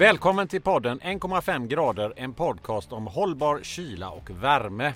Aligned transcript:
Välkommen 0.00 0.48
till 0.48 0.62
podden 0.62 1.00
1,5 1.00 1.66
grader, 1.66 2.12
en 2.16 2.34
podcast 2.34 2.92
om 2.92 3.06
hållbar 3.06 3.60
kyla 3.62 4.10
och 4.10 4.30
värme. 4.30 4.94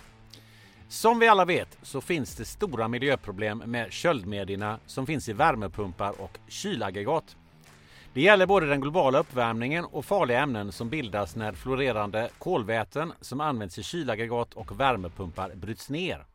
Som 0.88 1.18
vi 1.18 1.28
alla 1.28 1.44
vet 1.44 1.78
så 1.82 2.00
finns 2.00 2.36
det 2.36 2.44
stora 2.44 2.88
miljöproblem 2.88 3.58
med 3.58 3.92
köldmedierna 3.92 4.78
som 4.86 5.06
finns 5.06 5.28
i 5.28 5.32
värmepumpar 5.32 6.20
och 6.20 6.38
kylaggregat. 6.48 7.36
Det 8.14 8.20
gäller 8.20 8.46
både 8.46 8.66
den 8.66 8.80
globala 8.80 9.18
uppvärmningen 9.18 9.84
och 9.84 10.04
farliga 10.04 10.40
ämnen 10.40 10.72
som 10.72 10.88
bildas 10.88 11.36
när 11.36 11.52
florerande 11.52 12.30
kolväten 12.38 13.12
som 13.20 13.40
används 13.40 13.78
i 13.78 13.82
kylaggregat 13.82 14.54
och 14.54 14.80
värmepumpar 14.80 15.54
bryts 15.54 15.90
ner. 15.90 16.26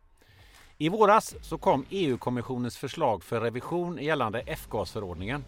I 0.77 0.89
våras 0.89 1.35
så 1.41 1.57
kom 1.57 1.85
EU-kommissionens 1.89 2.77
förslag 2.77 3.23
för 3.23 3.41
revision 3.41 3.97
gällande 4.01 4.43
F-gasförordningen. 4.45 5.43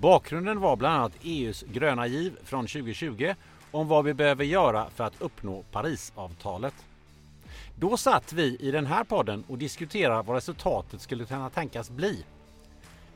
Bakgrunden 0.00 0.60
var 0.60 0.76
bland 0.76 0.94
annat 0.94 1.12
EUs 1.22 1.64
gröna 1.72 2.06
giv 2.06 2.36
från 2.44 2.66
2020 2.66 3.34
om 3.70 3.88
vad 3.88 4.04
vi 4.04 4.14
behöver 4.14 4.44
göra 4.44 4.86
för 4.94 5.04
att 5.04 5.20
uppnå 5.22 5.62
Parisavtalet. 5.72 6.74
Då 7.76 7.96
satt 7.96 8.32
vi 8.32 8.56
i 8.60 8.70
den 8.70 8.86
här 8.86 9.04
podden 9.04 9.44
och 9.48 9.58
diskuterade 9.58 10.22
vad 10.22 10.36
resultatet 10.36 11.00
skulle 11.00 11.24
kunna 11.24 11.50
tänkas 11.50 11.90
bli. 11.90 12.24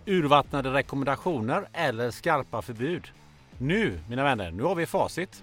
Urvattnade 0.07 0.73
rekommendationer 0.73 1.69
eller 1.73 2.11
skarpa 2.11 2.63
förbud? 2.63 3.11
Nu, 3.59 4.01
mina 4.09 4.25
vänner, 4.25 4.51
nu 4.51 4.63
har 4.63 4.75
vi 4.75 4.87
facit. 4.87 5.43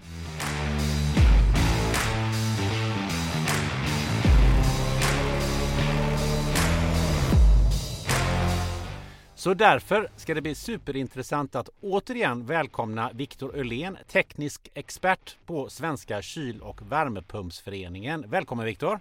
Så 9.44 9.54
därför 9.54 10.10
ska 10.16 10.34
det 10.34 10.42
bli 10.42 10.56
superintressant 10.56 11.56
att 11.56 11.70
återigen 11.82 12.46
välkomna 12.46 13.12
Viktor 13.14 13.56
Öhlén, 13.56 13.98
teknisk 14.08 14.72
expert 14.74 15.38
på 15.46 15.70
Svenska 15.70 16.22
kyl 16.22 16.62
och 16.62 16.92
värmepumpsföreningen. 16.92 18.26
Välkommen 18.28 18.66
Viktor! 18.66 19.00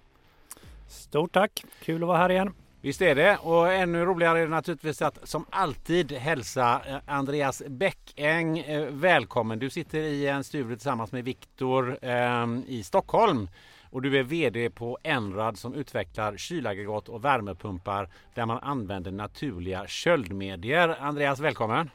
Stort 0.87 1.31
tack! 1.31 1.65
Kul 1.83 2.03
att 2.03 2.07
vara 2.07 2.17
här 2.17 2.31
igen. 2.31 2.53
Visst 2.81 3.01
är 3.01 3.15
det 3.15 3.37
och 3.37 3.73
ännu 3.73 4.05
roligare 4.05 4.39
är 4.39 4.43
det 4.43 4.49
naturligtvis 4.49 5.01
att 5.01 5.29
som 5.29 5.45
alltid 5.49 6.11
hälsa 6.11 6.81
eh, 6.87 6.97
Andreas 7.05 7.63
Bäckäng 7.67 8.59
eh, 8.59 8.87
välkommen. 8.89 9.59
Du 9.59 9.69
sitter 9.69 9.99
i 9.99 10.27
en 10.27 10.43
studio 10.43 10.75
tillsammans 10.75 11.11
med 11.11 11.23
Viktor 11.23 11.97
eh, 12.01 12.47
i 12.67 12.83
Stockholm 12.83 13.47
och 13.93 14.01
du 14.01 14.19
är 14.19 14.23
VD 14.23 14.69
på 14.69 14.97
Enrad 15.03 15.57
som 15.57 15.73
utvecklar 15.73 16.37
kylaggregat 16.37 17.09
och 17.09 17.25
värmepumpar 17.25 18.09
där 18.33 18.45
man 18.45 18.57
använder 18.57 19.11
naturliga 19.11 19.87
köldmedier. 19.87 20.97
Andreas, 20.99 21.39
välkommen! 21.39 21.89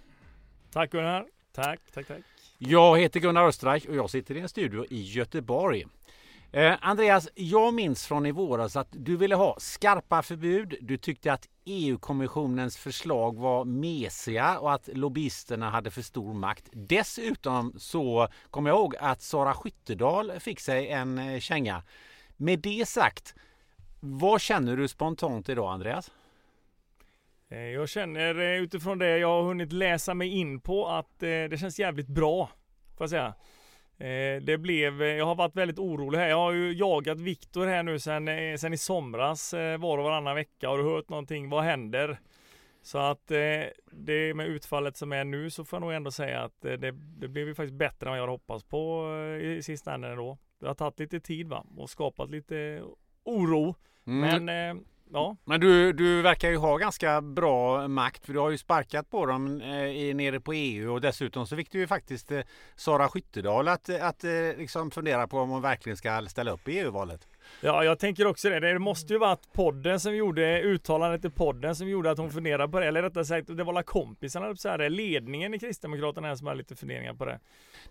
Tack 0.72 0.90
Gunnar! 0.90 1.26
Tack, 1.52 1.80
tack, 1.94 2.06
tack! 2.06 2.20
Jag 2.58 2.98
heter 2.98 3.20
Gunnar 3.20 3.46
Österreich 3.46 3.86
och 3.86 3.94
jag 3.96 4.10
sitter 4.10 4.36
i 4.36 4.40
en 4.40 4.48
studio 4.48 4.84
i 4.90 5.02
Göteborg. 5.02 5.86
Eh, 6.52 6.76
Andreas, 6.80 7.28
jag 7.34 7.74
minns 7.74 8.06
från 8.06 8.26
i 8.26 8.30
våras 8.32 8.76
att 8.76 8.88
du 8.90 9.16
ville 9.16 9.34
ha 9.34 9.56
skarpa 9.58 10.22
förbud. 10.22 10.74
Du 10.80 10.96
tyckte 10.96 11.32
att 11.32 11.48
EU-kommissionens 11.64 12.76
förslag 12.76 13.38
var 13.38 13.64
mesiga 13.64 14.58
och 14.58 14.72
att 14.72 14.88
lobbyisterna 14.92 15.70
hade 15.70 15.90
för 15.90 16.02
stor 16.02 16.34
makt. 16.34 16.68
Dessutom 16.72 17.74
så 17.78 18.28
kommer 18.50 18.70
jag 18.70 18.78
ihåg 18.78 18.96
att 19.00 19.22
Sara 19.22 19.54
Skyttedal 19.54 20.40
fick 20.40 20.60
sig 20.60 20.88
en 20.88 21.18
eh, 21.18 21.40
känga. 21.40 21.82
Med 22.36 22.58
det 22.58 22.88
sagt, 22.88 23.34
vad 24.00 24.40
känner 24.40 24.76
du 24.76 24.88
spontant 24.88 25.48
idag 25.48 25.72
Andreas? 25.72 26.10
Eh, 27.48 27.58
jag 27.58 27.88
känner 27.88 28.38
eh, 28.38 28.62
utifrån 28.62 28.98
det 28.98 29.18
jag 29.18 29.28
har 29.28 29.42
hunnit 29.42 29.72
läsa 29.72 30.14
mig 30.14 30.28
in 30.28 30.60
på 30.60 30.88
att 30.88 31.18
det 31.18 31.60
känns 31.60 31.78
jävligt 31.78 32.08
bra. 32.08 32.50
Får 32.96 33.04
jag 33.04 33.10
säga. 33.10 33.34
Eh, 34.00 34.42
det 34.42 34.58
blev, 34.58 35.02
jag 35.02 35.26
har 35.26 35.34
varit 35.34 35.56
väldigt 35.56 35.78
orolig 35.78 36.18
här. 36.18 36.28
Jag 36.28 36.36
har 36.36 36.52
ju 36.52 36.72
jagat 36.72 37.20
Viktor 37.20 37.66
här 37.66 37.82
nu 37.82 37.98
sen, 37.98 38.28
eh, 38.28 38.56
sen 38.56 38.72
i 38.72 38.76
somras 38.76 39.54
eh, 39.54 39.78
var 39.78 39.98
och 39.98 40.04
varannan 40.04 40.34
vecka. 40.34 40.68
Har 40.68 40.78
du 40.78 40.84
hört 40.84 41.08
någonting? 41.08 41.50
Vad 41.50 41.64
händer? 41.64 42.18
Så 42.82 42.98
att 42.98 43.26
det 43.90 44.34
med 44.34 44.46
utfallet 44.46 44.96
som 44.96 45.12
är 45.12 45.24
nu 45.24 45.50
så 45.50 45.64
får 45.64 45.76
jag 45.76 45.80
nog 45.80 45.92
ändå 45.92 46.10
säga 46.10 46.40
att 46.40 46.60
det, 46.60 46.76
det 47.18 47.28
blev 47.28 47.48
ju 47.48 47.54
faktiskt 47.54 47.78
bättre 47.78 48.06
än 48.06 48.10
vad 48.10 48.18
jag 48.18 48.22
hade 48.22 48.32
hoppats 48.32 48.64
på 48.64 49.12
i 49.42 49.62
sista 49.62 49.94
änden 49.94 50.16
då. 50.16 50.38
Det 50.60 50.66
har 50.66 50.74
tagit 50.74 51.00
lite 51.00 51.20
tid 51.20 51.48
va 51.48 51.66
och 51.76 51.90
skapat 51.90 52.30
lite 52.30 52.82
oro. 53.24 53.74
Mm. 54.06 54.44
Men 54.44 54.84
Ja. 55.12 55.36
Men 55.44 55.60
du, 55.60 55.92
du 55.92 56.22
verkar 56.22 56.50
ju 56.50 56.56
ha 56.56 56.76
ganska 56.76 57.20
bra 57.20 57.88
makt 57.88 58.26
för 58.26 58.32
du 58.32 58.38
har 58.38 58.50
ju 58.50 58.58
sparkat 58.58 59.10
på 59.10 59.26
dem 59.26 59.60
eh, 59.60 60.14
nere 60.14 60.40
på 60.40 60.52
EU 60.52 60.92
och 60.92 61.00
dessutom 61.00 61.46
så 61.46 61.56
fick 61.56 61.72
du 61.72 61.78
ju 61.78 61.86
faktiskt 61.86 62.30
eh, 62.30 62.40
Sara 62.76 63.08
Skyttedal 63.08 63.68
att, 63.68 63.88
att 63.88 64.24
eh, 64.24 64.30
liksom 64.58 64.90
fundera 64.90 65.26
på 65.26 65.38
om 65.38 65.50
hon 65.50 65.62
verkligen 65.62 65.96
ska 65.96 66.26
ställa 66.28 66.50
upp 66.50 66.68
i 66.68 66.78
EU-valet. 66.78 67.28
Ja, 67.60 67.84
jag 67.84 67.98
tänker 67.98 68.26
också 68.26 68.48
det. 68.50 68.60
Det 68.60 68.78
måste 68.78 69.12
ju 69.12 69.18
varit 69.18 69.52
podden 69.52 70.00
som 70.00 70.16
gjorde 70.16 70.62
uttalandet 70.62 71.24
i 71.24 71.30
podden 71.30 71.76
som 71.76 71.88
gjorde 71.88 72.10
att 72.10 72.18
hon 72.18 72.30
funderade 72.30 72.72
på 72.72 72.80
det. 72.80 72.86
Eller 72.86 73.02
rättare 73.02 73.24
sagt, 73.24 73.56
det 73.56 73.64
var 73.64 73.72
alla 73.72 73.82
kompisarna, 73.82 74.56
så 74.56 74.68
här, 74.68 74.90
ledningen 74.90 75.54
i 75.54 75.58
Kristdemokraterna 75.58 76.36
som 76.36 76.46
hade 76.46 76.58
lite 76.58 76.76
funderingar 76.76 77.14
på 77.14 77.24
det. 77.24 77.40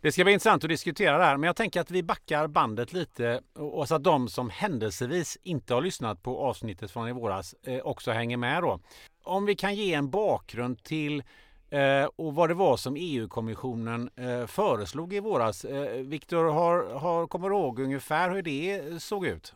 Det 0.02 0.12
ska 0.12 0.24
bli 0.24 0.34
intressant 0.34 0.64
att 0.64 0.70
diskutera 0.70 1.18
det 1.18 1.24
här, 1.24 1.38
men 1.38 1.48
jag 1.48 1.56
tänker 1.56 1.82
att 1.82 1.92
vi 1.92 2.04
backar 2.04 2.48
bandet 2.48 2.94
lite 2.94 3.42
och 3.56 3.88
så 3.88 3.96
att 3.96 4.04
de 4.04 4.28
som 4.28 4.50
händelsevis 4.50 5.38
inte 5.44 5.74
har 5.74 5.82
lyssnat 5.82 6.24
på 6.24 6.40
avsnittet 6.40 6.92
från 6.92 7.08
i 7.08 7.12
våras 7.12 7.56
eh, 7.64 7.80
också 7.80 8.12
hänger 8.12 8.38
med 8.38 8.64
då. 8.64 8.80
Om 9.24 9.46
vi 9.46 9.56
kan 9.56 9.76
ge 9.76 9.94
en 9.94 10.10
bakgrund 10.10 10.84
till 10.84 11.24
Eh, 11.70 12.10
och 12.16 12.36
vad 12.36 12.50
det 12.50 12.54
var 12.54 12.78
som 12.78 12.96
EU-kommissionen 12.98 14.10
eh, 14.16 14.46
föreslog 14.46 15.14
i 15.14 15.20
våras. 15.20 15.66
Eh, 15.66 16.02
Viktor, 16.02 16.46
har, 16.52 17.00
har, 17.00 17.28
kommer 17.28 17.50
du 17.50 17.56
ihåg 17.56 17.80
ungefär 17.80 18.30
hur 18.30 18.42
det 18.42 18.80
eh, 18.80 18.98
såg 18.98 19.26
ut? 19.26 19.56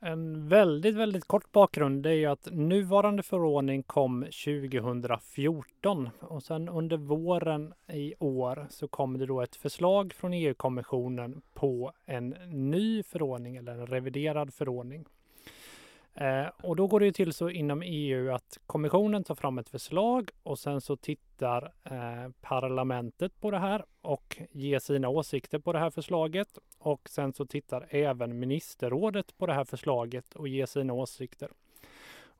En 0.00 0.48
väldigt, 0.48 0.94
väldigt 0.94 1.24
kort 1.24 1.52
bakgrund 1.52 2.06
är 2.06 2.12
ju 2.12 2.26
att 2.26 2.48
nuvarande 2.52 3.22
förordning 3.22 3.82
kom 3.82 4.26
2014 4.44 6.10
och 6.20 6.42
sen 6.42 6.68
under 6.68 6.96
våren 6.96 7.72
i 7.92 8.14
år 8.18 8.66
så 8.70 8.88
kom 8.88 9.18
det 9.18 9.26
då 9.26 9.40
ett 9.40 9.56
förslag 9.56 10.12
från 10.12 10.32
EU-kommissionen 10.32 11.42
på 11.54 11.92
en 12.06 12.28
ny 12.48 13.02
förordning 13.02 13.56
eller 13.56 13.72
en 13.72 13.86
reviderad 13.86 14.54
förordning. 14.54 15.04
Eh, 16.14 16.46
och 16.62 16.76
då 16.76 16.86
går 16.86 17.00
det 17.00 17.06
ju 17.06 17.12
till 17.12 17.32
så 17.32 17.50
inom 17.50 17.82
EU 17.82 18.32
att 18.32 18.58
kommissionen 18.66 19.24
tar 19.24 19.34
fram 19.34 19.58
ett 19.58 19.68
förslag 19.68 20.30
och 20.42 20.58
sen 20.58 20.80
så 20.80 20.96
tittar 20.96 21.72
eh, 21.84 22.30
parlamentet 22.40 23.40
på 23.40 23.50
det 23.50 23.58
här 23.58 23.84
och 24.02 24.40
ger 24.52 24.78
sina 24.78 25.08
åsikter 25.08 25.58
på 25.58 25.72
det 25.72 25.78
här 25.78 25.90
förslaget. 25.90 26.58
Och 26.78 27.08
sen 27.08 27.32
så 27.32 27.46
tittar 27.46 27.86
även 27.90 28.38
ministerrådet 28.38 29.38
på 29.38 29.46
det 29.46 29.52
här 29.52 29.64
förslaget 29.64 30.34
och 30.34 30.48
ger 30.48 30.66
sina 30.66 30.92
åsikter. 30.92 31.48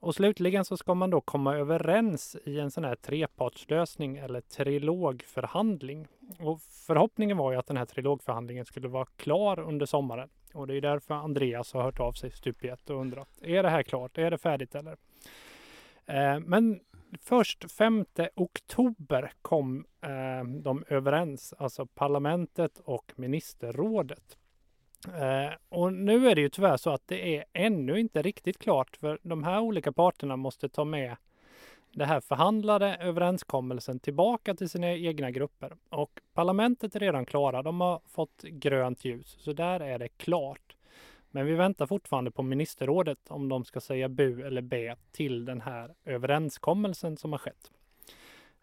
Och 0.01 0.15
slutligen 0.15 0.65
så 0.65 0.77
ska 0.77 0.95
man 0.95 1.11
då 1.11 1.21
komma 1.21 1.56
överens 1.56 2.37
i 2.45 2.61
en 2.61 2.71
sån 2.71 2.85
här 2.85 2.95
trepartslösning 2.95 4.17
eller 4.17 4.41
trilogförhandling. 4.41 6.06
Och 6.39 6.61
förhoppningen 6.61 7.37
var 7.37 7.53
ju 7.53 7.59
att 7.59 7.67
den 7.67 7.77
här 7.77 7.85
trilogförhandlingen 7.85 8.65
skulle 8.65 8.89
vara 8.89 9.06
klar 9.17 9.61
under 9.61 9.87
sommaren. 9.87 10.29
Och 10.55 10.67
det 10.67 10.75
är 10.75 10.81
därför 10.81 11.15
Andreas 11.15 11.73
har 11.73 11.83
hört 11.83 12.01
av 12.01 12.13
sig 12.13 12.31
stup 12.31 12.65
i 12.65 12.69
ett 12.69 12.91
och 12.91 13.01
undrat. 13.01 13.29
Är 13.43 13.63
det 13.63 13.69
här 13.69 13.83
klart? 13.83 14.19
Är 14.19 14.31
det 14.31 14.39
färdigt 14.39 14.75
eller? 14.75 14.97
Eh, 16.07 16.41
men 16.41 16.81
först 17.21 17.73
5 17.73 18.05
oktober 18.35 19.33
kom 19.43 19.87
eh, 20.01 20.45
de 20.63 20.85
överens, 20.89 21.55
alltså 21.59 21.87
parlamentet 21.87 22.79
och 22.85 23.12
ministerrådet. 23.17 24.39
Eh, 25.09 25.55
och 25.69 25.93
nu 25.93 26.29
är 26.29 26.35
det 26.35 26.41
ju 26.41 26.49
tyvärr 26.49 26.77
så 26.77 26.91
att 26.91 27.09
det 27.09 27.37
är 27.37 27.45
ännu 27.53 28.00
inte 28.00 28.23
riktigt 28.23 28.59
klart 28.59 28.97
för 28.97 29.19
de 29.23 29.45
här 29.45 29.61
olika 29.61 29.93
parterna 29.93 30.37
måste 30.37 30.69
ta 30.69 30.85
med 30.85 31.17
det 31.94 32.05
här 32.05 32.20
förhandlade 32.20 32.96
överenskommelsen 32.96 34.00
tillbaka 34.00 34.55
till 34.55 34.69
sina 34.69 34.93
egna 34.93 35.31
grupper. 35.31 35.76
Och 35.88 36.20
parlamentet 36.35 36.96
är 36.96 37.00
redan 37.00 37.26
klara. 37.26 37.62
De 37.62 37.81
har 37.81 38.00
fått 38.08 38.43
grönt 38.43 39.05
ljus, 39.05 39.37
så 39.41 39.52
där 39.52 39.81
är 39.81 39.99
det 39.99 40.08
klart. 40.08 40.76
Men 41.31 41.46
vi 41.46 41.55
väntar 41.55 41.87
fortfarande 41.87 42.31
på 42.31 42.43
ministerrådet 42.43 43.19
om 43.29 43.49
de 43.49 43.64
ska 43.64 43.81
säga 43.81 44.08
bu 44.08 44.43
eller 44.46 44.62
b 44.62 44.94
till 45.12 45.44
den 45.44 45.61
här 45.61 45.94
överenskommelsen 46.05 47.17
som 47.17 47.32
har 47.32 47.38
skett. 47.38 47.70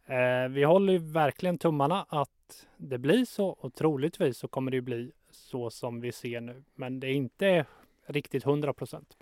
Eh, 0.06 0.50
vi 0.50 0.63
håller 0.63 0.94
ju 0.94 1.00
verkligen 1.00 1.57
tummarna 1.57 2.06
att 2.10 2.68
det 2.77 2.98
blir 2.98 3.25
så 3.25 3.48
och 3.48 3.74
troligtvis 3.74 4.38
så 4.38 4.48
kommer 4.48 4.72
det 4.72 4.81
bli 4.81 5.12
så 5.31 5.69
som 5.69 6.01
vi 6.01 6.12
ser 6.12 6.42
nu. 6.42 6.63
Men 6.75 7.00
det 7.00 7.07
är 7.07 7.13
inte 7.13 7.66
riktigt 8.06 8.45
100 8.45 8.74
procent. 8.74 9.18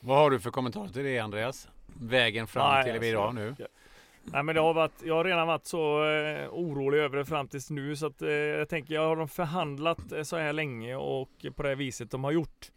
Vad 0.00 0.18
har 0.18 0.30
du 0.30 0.40
för 0.40 0.50
kommentarer 0.50 0.88
till 0.88 1.04
det 1.04 1.18
Andreas? 1.18 1.68
Vägen 2.00 2.46
fram 2.46 2.72
Nej, 2.72 2.84
till 3.00 3.08
idag 3.08 3.34
nu? 3.34 3.54
Ja. 3.58 3.66
Nej 4.24 4.42
men 4.42 4.54
det 4.54 4.60
har 4.60 4.74
varit, 4.74 5.02
jag 5.04 5.14
har 5.14 5.24
redan 5.24 5.46
varit 5.46 5.66
så 5.66 6.04
eh, 6.04 6.48
orolig 6.50 6.98
över 6.98 7.18
det 7.18 7.24
fram 7.24 7.48
tills 7.48 7.70
nu 7.70 7.96
så 7.96 8.06
att 8.06 8.22
eh, 8.22 8.28
jag 8.30 8.68
tänker 8.68 8.94
jag 8.94 9.08
har 9.08 9.16
de 9.16 9.28
förhandlat 9.28 10.12
eh, 10.12 10.22
så 10.22 10.36
här 10.36 10.52
länge 10.52 10.94
och 10.96 11.30
på 11.56 11.62
det 11.62 11.74
viset 11.74 12.10
de 12.10 12.24
har 12.24 12.32
gjort. 12.32 12.70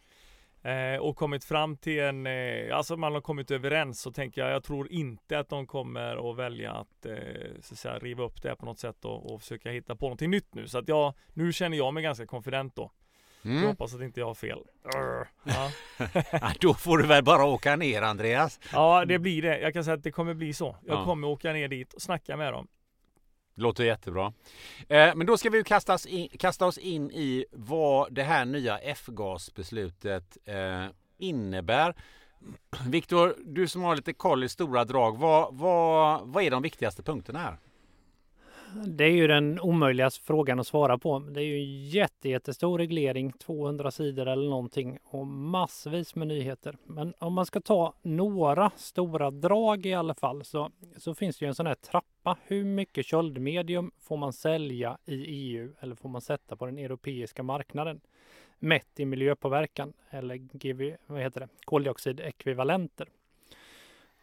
eh, 0.63 1.00
och 1.01 1.15
kommit 1.18 1.44
fram 1.45 1.77
till 1.77 2.00
en, 2.00 2.27
eh, 2.27 2.75
alltså 2.77 2.98
man 2.98 3.13
har 3.13 3.21
kommit 3.21 3.51
överens 3.51 4.01
så 4.01 4.12
tänker 4.12 4.42
jag, 4.42 4.51
jag 4.51 4.63
tror 4.63 4.92
inte 4.92 5.39
att 5.39 5.50
de 5.50 5.68
kommer 5.68 6.31
att 6.31 6.38
välja 6.38 6.71
att, 6.71 7.06
eh, 7.06 7.15
så 7.62 7.74
att 7.74 7.80
säga, 7.80 8.00
riva 8.00 8.24
upp 8.24 8.42
det 8.42 8.56
på 8.56 8.65
något 8.65 8.80
sätt 8.80 9.06
och, 9.06 9.33
och 9.33 9.42
försöka 9.42 9.71
hitta 9.71 9.95
på 9.95 10.06
någonting 10.06 10.31
nytt 10.31 10.54
nu. 10.56 10.68
Så 10.68 10.77
att 10.77 10.88
jag, 10.88 11.13
nu 11.33 11.54
känner 11.54 11.77
jag 11.77 11.94
mig 11.94 12.04
ganska 12.04 12.25
konfident 12.25 12.75
då. 12.75 12.92
Mm. 13.45 13.62
Jag 13.62 13.68
hoppas 13.68 13.94
att 13.95 14.01
inte 14.01 14.19
jag 14.19 14.28
har 14.28 14.34
fel. 14.34 14.60
Arr, 14.95 15.28
Ja. 15.44 15.72
Då 16.60 16.74
får 16.74 16.98
du 16.98 17.07
väl 17.07 17.24
bara 17.24 17.45
åka 17.45 17.75
ner 17.75 18.01
Andreas. 18.01 18.60
ja, 18.74 19.06
det 19.06 19.19
blir 19.19 19.42
det. 19.42 19.60
Jag 19.60 19.74
kan 19.74 19.84
säga 19.84 19.94
att 19.95 20.04
det 20.04 20.12
kommer 20.12 20.34
bli 20.34 20.54
så. 20.54 20.75
Jag 20.86 20.98
Ja. 20.98 21.06
kommer 21.06 21.28
åka 21.28 21.54
ner 21.54 21.68
dit 21.68 21.94
och 21.94 22.01
snacka 22.01 22.38
med 22.38 22.54
dem. 22.54 22.68
Låter 23.56 23.84
jättebra. 23.84 24.34
Eh, 24.90 25.16
men 25.16 25.28
då 25.28 25.38
ska 25.38 25.50
vi 25.50 25.57
ju 25.57 25.63
kasta 25.63 25.94
oss 25.94 26.06
in, 26.06 26.30
kasta 26.40 26.66
oss 26.66 26.78
in 26.78 27.12
i 27.12 27.45
vad 27.51 28.13
det 28.13 28.24
här 28.24 28.45
nya 28.45 28.78
F-gasbeslutet 28.80 30.38
eh, 30.46 30.86
innebär. 31.18 31.96
Viktor, 32.88 33.36
du 33.46 33.68
som 33.68 33.81
har 33.84 33.96
lite 33.96 34.13
koll 34.13 34.44
i 34.44 34.50
stora 34.50 34.86
drag. 34.86 35.18
Vad, 35.18 35.56
vad, 35.57 36.22
vad 36.28 36.44
är 36.44 36.51
de 36.51 36.62
viktigaste 36.62 37.04
punkterna 37.04 37.39
här? 37.39 37.57
Det 38.74 39.04
är 39.04 39.12
ju 39.12 39.28
den 39.28 39.60
omöjliga 39.60 40.10
frågan 40.10 40.60
att 40.60 40.68
svara 40.68 40.98
på. 40.98 41.20
Det 41.20 41.42
är 41.42 41.46
ju 41.46 41.58
en 41.58 41.86
jätte, 41.86 42.30
jättestor 42.30 42.78
reglering, 42.78 43.31
200 43.31 43.92
sidor 43.92 44.28
eller 44.28 44.50
någonting 44.50 45.00
och 45.04 45.28
massvis 45.28 46.16
med 46.16 46.28
nyheter. 46.28 46.78
Men 46.84 47.14
om 47.20 47.34
man 47.34 47.46
ska 47.46 47.62
ta 47.62 47.94
några 48.02 48.72
stora 48.75 49.31
drag 49.31 49.86
i 49.86 49.94
alla 49.94 50.14
fall 50.14 50.44
så, 50.44 50.72
så 50.98 51.16
finns 51.16 51.38
det 51.38 51.46
ju 51.46 51.48
en 51.48 51.56
sån 51.56 51.68
här 51.68 51.75
trappa. 51.75 52.38
Hur 52.44 52.64
mycket 52.64 53.06
köldmedium 53.06 53.92
får 54.00 54.18
man 54.18 54.34
sälja 54.34 54.98
i 55.06 55.16
EU 55.16 55.74
eller 55.80 55.96
får 55.96 56.10
man 56.10 56.22
sätta 56.22 56.56
på 56.56 56.66
den 56.66 56.78
europeiska 56.78 57.44
marknaden? 57.44 58.02
Mätt 58.60 59.00
i 59.00 59.06
miljöpåverkan 59.06 59.94
eller 60.10 60.36
GV, 60.36 60.96
vad 61.06 61.22
heter 61.22 61.40
det, 61.40 61.48
koldioxidekvivalenter. 61.66 63.08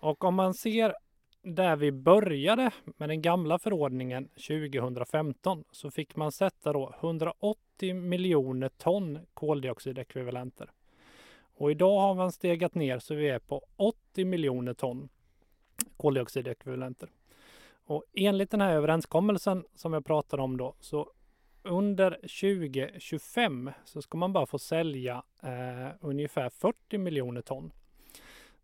Och 0.01 0.25
om 0.25 0.35
man 0.35 0.55
ser 0.55 0.95
där 1.43 1.77
vi 1.77 1.93
började 1.93 2.71
med 2.85 3.09
den 3.09 3.23
gamla 3.23 3.59
förordningen 3.59 4.29
2015 4.29 5.65
så 5.71 5.91
fick 5.91 6.17
man 6.17 6.33
sätta 6.33 6.73
då 6.73 6.95
180 7.01 7.95
miljoner 7.95 8.69
ton 8.69 9.19
koldioxidekvivalenter. 9.35 10.71
Och 11.55 11.71
idag 11.71 12.01
har 12.01 12.15
man 12.15 12.33
stegat 12.33 12.75
ner 12.75 12.99
så 12.99 13.15
vi 13.15 13.29
är 13.29 13.39
på 13.39 13.67
80 13.77 14.25
miljoner 14.25 14.75
ton 14.75 15.09
koldioxidekvivalenter. 15.97 17.09
Och 17.85 18.05
enligt 18.15 18.51
den 18.51 18.61
här 18.61 18.73
överenskommelsen 18.73 19.65
som 19.75 19.93
jag 19.93 20.05
pratade 20.05 20.43
om 20.43 20.57
då 20.57 20.75
så 20.81 21.13
under 21.63 22.11
2025 22.11 23.71
så 23.85 24.03
ska 24.03 24.19
man 24.19 24.33
bara 24.33 24.47
få 24.47 24.59
sälja 24.59 25.23
eh, 25.43 25.89
ungefär 26.01 26.51
40 26.51 26.99
miljoner 26.99 27.41
ton. 27.41 27.73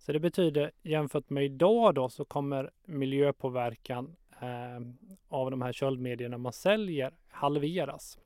Så 0.07 0.13
det 0.13 0.21
betyder 0.21 0.71
jämfört 0.83 1.31
med 1.31 1.45
idag 1.45 1.95
då 1.95 2.09
så 2.09 2.25
kommer 2.25 2.71
miljöpåverkan 2.85 4.17
eh, 4.41 4.81
av 5.29 5.51
de 5.51 5.63
här 5.63 5.73
köldmedierna 5.73 6.39
man 6.39 6.53
säljer 6.53 7.13
halveras. 7.29 8.19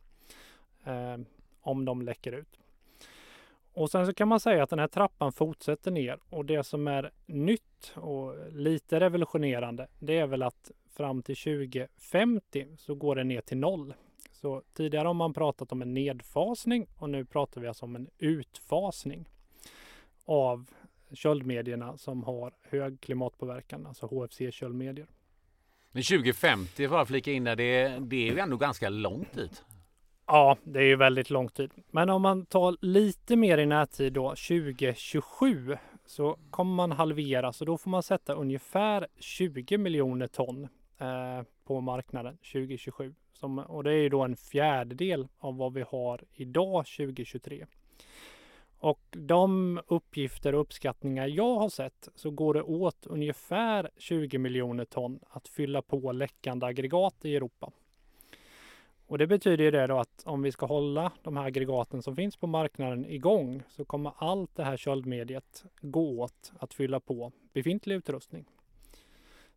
Eh, 0.84 1.16
om 1.60 1.84
de 1.84 2.02
läcker 2.02 2.32
ut. 2.32 2.58
Och 3.72 3.90
sen 3.90 4.06
så 4.06 4.14
kan 4.14 4.28
man 4.28 4.40
säga 4.40 4.62
att 4.62 4.70
den 4.70 4.78
här 4.78 4.88
trappan 4.88 5.32
fortsätter 5.32 5.90
ner 5.90 6.18
och 6.30 6.44
det 6.44 6.64
som 6.64 6.88
är 6.88 7.10
nytt 7.26 7.92
och 7.96 8.52
lite 8.52 9.00
revolutionerande 9.00 9.88
det 9.98 10.18
är 10.18 10.26
väl 10.26 10.42
att 10.42 10.70
fram 10.90 11.22
till 11.22 11.36
2050 11.36 12.66
så 12.76 12.94
går 12.94 13.16
det 13.16 13.24
ner 13.24 13.40
till 13.40 13.58
noll. 13.58 13.94
Så 14.32 14.62
tidigare 14.72 15.06
har 15.06 15.14
man 15.14 15.32
pratat 15.32 15.72
om 15.72 15.82
en 15.82 15.94
nedfasning 15.94 16.86
och 16.98 17.10
nu 17.10 17.24
pratar 17.24 17.60
vi 17.60 17.68
alltså 17.68 17.84
om 17.84 17.96
en 17.96 18.08
utfasning 18.18 19.28
av 20.24 20.70
köldmedierna 21.12 21.96
som 21.96 22.24
har 22.24 22.52
hög 22.62 23.00
klimatpåverkan, 23.00 23.86
alltså 23.86 24.06
HFC-köldmedier. 24.06 25.06
Men 25.92 26.02
2050, 26.02 26.88
får 26.88 26.98
jag 26.98 27.08
flika 27.08 27.32
in 27.32 27.44
där, 27.44 27.56
det, 27.56 27.98
det 28.00 28.28
är 28.28 28.32
ju 28.32 28.38
ändå 28.38 28.56
ganska 28.56 28.88
långt 28.88 29.32
dit. 29.32 29.64
Ja, 30.26 30.56
det 30.64 30.78
är 30.78 30.84
ju 30.84 30.96
väldigt 30.96 31.30
lång 31.30 31.48
tid. 31.48 31.70
Men 31.90 32.10
om 32.10 32.22
man 32.22 32.46
tar 32.46 32.76
lite 32.80 33.36
mer 33.36 33.58
i 33.58 33.66
närtid 33.66 34.12
då, 34.12 34.28
2027, 34.28 35.76
så 36.06 36.38
kommer 36.50 36.74
man 36.74 36.92
halvera, 36.92 37.52
så 37.52 37.64
då 37.64 37.78
får 37.78 37.90
man 37.90 38.02
sätta 38.02 38.34
ungefär 38.34 39.06
20 39.18 39.78
miljoner 39.78 40.26
ton 40.26 40.68
eh, 40.98 41.42
på 41.64 41.80
marknaden 41.80 42.36
2027. 42.36 43.14
Som, 43.32 43.58
och 43.58 43.84
det 43.84 43.92
är 43.92 44.02
ju 44.02 44.08
då 44.08 44.22
en 44.22 44.36
fjärdedel 44.36 45.28
av 45.38 45.56
vad 45.56 45.74
vi 45.74 45.84
har 45.88 46.24
idag 46.32 46.86
2023. 46.86 47.66
Och 48.80 49.00
de 49.10 49.80
uppgifter 49.88 50.54
och 50.54 50.60
uppskattningar 50.60 51.26
jag 51.26 51.54
har 51.54 51.68
sett 51.68 52.08
så 52.14 52.30
går 52.30 52.54
det 52.54 52.62
åt 52.62 53.06
ungefär 53.06 53.90
20 53.96 54.38
miljoner 54.38 54.84
ton 54.84 55.20
att 55.30 55.48
fylla 55.48 55.82
på 55.82 56.12
läckande 56.12 56.66
aggregat 56.66 57.24
i 57.24 57.36
Europa. 57.36 57.72
Och 59.06 59.18
det 59.18 59.26
betyder 59.26 59.64
ju 59.64 59.70
det 59.70 59.86
då 59.86 59.98
att 59.98 60.22
om 60.26 60.42
vi 60.42 60.52
ska 60.52 60.66
hålla 60.66 61.12
de 61.22 61.36
här 61.36 61.44
aggregaten 61.44 62.02
som 62.02 62.16
finns 62.16 62.36
på 62.36 62.46
marknaden 62.46 63.06
igång 63.06 63.62
så 63.68 63.84
kommer 63.84 64.12
allt 64.18 64.56
det 64.56 64.64
här 64.64 64.76
köldmediet 64.76 65.64
gå 65.80 66.20
åt 66.20 66.52
att 66.58 66.74
fylla 66.74 67.00
på 67.00 67.32
befintlig 67.52 67.94
utrustning. 67.94 68.44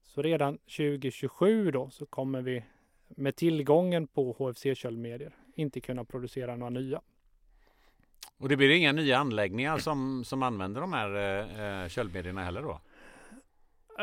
Så 0.04 0.22
redan 0.22 0.58
2027 0.58 1.72
då 1.72 1.90
så 1.90 2.06
kommer 2.06 2.42
vi 2.42 2.64
med 3.08 3.36
tillgången 3.36 4.08
på 4.08 4.34
HFC-köldmedier 4.34 5.36
inte 5.56 5.82
kunna 5.82 6.06
producera 6.06 6.56
några 6.56 6.70
nya. 6.70 7.02
Och 8.44 8.50
det 8.50 8.58
blir 8.58 8.70
inga 8.70 8.92
nya 8.92 9.18
anläggningar 9.18 9.78
som, 9.78 10.24
som 10.26 10.44
använder 10.44 10.82
de 10.82 10.94
här 10.94 11.84
eh, 11.84 11.90
köldmedierna 11.90 12.44
heller 12.44 12.62
då? 12.62 12.80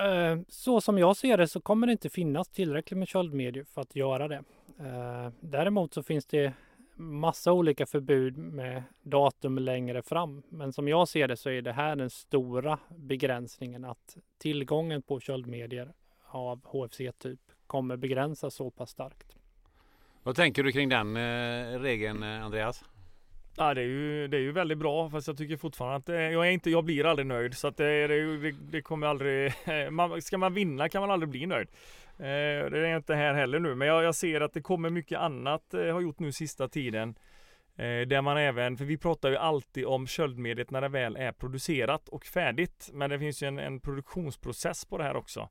Eh, 0.01 0.39
Så 0.49 0.81
som 0.81 0.99
jag 0.99 1.17
ser 1.17 1.37
det 1.37 1.49
så 1.49 1.61
kommer 1.61 1.87
det 1.87 1.93
inte 1.93 2.11
finnas 2.11 2.49
tillräckligt 2.49 2.99
med 2.99 3.09
köldmedier 3.09 3.65
för 3.65 3.81
att 3.81 3.97
göra 3.97 4.29
det. 4.29 4.43
Eh, 4.79 5.33
Däremot 5.41 5.95
så 5.95 6.03
finns 6.03 6.27
det 6.27 6.53
massa 6.95 7.53
olika 7.53 7.87
förbud 7.87 8.37
med 8.39 8.83
datum 9.03 9.59
längre 9.59 10.03
fram. 10.03 10.43
Men 10.49 10.73
som 10.73 10.89
jag 10.89 11.09
ser 11.09 11.29
det 11.29 11.37
så 11.37 11.51
är 11.51 11.63
det 11.63 11.73
här 11.73 11.97
den 11.97 12.11
stora 12.11 12.79
begränsningen 12.97 13.85
att 13.85 14.17
tillgången 14.39 15.03
på 15.03 15.21
köldmedier 15.21 15.93
av 16.27 16.61
HFC-typ 16.65 17.41
kommer 17.67 17.97
begränsas 17.97 18.55
så 18.55 18.71
pass 18.71 18.91
starkt. 18.91 19.37
Vad 20.23 20.37
tänker 20.37 20.63
du 20.63 20.73
kring 20.73 20.89
den 20.89 21.17
eh, 21.17 21.81
regeln 21.81 22.23
eh, 22.23 22.45
Andreas? 22.45 22.85
Ja, 23.61 23.75
det 23.75 23.81
är, 23.81 23.87
ju, 23.87 24.29
det 24.29 24.37
är 24.37 24.41
ju 24.41 24.53
väldigt 24.53 24.79
bra 24.79 25.11
fast 25.11 25.27
jag 25.27 25.37
tycker 25.37 25.57
fortfarande 25.57 25.97
att 25.97 26.09
eh, 26.09 26.17
jag, 26.17 26.47
är 26.47 26.51
inte, 26.51 26.71
jag 26.71 26.85
blir 26.85 27.07
aldrig 27.07 27.27
nöjd. 27.27 27.57
Så 27.57 27.69
att 27.69 27.77
det, 27.77 28.07
det, 28.07 28.53
det, 28.53 28.83
kommer 28.83 29.07
aldrig... 29.07 29.53
Man, 29.91 30.23
ska 30.23 30.39
man 30.39 30.55
vinna 30.55 30.89
kan 30.89 31.01
man 31.01 31.11
aldrig 31.11 31.29
bli 31.29 31.47
nöjd. 31.47 31.69
Eh, 32.19 32.71
det 32.71 32.89
är 32.89 32.97
inte 32.97 33.15
här 33.15 33.35
heller 33.35 33.59
nu. 33.59 33.75
Men 33.75 33.89
jag, 33.89 34.05
jag 34.05 34.15
ser 34.15 34.41
att 34.41 34.53
det 34.53 34.61
kommer 34.61 34.91
mycket 34.91 35.19
annat 35.19 35.75
eh, 35.75 35.93
har 35.93 36.01
gjort 36.01 36.19
nu 36.19 36.33
sista 36.33 36.69
tiden. 36.69 37.15
Eh, 37.77 38.01
där 38.07 38.23
man 38.23 38.37
även, 38.37 38.77
för 38.77 38.85
vi 38.85 38.99
pratar 38.99 39.31
ju 39.31 39.37
alltid 39.37 39.87
om 39.87 40.07
köldmediet 40.07 40.71
när 40.71 40.81
det 40.81 40.89
väl 40.89 41.17
är 41.17 41.33
producerat 41.33 42.09
och 42.09 42.27
färdigt. 42.27 42.91
Men 42.93 43.11
det 43.11 43.19
finns 43.19 43.43
ju 43.43 43.47
en, 43.47 43.59
en 43.59 43.81
produktionsprocess 43.81 44.85
på 44.85 44.99
det 44.99 45.05
här 45.05 45.17
också. 45.17 45.49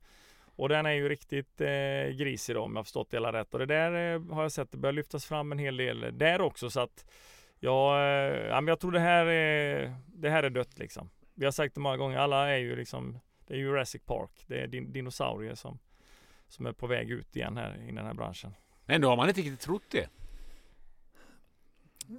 Och 0.56 0.68
den 0.68 0.86
är 0.86 0.92
ju 0.92 1.08
riktigt 1.08 1.60
eh, 1.60 2.16
grisig 2.18 2.56
då 2.56 2.62
om 2.62 2.76
jag 2.76 2.84
förstått 2.84 3.10
det 3.10 3.16
hela 3.16 3.32
rätt. 3.32 3.54
Och 3.54 3.58
det 3.58 3.66
där 3.66 4.14
eh, 4.14 4.34
har 4.34 4.42
jag 4.42 4.52
sett 4.52 4.72
det 4.72 4.78
börjar 4.78 4.92
lyftas 4.92 5.24
fram 5.24 5.52
en 5.52 5.58
hel 5.58 5.76
del 5.76 6.18
där 6.18 6.40
också. 6.40 6.70
Så 6.70 6.80
att 6.80 7.04
Ja, 7.60 8.02
eh, 8.02 8.46
ja, 8.46 8.60
men 8.60 8.68
jag 8.68 8.80
tror 8.80 8.92
det 8.92 9.00
här 9.00 9.26
är, 9.26 9.94
det 10.06 10.30
här 10.30 10.42
är 10.42 10.50
dött 10.50 10.78
liksom. 10.78 11.10
Vi 11.34 11.44
har 11.44 11.52
sagt 11.52 11.74
det 11.74 11.80
många 11.80 11.96
gånger, 11.96 12.18
alla 12.18 12.48
är 12.48 12.58
ju 12.58 12.76
liksom, 12.76 13.18
det 13.46 13.54
är 13.54 13.58
Jurassic 13.58 14.02
Park. 14.02 14.44
Det 14.46 14.60
är 14.60 14.66
din, 14.66 14.92
dinosaurier 14.92 15.54
som, 15.54 15.78
som 16.48 16.66
är 16.66 16.72
på 16.72 16.86
väg 16.86 17.10
ut 17.10 17.36
igen 17.36 17.56
här 17.56 17.82
i 17.88 17.92
den 17.92 18.06
här 18.06 18.14
branschen. 18.14 18.54
Ändå 18.86 19.08
har 19.08 19.16
man 19.16 19.28
inte 19.28 19.40
riktigt 19.40 19.60
trott 19.60 19.84
det. 19.90 20.08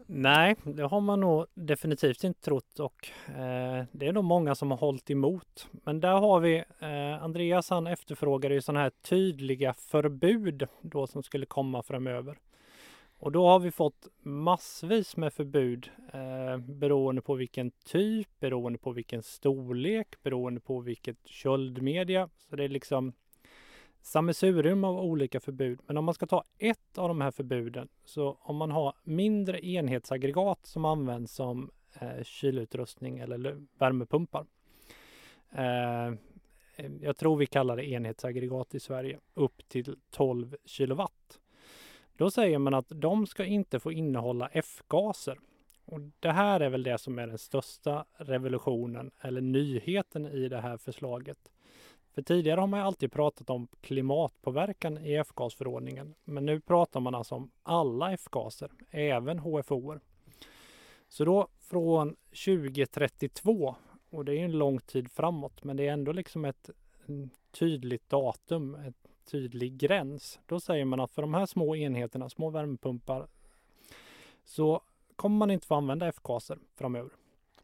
Nej, 0.05 0.55
det 0.63 0.83
har 0.83 1.01
man 1.01 1.19
nog 1.19 1.45
definitivt 1.53 2.23
inte 2.23 2.41
trott 2.41 2.79
och 2.79 3.09
eh, 3.27 3.85
det 3.91 4.07
är 4.07 4.13
nog 4.13 4.23
många 4.23 4.55
som 4.55 4.71
har 4.71 4.77
hållit 4.77 5.09
emot. 5.09 5.67
Men 5.71 5.99
där 5.99 6.19
har 6.19 6.39
vi 6.39 6.63
eh, 6.79 7.23
Andreas 7.23 7.69
han 7.69 7.87
efterfrågade 7.87 8.55
ju 8.55 8.61
sådana 8.61 8.79
här 8.79 8.89
tydliga 8.89 9.73
förbud 9.73 10.67
då 10.81 11.07
som 11.07 11.23
skulle 11.23 11.45
komma 11.45 11.83
framöver. 11.83 12.37
Och 13.21 13.31
då 13.31 13.47
har 13.47 13.59
vi 13.59 13.71
fått 13.71 14.07
massvis 14.21 15.17
med 15.17 15.33
förbud 15.33 15.89
eh, 16.13 16.57
beroende 16.57 17.21
på 17.21 17.35
vilken 17.35 17.71
typ, 17.71 18.39
beroende 18.39 18.79
på 18.79 18.91
vilken 18.91 19.23
storlek, 19.23 20.23
beroende 20.23 20.59
på 20.59 20.79
vilket 20.79 21.27
köldmedia. 21.27 22.29
Så 22.37 22.55
det 22.55 22.63
är 22.63 22.69
liksom 22.69 23.13
sammelsurium 24.01 24.83
av 24.83 24.99
olika 24.99 25.39
förbud. 25.39 25.79
Men 25.87 25.97
om 25.97 26.05
man 26.05 26.13
ska 26.13 26.25
ta 26.25 26.43
ett 26.57 26.97
av 26.97 27.07
de 27.07 27.21
här 27.21 27.31
förbuden, 27.31 27.87
så 28.05 28.37
om 28.41 28.55
man 28.55 28.71
har 28.71 28.93
mindre 29.03 29.65
enhetsaggregat 29.65 30.65
som 30.65 30.85
används 30.85 31.33
som 31.33 31.71
eh, 31.99 32.23
kylutrustning 32.23 33.19
eller 33.19 33.65
värmepumpar. 33.77 34.45
Eh, 35.51 36.13
jag 37.01 37.17
tror 37.17 37.37
vi 37.37 37.45
kallar 37.45 37.77
det 37.77 37.85
enhetsaggregat 37.85 38.75
i 38.75 38.79
Sverige, 38.79 39.19
upp 39.33 39.69
till 39.69 39.95
12 40.11 40.55
kilowatt. 40.65 41.40
Då 42.21 42.31
säger 42.31 42.57
man 42.57 42.73
att 42.73 42.85
de 42.89 43.27
ska 43.27 43.45
inte 43.45 43.79
få 43.79 43.91
innehålla 43.91 44.49
F-gaser. 44.53 45.39
Och 45.85 45.99
det 46.19 46.31
här 46.31 46.59
är 46.59 46.69
väl 46.69 46.83
det 46.83 46.97
som 46.97 47.19
är 47.19 47.27
den 47.27 47.37
största 47.37 48.05
revolutionen 48.17 49.11
eller 49.21 49.41
nyheten 49.41 50.25
i 50.25 50.47
det 50.49 50.61
här 50.61 50.77
förslaget. 50.77 51.51
För 52.13 52.21
tidigare 52.21 52.59
har 52.59 52.67
man 52.67 52.79
alltid 52.79 53.11
pratat 53.11 53.49
om 53.49 53.67
klimatpåverkan 53.81 54.97
i 54.97 55.15
F-gasförordningen. 55.15 56.15
Men 56.23 56.45
nu 56.45 56.59
pratar 56.59 56.99
man 56.99 57.15
alltså 57.15 57.35
om 57.35 57.51
alla 57.63 58.13
F-gaser, 58.13 58.71
även 58.89 59.39
HFO. 59.39 59.99
Så 61.07 61.25
då 61.25 61.47
från 61.59 62.15
2032, 62.45 63.75
och 64.09 64.25
det 64.25 64.39
är 64.39 64.45
en 64.45 64.57
lång 64.57 64.79
tid 64.79 65.11
framåt, 65.11 65.63
men 65.63 65.77
det 65.77 65.87
är 65.87 65.93
ändå 65.93 66.11
liksom 66.11 66.45
ett 66.45 66.69
mm, 67.07 67.29
tydligt 67.51 68.09
datum, 68.09 68.75
ett 68.75 69.00
tydlig 69.25 69.77
gräns. 69.77 70.39
Då 70.45 70.59
säger 70.59 70.85
man 70.85 70.99
att 70.99 71.11
för 71.11 71.21
de 71.21 71.33
här 71.33 71.45
små 71.45 71.75
enheterna, 71.75 72.29
små 72.29 72.49
värmepumpar, 72.49 73.27
så 74.43 74.81
kommer 75.15 75.37
man 75.37 75.51
inte 75.51 75.67
få 75.67 75.75
använda 75.75 76.07
F-gaser 76.07 76.57
framöver. 76.75 77.11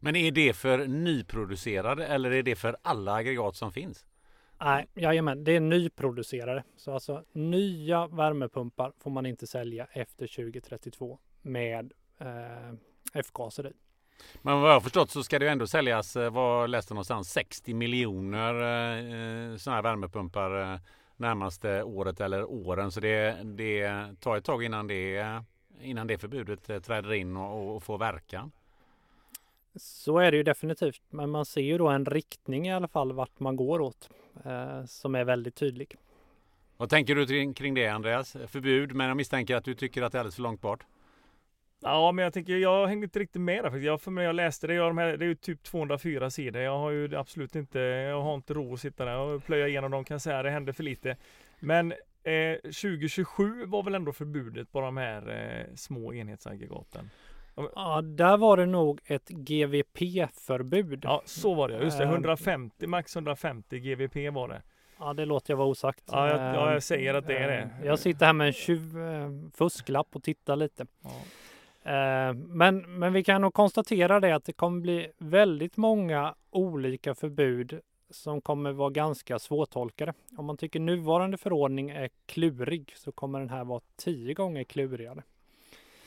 Men 0.00 0.16
är 0.16 0.30
det 0.30 0.52
för 0.52 0.86
nyproducerade 0.86 2.06
eller 2.06 2.30
är 2.30 2.42
det 2.42 2.56
för 2.56 2.76
alla 2.82 3.14
aggregat 3.14 3.56
som 3.56 3.72
finns? 3.72 4.06
Nej, 4.60 4.86
jajamän, 4.94 5.44
det 5.44 5.52
är 5.52 5.60
nyproducerade. 5.60 6.64
Så 6.76 6.92
alltså 6.92 7.24
nya 7.32 8.06
värmepumpar 8.06 8.92
får 8.98 9.10
man 9.10 9.26
inte 9.26 9.46
sälja 9.46 9.86
efter 9.92 10.26
2032 10.26 11.18
med 11.42 11.92
eh, 12.18 12.74
F-gaser 13.14 13.66
i. 13.66 13.72
Men 14.42 14.60
vad 14.60 14.72
jag 14.72 14.82
förstått 14.82 15.10
så 15.10 15.22
ska 15.22 15.38
det 15.38 15.48
ändå 15.48 15.66
säljas, 15.66 16.16
eh, 16.16 16.30
vad 16.30 16.70
läste 16.70 16.94
någonstans, 16.94 17.32
60 17.32 17.74
miljoner 17.74 18.54
eh, 18.54 19.56
sådana 19.56 19.76
här 19.76 19.82
värmepumpar 19.82 20.72
eh, 20.72 20.78
närmaste 21.18 21.82
året 21.82 22.20
eller 22.20 22.44
åren. 22.44 22.92
Så 22.92 23.00
det, 23.00 23.36
det 23.44 23.90
tar 24.20 24.36
ett 24.36 24.44
tag 24.44 24.64
innan 24.64 24.86
det, 24.86 25.42
innan 25.80 26.06
det 26.06 26.18
förbudet 26.18 26.70
eh, 26.70 26.78
träder 26.78 27.12
in 27.12 27.36
och, 27.36 27.76
och 27.76 27.82
får 27.82 27.98
verkan. 27.98 28.50
Så 29.76 30.18
är 30.18 30.30
det 30.30 30.36
ju 30.36 30.42
definitivt. 30.42 31.02
Men 31.10 31.30
man 31.30 31.44
ser 31.46 31.60
ju 31.60 31.78
då 31.78 31.88
en 31.88 32.06
riktning 32.06 32.68
i 32.68 32.72
alla 32.72 32.88
fall 32.88 33.12
vart 33.12 33.40
man 33.40 33.56
går 33.56 33.80
åt 33.80 34.10
eh, 34.44 34.84
som 34.84 35.14
är 35.14 35.24
väldigt 35.24 35.54
tydlig. 35.54 35.96
Vad 36.76 36.90
tänker 36.90 37.14
du 37.14 37.54
kring 37.54 37.74
det 37.74 37.88
Andreas? 37.88 38.36
Förbud, 38.46 38.94
men 38.94 39.08
jag 39.08 39.16
misstänker 39.16 39.56
att 39.56 39.64
du 39.64 39.74
tycker 39.74 40.02
att 40.02 40.12
det 40.12 40.18
är 40.18 40.20
alldeles 40.20 40.34
för 40.34 40.42
långt 40.42 40.60
bort. 40.60 40.84
Ja, 41.80 42.12
men 42.12 42.22
jag 42.22 42.32
tänker, 42.32 42.56
jag 42.56 42.86
hängde 42.86 43.04
inte 43.04 43.18
riktigt 43.18 43.42
med 43.42 43.64
där. 43.64 43.76
Jag, 43.76 44.00
för 44.00 44.10
mig, 44.10 44.24
jag 44.24 44.34
läste 44.34 44.66
det, 44.66 44.74
jag, 44.74 44.90
de 44.90 44.98
här, 44.98 45.16
det 45.16 45.24
är 45.24 45.28
ju 45.28 45.34
typ 45.34 45.62
204 45.62 46.30
sidor. 46.30 46.62
Jag 46.62 46.78
har 46.78 46.90
ju 46.90 47.16
absolut 47.16 47.56
inte, 47.56 47.78
jag 47.78 48.22
har 48.22 48.34
inte 48.34 48.54
ro 48.54 48.74
att 48.74 48.80
sitta 48.80 49.04
där 49.04 49.18
och 49.18 49.44
plöja 49.44 49.68
igenom 49.68 49.90
dem 49.90 50.04
kan 50.04 50.14
jag 50.14 50.22
säga. 50.22 50.42
Det 50.42 50.50
händer 50.50 50.72
för 50.72 50.82
lite. 50.82 51.16
Men 51.60 51.92
eh, 52.22 52.54
2027 52.62 53.66
var 53.66 53.82
väl 53.82 53.94
ändå 53.94 54.12
förbudet 54.12 54.72
på 54.72 54.80
de 54.80 54.96
här 54.96 55.28
eh, 55.28 55.74
små 55.74 56.14
enhetsaggregaten. 56.14 57.10
Ja, 57.74 58.02
där 58.02 58.36
var 58.36 58.56
det 58.56 58.66
nog 58.66 59.00
ett 59.04 59.28
GVP-förbud. 59.28 61.00
Ja, 61.04 61.22
så 61.24 61.54
var 61.54 61.68
det. 61.68 61.84
Just 61.84 61.98
det, 61.98 62.04
150, 62.04 62.84
ehm. 62.84 62.90
max 62.90 63.16
150 63.16 63.78
GVP 63.78 64.34
var 64.34 64.48
det. 64.48 64.62
Ja, 64.98 65.12
det 65.12 65.24
låter 65.24 65.52
jag 65.52 65.56
vara 65.58 65.68
osagt. 65.68 66.04
Ja, 66.06 66.28
jag, 66.28 66.54
ja, 66.54 66.72
jag 66.72 66.82
säger 66.82 67.14
att 67.14 67.26
det 67.26 67.38
är 67.38 67.48
det. 67.48 67.58
Ehm, 67.58 67.84
jag 67.84 67.98
sitter 67.98 68.26
här 68.26 68.32
med 68.32 68.46
en 68.46 68.52
tjuv, 68.52 69.02
eh, 69.02 69.30
fusklapp 69.54 70.16
och 70.16 70.22
tittar 70.22 70.56
lite. 70.56 70.86
Ja. 71.02 71.10
Eh, 71.88 72.34
men, 72.34 72.98
men 72.98 73.12
vi 73.12 73.24
kan 73.24 73.42
nog 73.42 73.54
konstatera 73.54 74.20
det 74.20 74.34
att 74.34 74.44
det 74.44 74.52
kommer 74.52 74.80
bli 74.80 75.08
väldigt 75.18 75.76
många 75.76 76.34
olika 76.50 77.14
förbud 77.14 77.80
som 78.10 78.40
kommer 78.40 78.72
vara 78.72 78.90
ganska 78.90 79.38
svårtolkade. 79.38 80.12
Om 80.36 80.44
man 80.46 80.56
tycker 80.56 80.80
nuvarande 80.80 81.36
förordning 81.36 81.90
är 81.90 82.10
klurig 82.26 82.92
så 82.96 83.12
kommer 83.12 83.38
den 83.38 83.50
här 83.50 83.64
vara 83.64 83.80
tio 83.96 84.34
gånger 84.34 84.64
klurigare. 84.64 85.22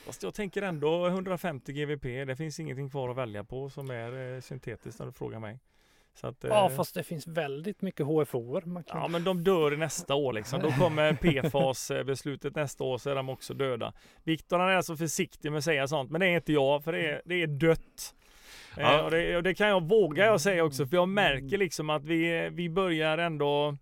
Fast 0.06 0.22
jag 0.22 0.34
tänker 0.34 0.62
ändå 0.62 1.06
150 1.06 1.72
GVP. 1.72 2.02
Det 2.26 2.36
finns 2.36 2.60
ingenting 2.60 2.90
kvar 2.90 3.08
att 3.08 3.16
välja 3.16 3.44
på 3.44 3.70
som 3.70 3.90
är 3.90 4.34
eh, 4.34 4.40
syntetiskt 4.40 4.98
när 4.98 5.06
du 5.06 5.12
frågar 5.12 5.38
mig. 5.38 5.58
Att, 6.20 6.36
ja, 6.40 6.70
eh, 6.70 6.76
fast 6.76 6.94
det 6.94 7.02
finns 7.02 7.26
väldigt 7.26 7.82
mycket 7.82 8.06
HFO. 8.06 8.60
kan... 8.60 8.84
Ja, 8.86 9.08
men 9.08 9.24
de 9.24 9.44
dör 9.44 9.76
nästa 9.76 10.14
år 10.14 10.32
liksom. 10.32 10.60
Då 10.60 10.70
kommer 10.70 11.12
PFAS-beslutet 11.42 12.54
nästa 12.54 12.84
år 12.84 12.98
så 12.98 13.10
är 13.10 13.14
de 13.14 13.28
också 13.28 13.54
döda. 13.54 13.92
Viktor 14.24 14.58
han 14.58 14.70
är 14.70 14.82
så 14.82 14.96
försiktig 14.96 15.50
med 15.50 15.58
att 15.58 15.64
säga 15.64 15.88
sånt, 15.88 16.10
men 16.10 16.20
det 16.20 16.26
är 16.26 16.36
inte 16.36 16.52
jag 16.52 16.84
för 16.84 16.92
det 16.92 17.10
är, 17.10 17.22
det 17.24 17.34
är 17.34 17.46
dött. 17.46 18.14
Eh, 18.76 18.82
ja. 18.82 18.98
Eh, 18.98 19.04
och, 19.04 19.10
det, 19.10 19.36
och, 19.36 19.42
det, 19.42 19.54
kan 19.54 19.68
jag 19.68 19.88
våga 19.88 20.24
jag 20.24 20.40
säga 20.40 20.64
också 20.64 20.86
för 20.86 20.96
jag 20.96 21.08
märker 21.08 21.58
liksom 21.58 21.90
att 21.90 22.04
vi, 22.04 22.50
vi 22.52 22.68
börjar 22.68 23.18
ändå 23.18 23.76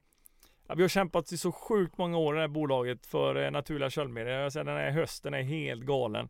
Ja, 0.71 0.75
vi 0.75 0.83
har 0.83 0.89
kämpat 0.89 1.33
i 1.33 1.39
så 1.39 1.53
sjukt 1.53 1.99
många 1.99 2.19
år 2.19 2.35
i 2.35 2.37
det 2.37 2.41
här 2.41 2.49
bolaget 2.49 3.07
för 3.07 3.45
eh, 3.45 3.51
naturliga 3.51 3.91
köldmedier. 3.91 4.65
den 4.65 4.77
här 4.77 4.91
hösten 4.91 5.35
är 5.35 5.43
helt 5.43 5.83
galen 5.83 6.29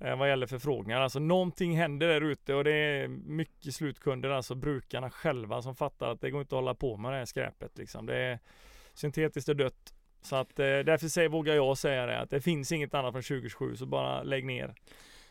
Eh, 0.00 0.16
vad 0.16 0.28
gäller 0.28 0.46
förfrågningar. 0.46 1.00
Alltså 1.00 1.18
någonting 1.18 1.76
händer 1.76 2.08
där 2.08 2.20
ute 2.20 2.54
och 2.54 2.64
det 2.64 2.72
är 2.72 3.08
mycket 3.08 3.74
slutkunder, 3.74 4.30
alltså 4.30 4.54
brukarna 4.54 5.10
själva 5.10 5.62
som 5.62 5.74
fattar 5.74 6.08
att 6.08 6.20
det 6.20 6.30
går 6.30 6.40
inte 6.40 6.54
att 6.54 6.62
hålla 6.62 6.74
på 6.74 6.96
med 6.96 7.12
det 7.12 7.18
här 7.18 7.24
skräpet 7.24 7.78
liksom. 7.78 8.06
Det 8.06 8.16
är 8.16 8.38
syntetiskt 8.94 9.48
är 9.48 9.54
dött. 9.54 9.94
Så 10.22 10.36
att 10.36 10.58
eh, 10.58 10.64
därför 10.64 11.08
säger, 11.08 11.28
vågar 11.28 11.54
jag 11.54 11.78
säga 11.78 12.06
det 12.06 12.20
att 12.20 12.30
det 12.30 12.40
finns 12.40 12.72
inget 12.72 12.94
annat 12.94 13.12
från 13.12 13.22
2027 13.22 13.76
så 13.76 13.86
bara 13.86 14.22
lägg 14.22 14.44
ner. 14.44 14.74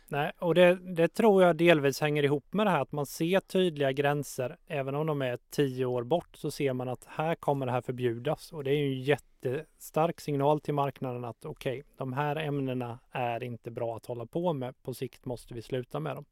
Nej, 0.10 0.32
och 0.40 0.56
det, 0.56 0.76
det, 0.76 1.08
tror 1.08 1.44
jag 1.44 1.56
delvis 1.56 2.02
hänger 2.02 2.24
ihop 2.24 2.54
med 2.54 2.66
det 2.66 2.70
här 2.70 2.82
att 2.82 2.92
man 2.92 3.06
ser 3.06 3.40
tydliga 3.40 3.92
gränser. 3.92 4.58
Även 4.68 4.96
om 4.96 5.08
de 5.08 5.22
är 5.22 5.38
tio 5.50 5.86
år 5.86 6.04
bort 6.04 6.36
så 6.36 6.52
ser 6.52 6.74
man 6.74 6.90
att 6.90 7.06
här 7.08 7.36
kommer 7.36 7.66
det 7.66 7.72
här 7.72 7.82
förbjudas. 7.82 8.54
Och 8.54 8.64
det 8.64 8.72
är 8.72 8.76
ju 8.76 8.94
en 8.94 9.02
jättestark 9.02 10.22
signal 10.22 10.60
till 10.60 10.74
marknaden 10.74 11.26
att 11.26 11.46
okej, 11.46 11.80
okay, 11.80 11.84
de 11.98 12.14
här 12.14 12.36
ämnena 12.36 13.00
är 13.12 13.44
inte 13.44 13.72
bra 13.72 13.96
att 13.96 14.06
hålla 14.06 14.26
på 14.26 14.54
med. 14.54 14.84
På 14.84 14.94
sikt 14.94 15.26
måste 15.26 15.54
vi 15.54 15.62
sluta 15.62 16.00
med 16.00 16.16
dem. 16.16 16.26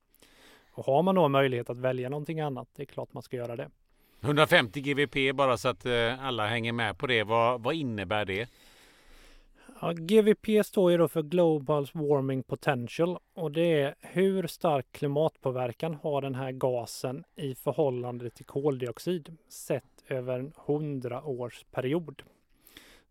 Och 0.71 0.85
har 0.85 1.03
man 1.03 1.15
då 1.15 1.27
möjlighet 1.27 1.69
att 1.69 1.77
välja 1.77 2.09
någonting 2.09 2.39
annat, 2.39 2.67
det 2.75 2.83
är 2.83 2.85
klart 2.85 3.13
man 3.13 3.23
ska 3.23 3.37
göra 3.37 3.55
det. 3.55 3.69
150 4.21 4.81
GVP 4.81 5.35
bara 5.35 5.57
så 5.57 5.67
att 5.67 5.85
eh, 5.85 6.25
alla 6.25 6.47
hänger 6.47 6.71
med 6.71 6.97
på 6.97 7.07
det. 7.07 7.23
Vad, 7.23 7.63
vad 7.63 7.75
innebär 7.75 8.25
det? 8.25 8.49
Ja, 9.81 9.93
GVP 9.93 10.65
står 10.65 10.91
ju 10.91 10.97
då 10.97 11.07
för 11.07 11.23
Global 11.23 11.87
Warming 11.93 12.43
Potential 12.43 13.17
och 13.33 13.51
det 13.51 13.81
är 13.81 13.95
hur 14.01 14.47
stark 14.47 14.85
klimatpåverkan 14.91 15.95
har 16.03 16.21
den 16.21 16.35
här 16.35 16.51
gasen 16.51 17.23
i 17.35 17.55
förhållande 17.55 18.29
till 18.29 18.45
koldioxid 18.45 19.37
sett 19.49 20.03
över 20.07 20.39
en 20.39 20.53
100 20.67 21.23
års 21.23 21.65
period. 21.71 22.21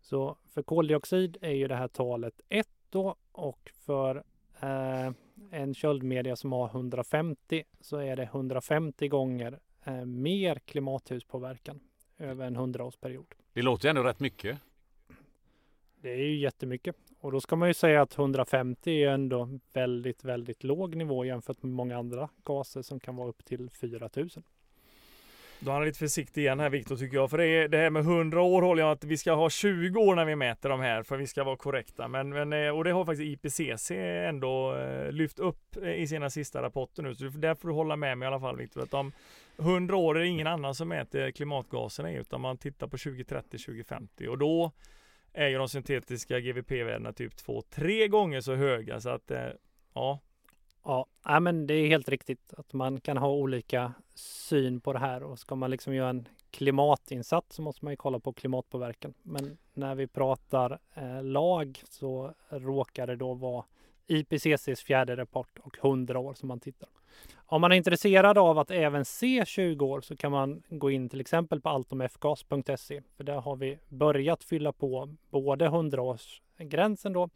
Så 0.01 0.37
för 0.53 0.63
koldioxid 0.63 1.37
är 1.41 1.51
ju 1.51 1.67
det 1.67 1.75
här 1.75 1.87
talet 1.87 2.41
1 2.49 2.67
då 2.89 3.15
och 3.31 3.71
för 3.85 4.23
eh, 4.59 5.11
en 5.51 5.73
köldmedia 5.73 6.35
som 6.35 6.51
har 6.51 6.67
150 6.67 7.63
så 7.81 7.97
är 7.97 8.15
det 8.15 8.23
150 8.23 9.07
gånger 9.07 9.59
eh, 9.83 10.05
mer 10.05 10.55
klimathuspåverkan 10.55 11.79
över 12.17 12.47
en 12.47 12.57
100-årsperiod. 12.57 13.33
Det 13.53 13.61
låter 13.61 13.89
ändå 13.89 14.03
rätt 14.03 14.19
mycket. 14.19 14.59
Det 16.05 16.11
är 16.11 16.17
ju 16.17 16.35
jättemycket. 16.35 16.95
Och 17.19 17.31
då 17.31 17.41
ska 17.41 17.55
man 17.55 17.67
ju 17.67 17.73
säga 17.73 18.01
att 18.01 18.17
150 18.17 18.91
är 18.91 19.09
ändå 19.09 19.59
väldigt, 19.73 20.23
väldigt 20.23 20.63
låg 20.63 20.95
nivå 20.95 21.25
jämfört 21.25 21.63
med 21.63 21.71
många 21.71 21.97
andra 21.97 22.29
gaser 22.43 22.81
som 22.81 22.99
kan 22.99 23.15
vara 23.15 23.29
upp 23.29 23.45
till 23.45 23.69
4000. 23.69 24.43
Då 25.59 25.71
är 25.71 25.75
han 25.75 25.85
lite 25.85 25.99
försiktig 25.99 26.41
igen 26.41 26.59
här 26.59 26.69
Viktor 26.69 26.95
tycker 26.95 27.17
jag. 27.17 27.29
För 27.29 27.37
det, 27.37 27.45
är, 27.45 27.67
det 27.67 27.77
här 27.77 27.89
med 27.89 28.01
100 28.01 28.41
år 28.41 28.61
håller 28.61 28.83
jag 28.83 28.91
att 28.91 29.03
vi 29.03 29.17
ska 29.17 29.33
ha 29.33 29.49
20 29.49 29.99
år 29.99 30.15
när 30.15 30.25
vi 30.25 30.35
mäter 30.35 30.69
de 30.69 30.79
här 30.79 31.03
för 31.03 31.17
vi 31.17 31.27
ska 31.27 31.43
vara 31.43 31.57
korrekta. 31.57 32.07
Men, 32.07 32.29
men 32.29 32.53
eh, 32.53 32.69
och 32.69 32.83
det 32.83 32.91
har 32.91 33.05
faktiskt 33.05 33.45
IPCC 33.45 33.91
ändå 33.91 34.75
eh, 34.75 35.11
lyft 35.11 35.39
upp 35.39 35.77
eh, 35.83 35.93
i 35.93 36.07
sina 36.07 36.29
sista 36.29 36.61
rapporter 36.61 37.03
nu. 37.03 37.15
Så 37.15 37.25
där 37.25 37.55
får 37.55 37.67
du 37.67 37.73
hålla 37.73 37.95
med 37.95 38.17
mig 38.17 38.25
i 38.25 38.27
alla 38.27 38.39
fall 38.39 38.57
Viktor. 38.57 38.83
Att 38.83 38.93
om 38.93 39.11
100 39.59 39.95
år 39.95 40.17
är 40.17 40.19
det 40.19 40.27
ingen 40.27 40.47
annan 40.47 40.75
som 40.75 40.87
mäter 40.87 41.31
klimatgaserna 41.31 42.11
utan 42.11 42.41
man 42.41 42.57
tittar 42.57 42.87
på 42.87 42.97
2030, 42.97 43.57
2050 43.57 44.27
och 44.27 44.37
då 44.37 44.71
är 45.35 45.47
ju 45.47 45.57
de 45.57 45.69
syntetiska 45.69 46.39
GVP-värdena 46.39 47.13
typ 47.13 47.35
två, 47.35 47.61
tre 47.61 48.07
gånger 48.07 48.41
så 48.41 48.55
höga 48.55 49.01
så 49.01 49.09
att 49.09 49.31
eh, 49.31 49.47
ja. 49.93 50.19
Ja, 51.23 51.39
men 51.39 51.67
det 51.67 51.73
är 51.73 51.87
helt 51.87 52.09
riktigt 52.09 52.53
att 52.57 52.73
man 52.73 53.01
kan 53.01 53.17
ha 53.17 53.29
olika 53.29 53.93
syn 54.13 54.81
på 54.81 54.93
det 54.93 54.99
här 54.99 55.23
och 55.23 55.39
ska 55.39 55.55
man 55.55 55.71
liksom 55.71 55.93
göra 55.93 56.09
en 56.09 56.27
klimatinsats 56.51 57.55
så 57.55 57.61
måste 57.61 57.85
man 57.85 57.91
ju 57.91 57.97
kolla 57.97 58.19
på 58.19 58.33
klimatpåverkan. 58.33 59.13
Men 59.21 59.57
när 59.73 59.95
vi 59.95 60.07
pratar 60.07 60.79
eh, 60.93 61.23
lag 61.23 61.81
så 61.89 62.33
råkar 62.49 63.07
det 63.07 63.15
då 63.15 63.33
vara 63.33 63.65
IPCCs 64.07 64.83
fjärde 64.83 65.15
rapport 65.15 65.59
och 65.59 65.77
100 65.77 66.19
år 66.19 66.33
som 66.33 66.47
man 66.47 66.59
tittar. 66.59 66.89
Om 67.47 67.61
man 67.61 67.71
är 67.71 67.75
intresserad 67.75 68.37
av 68.37 68.59
att 68.59 68.71
även 68.71 69.05
se 69.05 69.45
20 69.45 69.85
år 69.85 70.01
så 70.01 70.15
kan 70.15 70.31
man 70.31 70.63
gå 70.69 70.91
in 70.91 71.09
till 71.09 71.21
exempel 71.21 71.61
på 71.61 71.69
alltomfgas.se 71.69 73.01
för 73.17 73.23
där 73.23 73.41
har 73.41 73.55
vi 73.55 73.77
börjat 73.89 74.43
fylla 74.43 74.71
på 74.71 75.15
både 75.29 75.67
100-årsgränsen 75.67 77.13
då 77.13 77.29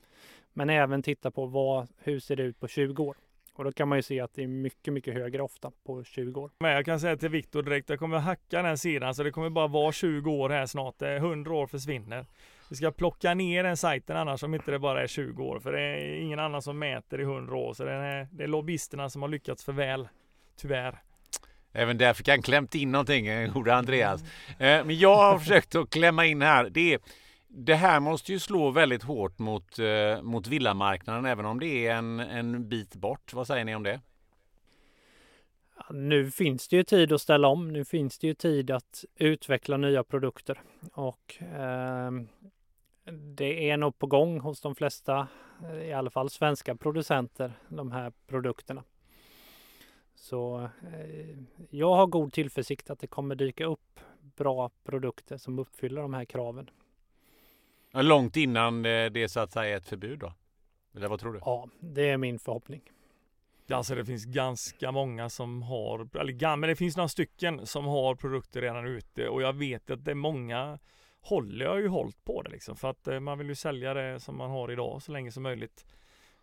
men 0.54 0.70
även 0.70 1.04
titta 1.04 1.32
på 1.32 1.46
vad, 1.46 1.88
hur 1.98 2.20
ser 2.20 2.36
det 2.36 2.44
ut 2.44 2.60
på 2.60 2.68
20 2.68 3.04
år. 3.04 3.18
Och 3.54 3.64
då 3.64 3.72
kan 3.72 3.88
man 3.88 3.98
ju 3.98 4.02
se 4.02 4.20
att 4.20 4.34
det 4.34 4.44
är 4.44 4.48
mycket, 4.48 4.94
mycket 4.94 5.14
högre 5.14 5.42
ofta 5.42 5.72
på 5.86 6.04
20 6.04 6.42
år. 6.42 6.52
Men 6.60 6.72
jag 6.72 6.86
kan 6.86 7.00
säga 7.00 7.18
till 7.18 7.30
Viktor 7.30 7.64
direkt, 7.64 7.90
jag 7.90 8.00
kommer 8.00 8.18
hacka 8.18 8.62
den 8.62 8.78
sidan 8.78 9.16
så 9.16 9.24
det 9.24 9.32
kommer 9.32 9.50
bara 9.50 9.68
vara 9.68 9.92
20 9.92 10.32
år 10.32 10.50
här 10.50 10.66
snart. 10.66 11.02
100 11.02 11.54
år 11.54 11.68
försvinner 11.68 12.26
vi 12.70 12.76
ska 12.76 12.92
plocka 12.92 13.34
ner 13.34 13.64
den 13.64 13.78
sajten 13.78 14.18
annars 14.18 14.44
om 14.44 14.54
inte 14.54 14.72
det 14.72 14.80
bara 14.80 15.04
är 15.04 15.08
20 15.08 15.44
år. 15.44 15.60
För 15.60 15.72
det 15.72 15.82
är 15.82 16.22
ingen 16.22 16.40
annan 16.40 16.62
som 16.62 16.80
mäter 16.80 17.20
i 17.20 17.24
100 17.24 17.56
år. 17.56 17.74
Så 17.74 17.84
det 17.84 17.92
är, 17.92 18.28
det 18.32 18.44
är 18.44 18.48
lobbyisterna 18.48 19.10
som 19.10 19.22
har 19.22 19.30
lyckats 19.30 19.64
för 19.64 19.74
väl. 19.74 20.08
Tyvärr. 20.58 21.02
Även 21.74 21.98
där 21.98 22.14
fick 22.14 22.28
han 22.28 22.42
klämt 22.42 22.76
in 22.76 22.92
någonting, 22.92 23.52
gode 23.54 23.76
Andreas. 23.76 24.24
Eh, 24.50 24.86
men 24.86 24.98
jag 24.98 25.16
har 25.16 25.40
försökt 25.40 25.76
att 25.76 25.90
klämma 25.90 26.26
in 26.26 26.42
här. 26.42 26.70
Det, 26.70 26.94
är, 26.94 27.00
det 27.48 27.76
här 27.76 28.00
måste 28.00 28.32
ju 28.32 28.40
slå 28.40 28.72
väldigt 28.72 29.04
hårt 29.04 29.40
mot, 29.40 29.80
eh, 29.80 30.22
mot 30.22 30.48
villamarknaden 30.48 31.26
även 31.26 31.46
om 31.46 31.60
det 31.60 31.88
är 31.88 31.96
en, 31.96 32.20
en 32.20 32.70
bit 32.70 32.96
bort. 32.96 33.34
Vad 33.34 33.48
säger 33.48 33.66
ni 33.66 33.76
om 33.76 33.84
det? 33.84 34.02
Nu 35.90 36.32
finns 36.32 36.68
det 36.68 36.76
ju 36.76 36.84
tid 36.84 37.12
att 37.12 37.22
ställa 37.22 37.48
om. 37.48 37.74
Nu 37.74 37.86
finns 37.86 38.20
det 38.20 38.28
ju 38.28 38.34
tid 38.34 38.72
att 38.72 39.06
utveckla 39.16 39.78
nya 39.78 40.04
produkter 40.04 40.62
och 40.94 41.44
eh, 41.44 42.12
det 43.12 43.70
är 43.70 43.78
nog 43.78 44.00
på 44.00 44.08
gång 44.08 44.40
hos 44.40 44.62
de 44.62 44.76
flesta, 44.76 45.28
i 45.84 45.94
alla 45.94 46.10
fall 46.10 46.30
svenska 46.30 46.76
producenter, 46.76 47.54
de 47.70 47.92
här 47.92 48.14
produkterna. 48.28 48.84
Så 50.16 50.70
eh, 50.94 51.38
jag 51.70 51.96
har 51.96 52.08
god 52.08 52.34
tillförsikt 52.34 52.90
att 52.90 53.00
det 53.00 53.08
kommer 53.08 53.36
dyka 53.36 53.66
upp 53.66 54.00
bra 54.36 54.70
produkter 54.84 55.38
som 55.38 55.60
uppfyller 55.60 56.02
de 56.02 56.14
här 56.14 56.26
kraven. 56.26 56.70
Långt 57.94 58.36
innan 58.38 58.84
det 58.84 59.32
så 59.32 59.40
att 59.40 59.52
säga 59.52 59.74
är 59.74 59.78
ett 59.78 59.86
förbud 59.86 60.20
då? 60.20 60.34
Eller 60.96 61.08
vad 61.08 61.20
tror 61.20 61.34
du? 61.34 61.40
Ja, 61.46 61.70
det 61.80 62.10
är 62.10 62.18
min 62.18 62.40
förhoppning. 62.40 62.82
Alltså 63.72 63.96
det 63.96 64.06
finns 64.06 64.26
ganska 64.26 64.92
många 64.92 65.30
som 65.30 65.62
har, 65.62 66.18
eller 66.20 66.56
men 66.56 66.70
det 66.70 66.76
finns 66.76 66.98
några 66.98 67.10
stycken 67.10 67.66
som 67.66 67.86
har 67.86 68.16
produkter 68.16 68.62
redan 68.62 68.88
ute 68.88 69.30
och 69.30 69.42
jag 69.42 69.54
vet 69.54 69.90
att 69.90 70.06
det 70.06 70.12
är 70.12 70.16
många 70.16 70.80
håller 71.22 71.66
jag 71.66 71.80
ju 71.80 71.88
hållt 71.88 72.26
på 72.26 72.42
det 72.42 72.50
liksom 72.50 72.76
för 72.76 72.90
att 72.90 73.08
eh, 73.08 73.20
man 73.20 73.38
vill 73.38 73.48
ju 73.48 73.56
sälja 73.56 73.94
det 73.94 74.20
som 74.20 74.38
man 74.38 74.50
har 74.50 74.72
idag 74.72 75.02
så 75.02 75.12
länge 75.12 75.32
som 75.32 75.44
möjligt. 75.44 75.86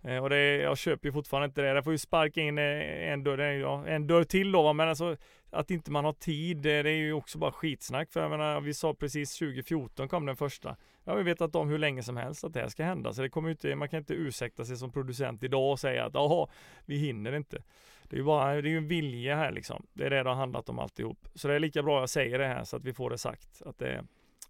Eh, 0.06 0.22
och 0.22 0.30
det, 0.30 0.56
jag 0.56 0.78
köper 0.78 1.08
ju 1.08 1.12
fortfarande 1.12 1.46
inte 1.46 1.62
det. 1.62 1.68
Jag 1.68 1.84
får 1.84 1.92
ju 1.92 1.98
sparka 1.98 2.40
in 2.40 2.58
eh, 2.58 3.12
en 3.12 3.24
dörr, 3.24 3.38
ja, 3.38 3.86
en 3.86 4.06
dörr 4.06 4.24
till 4.24 4.52
då. 4.52 4.72
Men 4.72 4.88
alltså 4.88 5.16
att 5.50 5.70
inte 5.70 5.90
man 5.90 6.04
har 6.04 6.12
tid, 6.12 6.56
eh, 6.56 6.62
det 6.62 6.90
är 6.90 6.96
ju 6.96 7.12
också 7.12 7.38
bara 7.38 7.52
skitsnack. 7.52 8.12
För 8.12 8.20
jag 8.20 8.30
menar, 8.30 8.60
vi 8.60 8.74
sa 8.74 8.94
precis 8.94 9.38
2014 9.38 10.08
kom 10.08 10.26
den 10.26 10.36
första. 10.36 10.76
Ja, 11.04 11.14
vi 11.14 11.22
vetat 11.22 11.56
om 11.56 11.68
hur 11.68 11.78
länge 11.78 12.02
som 12.02 12.16
helst 12.16 12.44
att 12.44 12.52
det 12.52 12.60
här 12.60 12.68
ska 12.68 12.84
hända. 12.84 13.12
Så 13.12 13.22
det 13.22 13.28
kommer 13.28 13.50
inte, 13.50 13.74
man 13.74 13.88
kan 13.88 13.98
inte 13.98 14.14
ursäkta 14.14 14.64
sig 14.64 14.76
som 14.76 14.92
producent 14.92 15.42
idag 15.42 15.72
och 15.72 15.80
säga 15.80 16.04
att 16.04 16.14
jaha, 16.14 16.48
vi 16.84 16.96
hinner 16.96 17.34
inte. 17.34 17.62
Det 18.02 18.16
är 18.16 18.18
ju 18.18 18.24
bara, 18.24 18.52
det 18.52 18.68
är 18.68 18.70
ju 18.70 18.76
en 18.76 18.88
vilja 18.88 19.36
här 19.36 19.52
liksom. 19.52 19.86
Det 19.92 20.06
är 20.06 20.10
det 20.10 20.22
det 20.22 20.28
har 20.28 20.36
handlat 20.36 20.68
om 20.68 20.78
alltihop. 20.78 21.28
Så 21.34 21.48
det 21.48 21.54
är 21.54 21.60
lika 21.60 21.82
bra 21.82 22.00
jag 22.00 22.10
säger 22.10 22.38
det 22.38 22.46
här 22.46 22.64
så 22.64 22.76
att 22.76 22.84
vi 22.84 22.92
får 22.92 23.10
det 23.10 23.18
sagt. 23.18 23.62
Att 23.64 23.78
det, 23.78 24.04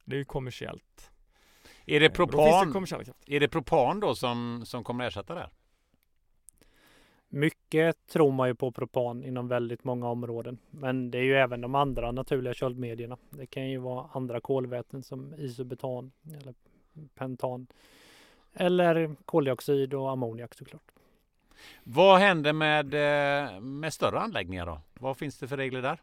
det 0.06 0.16
är 0.16 0.18
ju 0.18 0.24
kommersiellt. 0.24 1.10
Är 1.86 2.00
det 2.00 2.10
propan, 2.10 2.72
det 3.26 3.36
är 3.36 3.40
det 3.40 3.48
propan 3.48 4.00
då 4.00 4.14
som, 4.14 4.62
som 4.66 4.84
kommer 4.84 5.06
ersätta 5.06 5.34
det? 5.34 5.50
Mycket 7.28 8.06
tror 8.06 8.32
man 8.32 8.48
ju 8.48 8.54
på 8.54 8.72
propan 8.72 9.24
inom 9.24 9.48
väldigt 9.48 9.84
många 9.84 10.08
områden. 10.08 10.58
Men 10.70 11.10
det 11.10 11.18
är 11.18 11.22
ju 11.22 11.34
även 11.34 11.60
de 11.60 11.74
andra 11.74 12.12
naturliga 12.12 12.54
köldmedierna. 12.54 13.16
Det 13.30 13.46
kan 13.46 13.68
ju 13.68 13.78
vara 13.78 14.08
andra 14.12 14.40
kolväten 14.40 15.02
som 15.02 15.34
isobutan 15.34 16.12
eller 16.40 16.54
pentan. 17.14 17.66
Eller 18.54 19.16
koldioxid 19.24 19.94
och 19.94 20.10
ammoniak 20.10 20.54
såklart. 20.54 20.92
Vad 21.84 22.18
händer 22.18 22.52
med, 22.52 22.94
eh, 22.94 23.60
med 23.60 23.92
större 23.92 24.20
anläggningar 24.20 24.66
då? 24.66 24.80
Vad 24.94 25.16
finns 25.16 25.38
det 25.38 25.48
för 25.48 25.56
regler 25.56 25.82
där? 25.82 26.00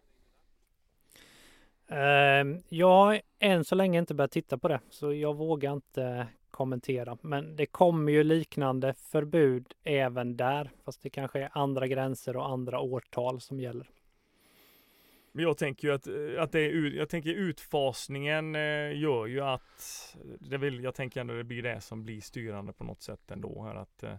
Ehm, 1.87 2.59
jag 2.69 2.87
har 2.87 3.21
än 3.39 3.65
så 3.65 3.75
länge 3.75 3.99
inte 3.99 4.13
börjat 4.13 4.31
titta 4.31 4.57
på 4.57 4.67
det, 4.67 4.79
så 4.89 5.13
jag 5.13 5.35
vågar 5.35 5.73
inte 5.73 6.27
kommentera. 6.51 7.17
Men 7.21 7.55
det 7.55 7.65
kommer 7.65 8.11
ju 8.11 8.23
liknande 8.23 8.93
förbud 8.93 9.73
även 9.83 10.37
där, 10.37 10.71
fast 10.85 11.01
det 11.01 11.09
kanske 11.09 11.39
är 11.39 11.49
andra 11.51 11.87
gränser 11.87 12.37
och 12.37 12.49
andra 12.49 12.79
årtal 12.79 13.41
som 13.41 13.59
gäller. 13.59 13.89
Men 15.35 15.43
jag 15.43 15.57
tänker 15.57 15.87
ju 15.87 15.93
att, 15.93 16.07
eh, 16.07 16.43
att 16.43 16.51
det 16.51 16.59
är, 16.59 16.95
jag 16.95 17.09
tänker 17.09 17.29
utfasningen 17.29 18.55
eh, 18.55 18.97
gör 18.99 19.25
ju 19.25 19.41
att 19.41 20.15
eh, 20.15 20.31
det 20.39 20.57
vill, 20.57 20.83
jag 20.83 20.95
tänker 20.95 21.21
ändå 21.21 21.33
det 21.33 21.43
blir 21.43 21.63
det 21.63 21.81
som 21.81 22.03
blir 22.03 22.21
styrande 22.21 22.73
på 22.73 22.83
något 22.83 23.01
sätt 23.01 23.31
ändå 23.31 23.63
här 23.63 23.75
att 23.75 24.03
eh, 24.03 24.15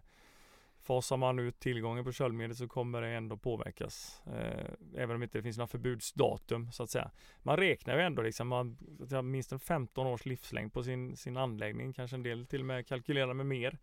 Fasar 0.85 1.17
man 1.17 1.39
ut 1.39 1.61
tillgången 1.61 2.05
på 2.05 2.13
köldmedel 2.13 2.57
så 2.57 2.69
kommer 2.69 3.03
det 3.03 3.09
ändå 3.09 3.37
påverkas. 3.37 4.23
Eh, 4.27 5.01
även 5.03 5.17
om 5.17 5.23
inte 5.23 5.39
det 5.39 5.43
finns 5.43 5.59
några 5.59 5.69
förbudsdatum 5.69 6.73
så 6.73 6.83
att 6.83 6.91
säga. 6.91 7.11
Man 7.43 7.57
räknar 7.57 7.97
ju 7.97 8.03
ändå 8.03 8.23
liksom 8.23 8.49
man, 8.49 8.77
minst 9.23 9.53
en 9.53 9.61
15 9.61 10.07
års 10.07 10.27
livslängd 10.27 10.73
på 10.73 10.83
sin, 10.83 11.17
sin 11.17 11.37
anläggning. 11.37 11.93
Kanske 11.93 12.17
en 12.17 12.23
del 12.23 12.47
till 12.47 12.61
och 12.61 12.67
med 12.67 12.87
kalkylerar 12.87 13.35
med 13.35 13.47
mer. 13.47 13.79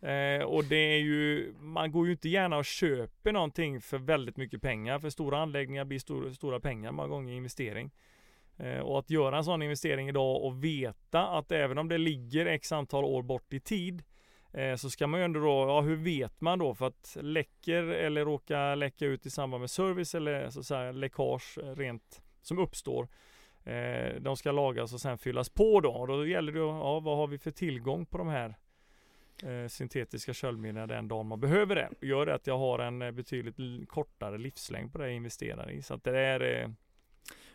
Eh, 0.00 0.44
och 0.44 0.64
det 0.64 0.76
är 0.76 0.98
ju, 0.98 1.54
man 1.58 1.92
går 1.92 2.06
ju 2.06 2.12
inte 2.12 2.28
gärna 2.28 2.56
och 2.56 2.64
köper 2.64 3.32
någonting 3.32 3.80
för 3.80 3.98
väldigt 3.98 4.36
mycket 4.36 4.62
pengar. 4.62 4.98
För 4.98 5.10
stora 5.10 5.38
anläggningar 5.38 5.84
blir 5.84 5.98
stor, 5.98 6.30
stora 6.30 6.60
pengar 6.60 6.92
många 6.92 7.08
gånger 7.08 7.32
i 7.32 7.36
investering. 7.36 7.90
Eh, 8.56 8.78
och 8.78 8.98
att 8.98 9.10
göra 9.10 9.36
en 9.36 9.44
sån 9.44 9.62
investering 9.62 10.08
idag 10.08 10.44
och 10.44 10.64
veta 10.64 11.28
att 11.28 11.52
även 11.52 11.78
om 11.78 11.88
det 11.88 11.98
ligger 11.98 12.46
x 12.46 12.72
antal 12.72 13.04
år 13.04 13.22
bort 13.22 13.52
i 13.52 13.60
tid 13.60 14.02
Eh, 14.02 14.15
Eh, 14.52 14.76
så 14.76 14.90
ska 14.90 15.06
man 15.06 15.20
ju 15.20 15.24
ändå 15.24 15.40
då, 15.40 15.68
ja 15.68 15.80
hur 15.80 15.96
vet 15.96 16.40
man 16.40 16.58
då? 16.58 16.74
För 16.74 16.86
att 16.86 17.16
läcker 17.20 17.82
eller 17.82 18.24
råkar 18.24 18.76
läcka 18.76 19.06
ut 19.06 19.26
i 19.26 19.30
samband 19.30 19.60
med 19.60 19.70
service 19.70 20.14
eller 20.14 20.50
så 20.50 20.60
att 20.60 20.66
säga 20.66 20.92
läckage 20.92 21.58
eh, 21.58 21.74
rent 21.74 22.22
som 22.42 22.58
uppstår. 22.58 23.08
Eh, 23.64 24.20
de 24.20 24.36
ska 24.36 24.52
lagas 24.52 24.92
och 24.92 25.00
sen 25.00 25.18
fyllas 25.18 25.48
på 25.48 25.80
då. 25.80 25.90
Och 25.90 26.06
då 26.06 26.26
gäller 26.26 26.52
det, 26.52 26.58
ja 26.58 27.00
vad 27.00 27.16
har 27.16 27.26
vi 27.26 27.38
för 27.38 27.50
tillgång 27.50 28.06
på 28.06 28.18
de 28.18 28.28
här 28.28 28.54
syntetiska 29.68 30.34
köldmedlen 30.34 30.88
den 30.88 31.08
dagen 31.08 31.26
man 31.26 31.40
behöver 31.40 31.74
det. 31.74 32.06
Gör 32.06 32.26
det 32.26 32.34
att 32.34 32.46
jag 32.46 32.58
har 32.58 32.78
en 32.78 32.98
betydligt 32.98 33.88
kortare 33.88 34.38
livslängd 34.38 34.92
på 34.92 34.98
det 34.98 35.04
jag 35.04 35.14
investerar 35.14 35.70
i. 35.70 35.82
Så 35.82 35.94
att 35.94 36.04
det 36.04 36.18
är 36.18 36.74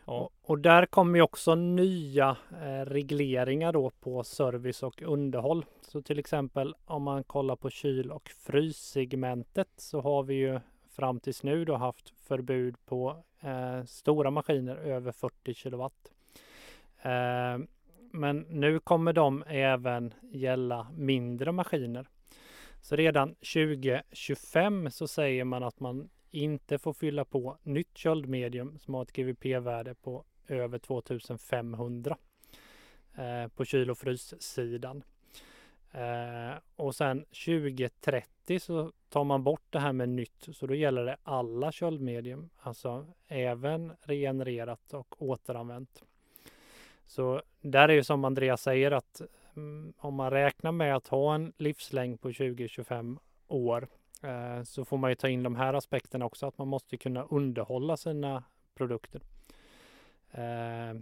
Ja. 0.05 0.29
Och 0.41 0.59
där 0.59 0.85
kommer 0.85 1.19
ju 1.19 1.21
också 1.21 1.55
nya 1.55 2.37
regleringar 2.85 3.73
då 3.73 3.89
på 3.89 4.23
service 4.23 4.83
och 4.83 5.01
underhåll. 5.01 5.65
Så 5.91 6.01
till 6.01 6.19
exempel 6.19 6.75
om 6.85 7.03
man 7.03 7.23
kollar 7.23 7.55
på 7.55 7.69
kyl 7.69 8.11
och 8.11 8.29
fryssegmentet 8.29 9.69
så 9.77 10.01
har 10.01 10.23
vi 10.23 10.33
ju 10.33 10.59
fram 10.89 11.19
tills 11.19 11.43
nu 11.43 11.65
då 11.65 11.75
haft 11.75 12.09
förbud 12.09 12.85
på 12.85 13.23
eh, 13.39 13.83
stora 13.83 14.31
maskiner 14.31 14.75
över 14.75 15.11
40 15.11 15.53
kilowatt. 15.53 16.11
Eh, 17.01 17.57
men 18.11 18.39
nu 18.49 18.79
kommer 18.79 19.13
de 19.13 19.43
även 19.47 20.13
gälla 20.31 20.87
mindre 20.97 21.51
maskiner. 21.51 22.09
Så 22.81 22.95
redan 22.95 23.35
2025 23.35 24.91
så 24.91 25.07
säger 25.07 25.43
man 25.43 25.63
att 25.63 25.79
man 25.79 26.09
inte 26.31 26.77
får 26.77 26.93
fylla 26.93 27.25
på 27.25 27.57
nytt 27.63 27.97
köldmedium 27.97 28.79
som 28.79 28.93
har 28.93 29.01
ett 29.01 29.13
GVP-värde 29.13 29.95
på 29.95 30.23
över 30.47 30.77
2500 30.77 32.17
eh, 33.15 33.47
på 33.47 33.65
kyl 33.65 33.91
och 33.91 33.97
fryssidan. 33.97 35.03
Eh, 35.91 36.53
och 36.75 36.95
sen 36.95 37.25
2030 37.25 38.59
så 38.59 38.91
tar 39.09 39.23
man 39.23 39.43
bort 39.43 39.65
det 39.69 39.79
här 39.79 39.93
med 39.93 40.09
nytt 40.09 40.47
så 40.51 40.67
då 40.67 40.75
gäller 40.75 41.05
det 41.05 41.17
alla 41.23 41.71
köldmedium, 41.71 42.49
alltså 42.59 43.05
även 43.27 43.93
regenererat 44.01 44.93
och 44.93 45.21
återanvänt. 45.21 46.03
Så 47.05 47.41
där 47.61 47.89
är 47.89 47.93
ju 47.93 48.03
som 48.03 48.25
Andreas 48.25 48.61
säger 48.61 48.91
att 48.91 49.21
mm, 49.55 49.93
om 49.97 50.15
man 50.15 50.31
räknar 50.31 50.71
med 50.71 50.95
att 50.95 51.07
ha 51.07 51.35
en 51.35 51.53
livslängd 51.57 52.21
på 52.21 52.29
20-25 52.29 53.17
år 53.47 53.87
Eh, 54.23 54.63
så 54.63 54.85
får 54.85 54.97
man 54.97 55.11
ju 55.11 55.15
ta 55.15 55.29
in 55.29 55.43
de 55.43 55.55
här 55.55 55.73
aspekterna 55.73 56.25
också, 56.25 56.47
att 56.47 56.57
man 56.57 56.67
måste 56.67 56.97
kunna 56.97 57.23
underhålla 57.23 57.97
sina 57.97 58.43
produkter. 58.75 59.21
Eh, 60.31 61.01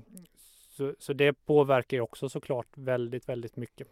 så, 0.69 0.95
så 0.99 1.13
det 1.13 1.34
påverkar 1.34 1.97
ju 1.97 2.02
också 2.02 2.30
såklart 2.30 2.67
väldigt, 2.73 3.30
väldigt 3.30 3.56
mycket. 3.56 3.88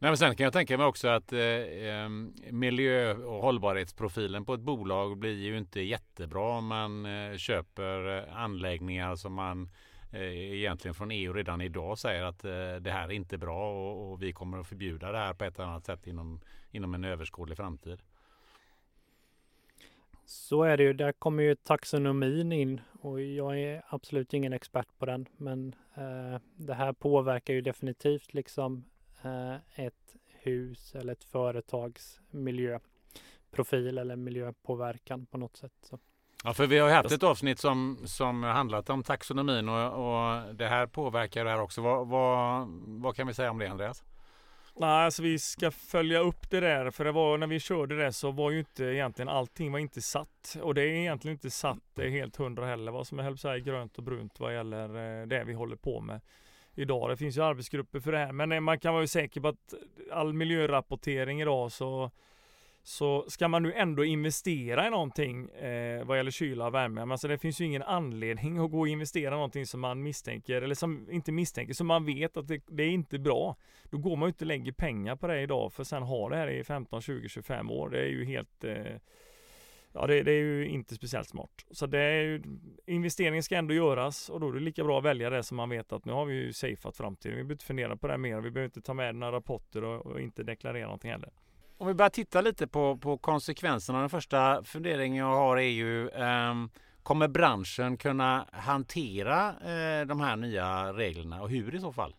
Nej, 0.00 0.10
men 0.10 0.16
sen 0.16 0.36
kan 0.36 0.44
jag 0.44 0.52
tänka 0.52 0.78
mig 0.78 0.86
också 0.86 1.08
att 1.08 1.32
eh, 1.32 1.40
ehm, 1.40 2.34
miljö 2.50 3.14
och 3.14 3.42
hållbarhetsprofilen 3.42 4.44
på 4.44 4.54
ett 4.54 4.60
bolag 4.60 5.18
blir 5.18 5.36
ju 5.36 5.58
inte 5.58 5.80
jättebra 5.80 6.58
om 6.58 6.66
man 6.66 7.06
eh, 7.06 7.36
köper 7.36 8.18
eh, 8.18 8.36
anläggningar 8.36 9.16
som 9.16 9.32
man 9.32 9.70
eh, 10.12 10.52
egentligen 10.54 10.94
från 10.94 11.10
EU 11.10 11.32
redan 11.32 11.60
idag 11.60 11.98
säger 11.98 12.22
att 12.22 12.44
eh, 12.44 12.74
det 12.80 12.90
här 12.90 13.08
är 13.08 13.12
inte 13.12 13.38
bra 13.38 13.72
och, 13.72 14.12
och, 14.12 14.22
vi 14.22 14.32
kommer 14.32 14.58
att 14.58 14.66
förbjuda 14.66 15.12
det 15.12 15.18
här 15.18 15.34
på 15.34 15.44
ett 15.44 15.58
annat 15.58 15.86
sätt 15.86 16.06
inom 16.06 16.40
inom 16.70 16.94
en 16.94 17.04
överskådlig 17.04 17.56
framtid. 17.56 18.02
Så 20.24 20.62
är 20.62 20.76
det 20.76 20.82
ju. 20.82 20.92
Där 20.92 21.12
kommer 21.12 21.42
ju 21.42 21.54
taxonomin 21.54 22.52
in 22.52 22.80
och 23.00 23.20
jag 23.20 23.60
är 23.60 23.82
absolut 23.88 24.34
ingen 24.34 24.52
expert 24.52 24.88
på 24.98 25.06
den. 25.06 25.28
Men 25.36 25.74
eh, 25.94 26.40
det 26.56 26.74
här 26.74 26.92
påverkar 26.92 27.54
ju 27.54 27.60
definitivt 27.60 28.34
liksom 28.34 28.76
eh, 28.76 28.97
ett 29.74 30.16
hus 30.26 30.94
eller 30.94 31.12
ett 31.12 31.24
företags 31.24 32.20
miljöprofil 32.30 33.98
eller 33.98 34.16
miljöpåverkan 34.16 35.26
på 35.26 35.38
något 35.38 35.56
sätt. 35.56 35.72
Så. 35.82 35.98
Ja, 36.44 36.54
för 36.54 36.66
vi 36.66 36.78
har 36.78 36.90
haft 36.90 37.12
ett 37.12 37.22
avsnitt 37.22 37.58
som, 37.58 37.98
som 38.04 38.42
handlat 38.42 38.90
om 38.90 39.02
taxonomin 39.02 39.68
och, 39.68 39.92
och 39.92 40.54
det 40.54 40.66
här 40.66 40.86
påverkar 40.86 41.44
det 41.44 41.50
här 41.50 41.60
också. 41.60 41.82
Vad, 41.82 42.08
vad, 42.08 42.68
vad 42.86 43.16
kan 43.16 43.26
vi 43.26 43.34
säga 43.34 43.50
om 43.50 43.58
det 43.58 43.70
Andreas? 43.70 44.04
Nej, 44.80 45.04
alltså 45.04 45.22
vi 45.22 45.38
ska 45.38 45.70
följa 45.70 46.18
upp 46.18 46.50
det 46.50 46.60
där. 46.60 46.90
För 46.90 47.04
det 47.04 47.12
var 47.12 47.38
när 47.38 47.46
vi 47.46 47.60
körde 47.60 48.04
det 48.04 48.12
så 48.12 48.30
var 48.30 48.50
ju 48.50 48.58
inte 48.58 48.84
egentligen 48.84 49.28
allting 49.28 49.72
var 49.72 49.78
inte 49.78 50.02
satt. 50.02 50.56
Och 50.62 50.74
det 50.74 50.82
är 50.82 50.86
egentligen 50.86 51.32
inte 51.32 51.50
satt 51.50 51.78
det 51.94 52.02
är 52.02 52.10
helt 52.10 52.36
hundra 52.36 52.66
heller. 52.66 52.92
Vad 52.92 53.06
som 53.06 53.18
är 53.18 53.58
grönt 53.58 53.98
och 53.98 54.04
brunt 54.04 54.40
vad 54.40 54.54
gäller 54.54 55.20
eh, 55.20 55.26
det 55.26 55.44
vi 55.44 55.52
håller 55.52 55.76
på 55.76 56.00
med 56.00 56.20
idag. 56.78 57.10
Det 57.10 57.16
finns 57.16 57.36
ju 57.36 57.42
arbetsgrupper 57.42 58.00
för 58.00 58.12
det 58.12 58.18
här. 58.18 58.32
Men 58.32 58.52
eh, 58.52 58.60
man 58.60 58.78
kan 58.78 58.94
vara 58.94 59.06
säker 59.06 59.40
på 59.40 59.48
att 59.48 59.74
all 60.12 60.32
miljörapportering 60.32 61.40
idag 61.40 61.72
så 61.72 62.10
så 62.88 63.24
ska 63.28 63.48
man 63.48 63.62
nu 63.62 63.72
ändå 63.72 64.04
investera 64.04 64.86
i 64.86 64.90
någonting 64.90 65.48
eh, 65.48 66.04
vad 66.04 66.16
gäller 66.16 66.30
kyla 66.30 66.66
och 66.66 66.74
värme. 66.74 67.00
Men 67.00 67.12
alltså 67.12 67.28
det 67.28 67.38
finns 67.38 67.60
ju 67.60 67.64
ingen 67.64 67.82
anledning 67.82 68.58
att 68.58 68.70
gå 68.70 68.80
och 68.80 68.88
investera 68.88 69.34
i 69.34 69.36
någonting 69.36 69.66
som 69.66 69.80
man 69.80 70.02
misstänker, 70.02 70.62
eller 70.62 70.74
som 70.74 71.10
inte 71.10 71.32
misstänker, 71.32 71.74
som 71.74 71.86
man 71.86 72.04
vet 72.04 72.36
att 72.36 72.48
det, 72.48 72.62
det 72.66 72.82
är 72.82 72.90
inte 72.90 73.18
bra. 73.18 73.56
Då 73.84 73.98
går 73.98 74.16
man 74.16 74.26
ju 74.26 74.28
inte 74.28 74.44
och 74.44 74.46
lägger 74.46 74.72
pengar 74.72 75.16
på 75.16 75.26
det 75.26 75.40
idag 75.40 75.72
för 75.72 75.84
sen 75.84 76.02
ha 76.02 76.28
det 76.28 76.36
här 76.36 76.50
i 76.50 76.64
15, 76.64 77.02
20, 77.02 77.28
25 77.28 77.70
år. 77.70 77.88
Det 77.88 78.00
är 78.00 78.08
ju 78.08 78.24
helt 78.24 78.64
eh, 78.64 78.96
Ja 80.00 80.06
det, 80.06 80.22
det, 80.22 80.30
är 80.30 80.42
ju 80.42 80.68
inte 80.68 80.94
speciellt 80.94 81.28
smart. 81.28 81.50
Så 81.70 81.86
det 81.86 81.98
är 81.98 82.22
ju, 82.22 82.42
investeringen 82.86 83.42
ska 83.42 83.56
ändå 83.56 83.74
göras 83.74 84.28
och 84.28 84.40
då 84.40 84.48
är 84.48 84.52
det 84.52 84.60
lika 84.60 84.84
bra 84.84 84.98
att 84.98 85.04
välja 85.04 85.30
det 85.30 85.42
som 85.42 85.56
man 85.56 85.68
vet 85.68 85.92
att 85.92 86.04
nu 86.04 86.12
har 86.12 86.24
vi 86.24 86.34
ju 86.34 86.52
safeat 86.52 86.96
framtiden. 86.96 87.36
Vi 87.36 87.42
behöver 87.42 87.54
inte 87.54 87.64
fundera 87.64 87.96
på 87.96 88.06
det 88.06 88.18
mer. 88.18 88.40
Vi 88.40 88.50
behöver 88.50 88.64
inte 88.64 88.80
ta 88.80 88.94
med 88.94 89.14
några 89.14 89.32
rapporter 89.32 89.84
och, 89.84 90.06
och 90.06 90.20
inte 90.20 90.42
deklarera 90.42 90.84
någonting 90.84 91.10
heller. 91.10 91.30
Om 91.78 91.86
vi 91.86 91.94
börjar 91.94 92.10
titta 92.10 92.40
lite 92.40 92.66
på, 92.66 92.96
på 92.96 93.18
konsekvenserna. 93.18 94.00
Den 94.00 94.10
första 94.10 94.64
funderingen 94.64 95.16
jag 95.16 95.36
har 95.36 95.56
är 95.56 95.62
ju 95.62 96.08
um, 96.08 96.70
Kommer 97.02 97.28
branschen 97.28 97.96
kunna 97.96 98.46
hantera 98.52 99.50
uh, 99.50 100.06
de 100.06 100.20
här 100.20 100.36
nya 100.36 100.92
reglerna 100.92 101.42
och 101.42 101.50
hur 101.50 101.74
i 101.74 101.80
så 101.80 101.92
fall? 101.92 102.14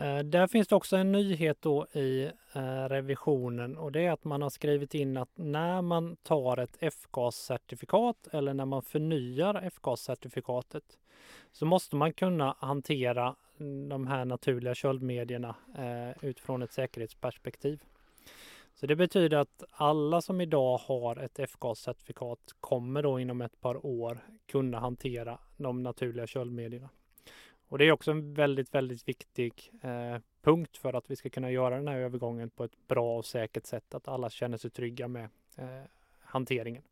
Eh, 0.00 0.18
där 0.18 0.46
finns 0.46 0.68
det 0.68 0.76
också 0.76 0.96
en 0.96 1.12
nyhet 1.12 1.62
då 1.62 1.86
i 1.92 2.30
eh, 2.52 2.88
revisionen 2.88 3.76
och 3.76 3.92
det 3.92 4.06
är 4.06 4.12
att 4.12 4.24
man 4.24 4.42
har 4.42 4.50
skrivit 4.50 4.94
in 4.94 5.16
att 5.16 5.30
när 5.34 5.82
man 5.82 6.16
tar 6.16 6.56
ett 6.56 6.76
F-gascertifikat 6.80 8.28
eller 8.32 8.54
när 8.54 8.64
man 8.64 8.82
förnyar 8.82 9.60
F-gascertifikatet 9.62 10.98
så 11.52 11.66
måste 11.66 11.96
man 11.96 12.12
kunna 12.12 12.56
hantera 12.58 13.36
mm, 13.60 13.88
de 13.88 14.06
här 14.06 14.24
naturliga 14.24 14.74
köldmedierna 14.74 15.54
eh, 15.78 16.24
utifrån 16.24 16.62
ett 16.62 16.72
säkerhetsperspektiv. 16.72 17.80
Så 18.74 18.86
det 18.86 18.96
betyder 18.96 19.36
att 19.36 19.64
alla 19.70 20.20
som 20.20 20.40
idag 20.40 20.78
har 20.78 21.16
ett 21.16 21.38
F-gascertifikat 21.38 22.54
kommer 22.60 23.02
då 23.02 23.20
inom 23.20 23.40
ett 23.40 23.60
par 23.60 23.86
år 23.86 24.18
kunna 24.46 24.78
hantera 24.78 25.38
de 25.56 25.82
naturliga 25.82 26.26
köldmedierna. 26.26 26.88
Och 27.68 27.78
det 27.78 27.84
är 27.84 27.92
också 27.92 28.10
en 28.10 28.34
väldigt, 28.34 28.74
väldigt 28.74 29.08
viktig 29.08 29.72
eh, 29.82 30.20
punkt 30.42 30.76
för 30.76 30.92
att 30.92 31.10
vi 31.10 31.16
ska 31.16 31.30
kunna 31.30 31.50
göra 31.50 31.76
den 31.76 31.88
här 31.88 31.96
övergången 31.96 32.50
på 32.50 32.64
ett 32.64 32.88
bra 32.88 33.18
och 33.18 33.24
säkert 33.24 33.66
sätt, 33.66 33.94
att 33.94 34.08
alla 34.08 34.30
känner 34.30 34.58
sig 34.58 34.70
trygga 34.70 35.08
med 35.08 35.28
eh, 35.56 35.82
hanteringen. 36.20 36.82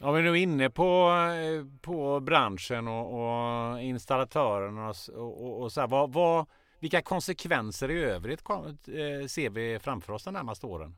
Om 0.00 0.14
vi 0.14 0.22
nu 0.22 0.30
är 0.30 0.34
inne 0.34 0.70
på, 0.70 1.10
eh, 1.10 1.80
på 1.80 2.20
branschen 2.20 2.88
och, 2.88 3.14
och 3.14 3.82
installatörerna 3.82 4.88
och, 4.88 4.96
och, 5.14 5.62
och, 5.62 5.72
så 5.72 5.80
här, 5.80 5.88
vad, 5.88 6.12
vad, 6.12 6.46
vilka 6.78 7.02
konsekvenser 7.02 7.90
i 7.90 8.02
övrigt 8.02 8.50
eh, 8.50 9.26
ser 9.26 9.50
vi 9.50 9.78
framför 9.78 10.12
oss 10.12 10.24
de 10.24 10.34
närmaste 10.34 10.66
åren? 10.66 10.96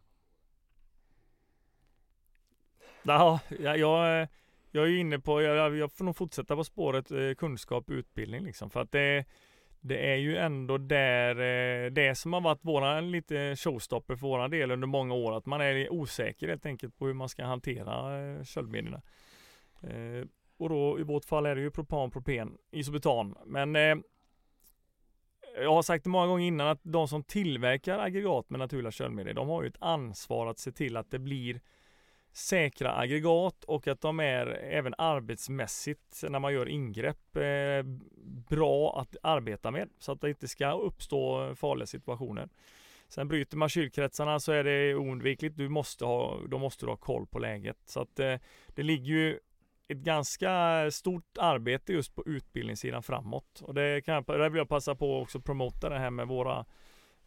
Ja, 3.02 3.40
jag, 3.58 4.28
jag, 4.70 4.86
är 4.86 4.96
inne 4.96 5.18
på, 5.18 5.42
jag, 5.42 5.76
jag 5.76 5.92
får 5.92 6.04
nog 6.04 6.16
fortsätta 6.16 6.56
på 6.56 6.64
spåret 6.64 7.10
eh, 7.10 7.34
kunskap 7.38 7.88
och 7.88 7.94
utbildning 7.94 8.44
liksom. 8.44 8.70
För 8.70 8.80
att 8.80 8.92
det, 8.92 9.24
det 9.80 10.12
är 10.12 10.16
ju 10.16 10.36
ändå 10.36 10.78
där 10.78 11.30
eh, 11.30 11.90
det 11.90 12.14
som 12.14 12.32
har 12.32 12.40
varit 12.40 12.64
våran 12.64 13.10
lite 13.10 13.56
showstopper 13.56 14.16
för 14.16 14.26
våran 14.26 14.50
del 14.50 14.70
under 14.70 14.86
många 14.86 15.14
år. 15.14 15.36
Att 15.36 15.46
man 15.46 15.60
är 15.60 15.92
osäker 15.92 16.48
helt 16.48 16.66
enkelt 16.66 16.98
på 16.98 17.06
hur 17.06 17.14
man 17.14 17.28
ska 17.28 17.44
hantera 17.44 18.20
eh, 18.20 18.44
köldmedierna. 18.44 19.02
Eh, 19.82 20.26
och 20.58 20.68
då 20.68 21.00
i 21.00 21.02
vårt 21.02 21.24
fall 21.24 21.46
är 21.46 21.54
det 21.54 21.60
ju 21.60 21.70
propan, 21.70 22.10
propen, 22.10 22.58
isobutan. 22.70 23.36
Men 23.46 23.74
jag 25.56 25.74
har 25.74 25.82
sagt 25.82 26.04
det 26.04 26.10
många 26.10 26.26
gånger 26.26 26.46
innan 26.46 26.68
att 26.68 26.80
de 26.82 27.08
som 27.08 27.22
tillverkar 27.22 27.98
aggregat 27.98 28.50
med 28.50 28.58
naturliga 28.58 28.90
köldmedier, 28.90 29.34
de 29.34 29.48
har 29.48 29.62
ju 29.62 29.68
ett 29.68 29.76
ansvar 29.82 30.46
att 30.46 30.58
se 30.58 30.72
till 30.72 30.96
att 30.96 31.10
det 31.10 31.18
blir 31.18 31.60
säkra 32.32 32.96
aggregat 32.96 33.64
och 33.64 33.88
att 33.88 34.00
de 34.00 34.20
är 34.20 34.46
även 34.46 34.94
arbetsmässigt 34.98 36.22
när 36.28 36.38
man 36.38 36.54
gör 36.54 36.68
ingrepp 36.68 37.36
eh, 37.36 37.82
bra 38.48 39.00
att 39.00 39.16
arbeta 39.22 39.70
med 39.70 39.88
så 39.98 40.12
att 40.12 40.20
det 40.20 40.28
inte 40.28 40.48
ska 40.48 40.72
uppstå 40.72 41.54
farliga 41.54 41.86
situationer. 41.86 42.48
Sen 43.08 43.28
bryter 43.28 43.56
man 43.56 43.68
kylkretsarna 43.68 44.40
så 44.40 44.52
är 44.52 44.64
det 44.64 44.94
oundvikligt. 44.94 45.56
Du 45.56 45.68
måste 45.68 46.04
ha, 46.04 46.38
då 46.48 46.58
måste 46.58 46.86
du 46.86 46.90
ha 46.90 46.96
koll 46.96 47.26
på 47.26 47.38
läget. 47.38 47.78
Så 47.84 48.00
att 48.00 48.18
eh, 48.18 48.36
det 48.66 48.82
ligger 48.82 49.12
ju 49.12 49.38
ett 49.88 49.98
ganska 49.98 50.50
stort 50.90 51.38
arbete 51.38 51.92
just 51.92 52.14
på 52.14 52.22
utbildningssidan 52.26 53.02
framåt. 53.02 53.62
Och 53.62 53.74
det 53.74 54.04
kan 54.04 54.14
jag, 54.14 54.24
där 54.26 54.50
vill 54.50 54.58
jag 54.58 54.68
passa 54.68 54.94
på 54.94 55.20
också 55.20 55.40
promota 55.40 55.88
det 55.88 55.98
här 55.98 56.10
med 56.10 56.28
våra 56.28 56.66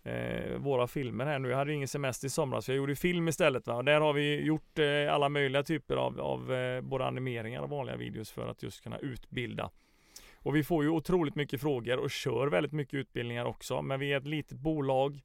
eh, 0.04 0.58
våra 0.58 0.88
filmer 0.88 1.26
här 1.26 1.40
nu. 1.40 1.50
Jag 1.50 1.58
hade 1.58 1.72
ju 1.72 1.76
ingen 1.76 1.88
semester 1.88 2.28
i 2.28 2.30
somras, 2.30 2.66
så 2.66 2.72
jag 2.72 2.78
gjorde 2.78 2.96
film 2.96 3.28
istället. 3.28 3.68
Va? 3.68 3.76
Och 3.76 3.86
där 3.86 4.02
har 4.02 4.14
vi 4.14 4.42
gjort 4.42 4.80
eh, 4.80 5.14
alla 5.14 5.30
möjliga 5.30 5.64
typer 5.64 5.96
av, 5.96 6.20
av 6.20 6.54
eh, 6.54 6.82
både 6.82 7.06
animeringar 7.06 7.62
och 7.62 7.70
vanliga 7.70 7.96
videos 7.96 8.32
för 8.32 8.48
att 8.48 8.64
just 8.64 8.84
kunna 8.84 8.98
utbilda. 8.98 9.70
Och 10.36 10.56
vi 10.56 10.64
får 10.64 10.84
ju 10.84 10.90
otroligt 10.90 11.36
mycket 11.36 11.62
frågor 11.62 11.98
och 11.98 12.12
kör 12.12 12.48
väldigt 12.48 12.74
mycket 12.74 12.94
utbildningar 12.94 13.46
också. 13.46 13.82
Men 13.82 14.00
vi 14.00 14.14
är 14.14 14.18
ett 14.18 14.28
litet 14.28 14.58
bolag 14.58 15.22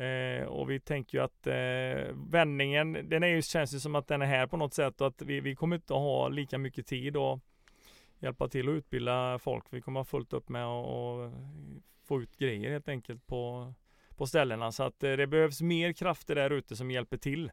Eh, 0.00 0.44
och 0.44 0.70
vi 0.70 0.80
tänker 0.80 1.18
ju 1.18 1.24
att 1.24 1.46
eh, 1.46 2.14
vändningen, 2.30 3.08
den 3.08 3.22
är 3.22 3.28
ju, 3.28 3.42
känns 3.42 3.74
ju 3.74 3.80
som 3.80 3.94
att 3.94 4.08
den 4.08 4.22
är 4.22 4.26
här 4.26 4.46
på 4.46 4.56
något 4.56 4.74
sätt 4.74 5.00
och 5.00 5.06
att 5.06 5.22
vi, 5.22 5.40
vi 5.40 5.54
kommer 5.54 5.76
inte 5.76 5.94
att 5.94 6.00
ha 6.00 6.28
lika 6.28 6.58
mycket 6.58 6.86
tid 6.86 7.16
och 7.16 7.40
hjälpa 8.18 8.48
till 8.48 8.68
att 8.68 8.72
utbilda 8.72 9.38
folk. 9.38 9.64
Vi 9.70 9.80
kommer 9.80 10.00
ha 10.00 10.04
fullt 10.04 10.32
upp 10.32 10.48
med 10.48 10.66
att 10.66 11.32
få 12.04 12.22
ut 12.22 12.36
grejer 12.36 12.70
helt 12.70 12.88
enkelt 12.88 13.26
på, 13.26 13.74
på 14.20 14.26
ställena. 14.26 14.72
Så 14.72 14.82
att 14.82 15.02
eh, 15.02 15.12
det 15.12 15.26
behövs 15.26 15.60
mer 15.62 15.92
krafter 15.92 16.34
där 16.34 16.50
ute 16.50 16.76
som 16.76 16.90
hjälper 16.90 17.16
till. 17.16 17.50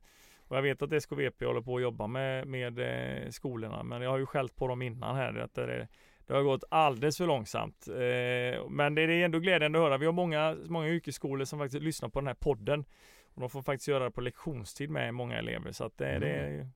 Och 0.48 0.58
jag 0.58 0.62
vet 0.62 0.82
att 0.82 0.94
SKVP 0.94 1.44
håller 1.44 1.62
på 1.62 1.76
att 1.76 1.82
jobba 1.82 2.08
med, 2.08 2.48
med 2.48 2.80
eh, 2.80 3.30
skolorna, 3.30 3.84
men 3.84 4.02
jag 4.02 4.10
har 4.10 4.18
ju 4.18 4.26
skällt 4.26 4.56
på 4.56 4.68
dem 4.68 4.82
innan 4.82 5.16
här. 5.16 5.40
Att 5.40 5.54
det, 5.54 5.88
det 6.28 6.34
har 6.34 6.42
gått 6.42 6.64
alldeles 6.72 7.18
för 7.18 7.28
långsamt. 7.28 7.88
Eh, 7.88 8.70
men 8.70 8.96
det 8.96 9.02
är 9.02 9.10
ändå 9.10 9.40
glädjande 9.40 9.80
att 9.80 9.86
höra. 9.86 9.98
Vi 9.98 10.06
har 10.06 10.14
många, 10.14 10.58
många 10.66 10.88
yrkesskolor 10.88 11.46
som 11.46 11.60
faktiskt 11.60 11.84
lyssnar 11.84 12.10
på 12.10 12.20
den 12.20 12.28
här 12.28 12.34
podden. 12.34 12.86
Och 13.34 13.42
de 13.42 13.50
får 13.50 13.62
faktiskt 13.62 13.88
göra 13.88 14.04
det 14.04 14.12
på 14.12 14.22
lektionstid 14.22 14.90
med 14.90 15.14
många 15.14 15.38
elever. 15.38 15.72
Så 15.72 15.84
att 15.84 15.98
det, 15.98 16.10
mm. 16.10 16.22
det, 16.22 16.70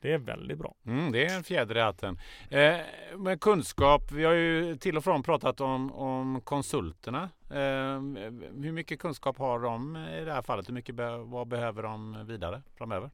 det 0.00 0.12
är 0.12 0.18
väldigt 0.18 0.58
bra. 0.58 0.74
Mm, 0.86 1.12
det 1.12 1.26
är 1.26 1.36
en 1.36 1.44
fjäder 1.44 1.76
i 1.76 1.80
hatten. 1.80 2.18
Eh, 2.50 2.76
med 3.18 3.40
kunskap, 3.40 4.12
vi 4.12 4.24
har 4.24 4.32
ju 4.32 4.76
till 4.76 4.96
och 4.96 5.04
från 5.04 5.22
pratat 5.22 5.60
om, 5.60 5.92
om 5.92 6.40
konsulterna. 6.40 7.30
Eh, 7.50 8.00
hur 8.62 8.72
mycket 8.72 8.98
kunskap 8.98 9.38
har 9.38 9.60
de 9.60 9.96
i 9.96 10.24
det 10.24 10.32
här 10.32 10.42
fallet? 10.42 10.68
Hur 10.68 10.74
mycket 10.74 10.94
be 10.94 11.16
vad 11.16 11.48
behöver 11.48 11.82
de 11.82 12.26
vidare 12.26 12.62
framöver? 12.78 13.10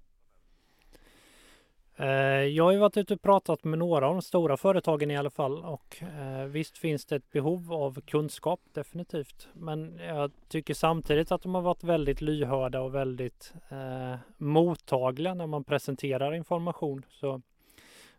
Eh, 1.96 2.06
jag 2.44 2.64
har 2.64 2.72
ju 2.72 2.78
varit 2.78 2.96
ute 2.96 3.14
och 3.14 3.22
pratat 3.22 3.64
med 3.64 3.78
några 3.78 4.08
av 4.08 4.14
de 4.14 4.22
stora 4.22 4.56
företagen 4.56 5.10
i 5.10 5.16
alla 5.16 5.30
fall 5.30 5.64
och 5.64 6.02
eh, 6.02 6.44
visst 6.44 6.78
finns 6.78 7.06
det 7.06 7.16
ett 7.16 7.30
behov 7.30 7.72
av 7.72 8.00
kunskap 8.00 8.60
definitivt. 8.72 9.48
Men 9.52 9.98
jag 9.98 10.30
tycker 10.48 10.74
samtidigt 10.74 11.32
att 11.32 11.42
de 11.42 11.54
har 11.54 11.62
varit 11.62 11.84
väldigt 11.84 12.20
lyhörda 12.20 12.80
och 12.80 12.94
väldigt 12.94 13.54
eh, 13.68 14.14
mottagliga 14.36 15.34
när 15.34 15.46
man 15.46 15.64
presenterar 15.64 16.34
information. 16.34 17.04
Så, 17.08 17.42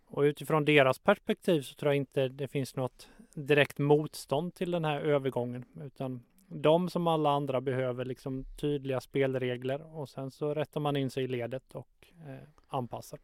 och 0.05 0.21
utifrån 0.21 0.65
deras 0.65 0.99
perspektiv 0.99 1.61
så 1.61 1.75
tror 1.75 1.89
jag 1.89 1.97
inte 1.97 2.27
det 2.27 2.47
finns 2.47 2.75
något 2.75 3.09
direkt 3.33 3.79
motstånd 3.79 4.53
till 4.53 4.71
den 4.71 4.85
här 4.85 4.99
övergången 4.99 5.65
utan 5.81 6.21
de 6.47 6.89
som 6.89 7.07
alla 7.07 7.31
andra 7.31 7.61
behöver 7.61 8.05
liksom 8.05 8.45
tydliga 8.61 9.01
spelregler 9.01 9.97
och 9.97 10.09
sen 10.09 10.31
så 10.31 10.53
rättar 10.53 10.79
man 10.79 10.95
in 10.95 11.09
sig 11.09 11.23
i 11.23 11.27
ledet 11.27 11.75
och 11.75 12.07
eh, 12.27 12.47
anpassar. 12.67 13.19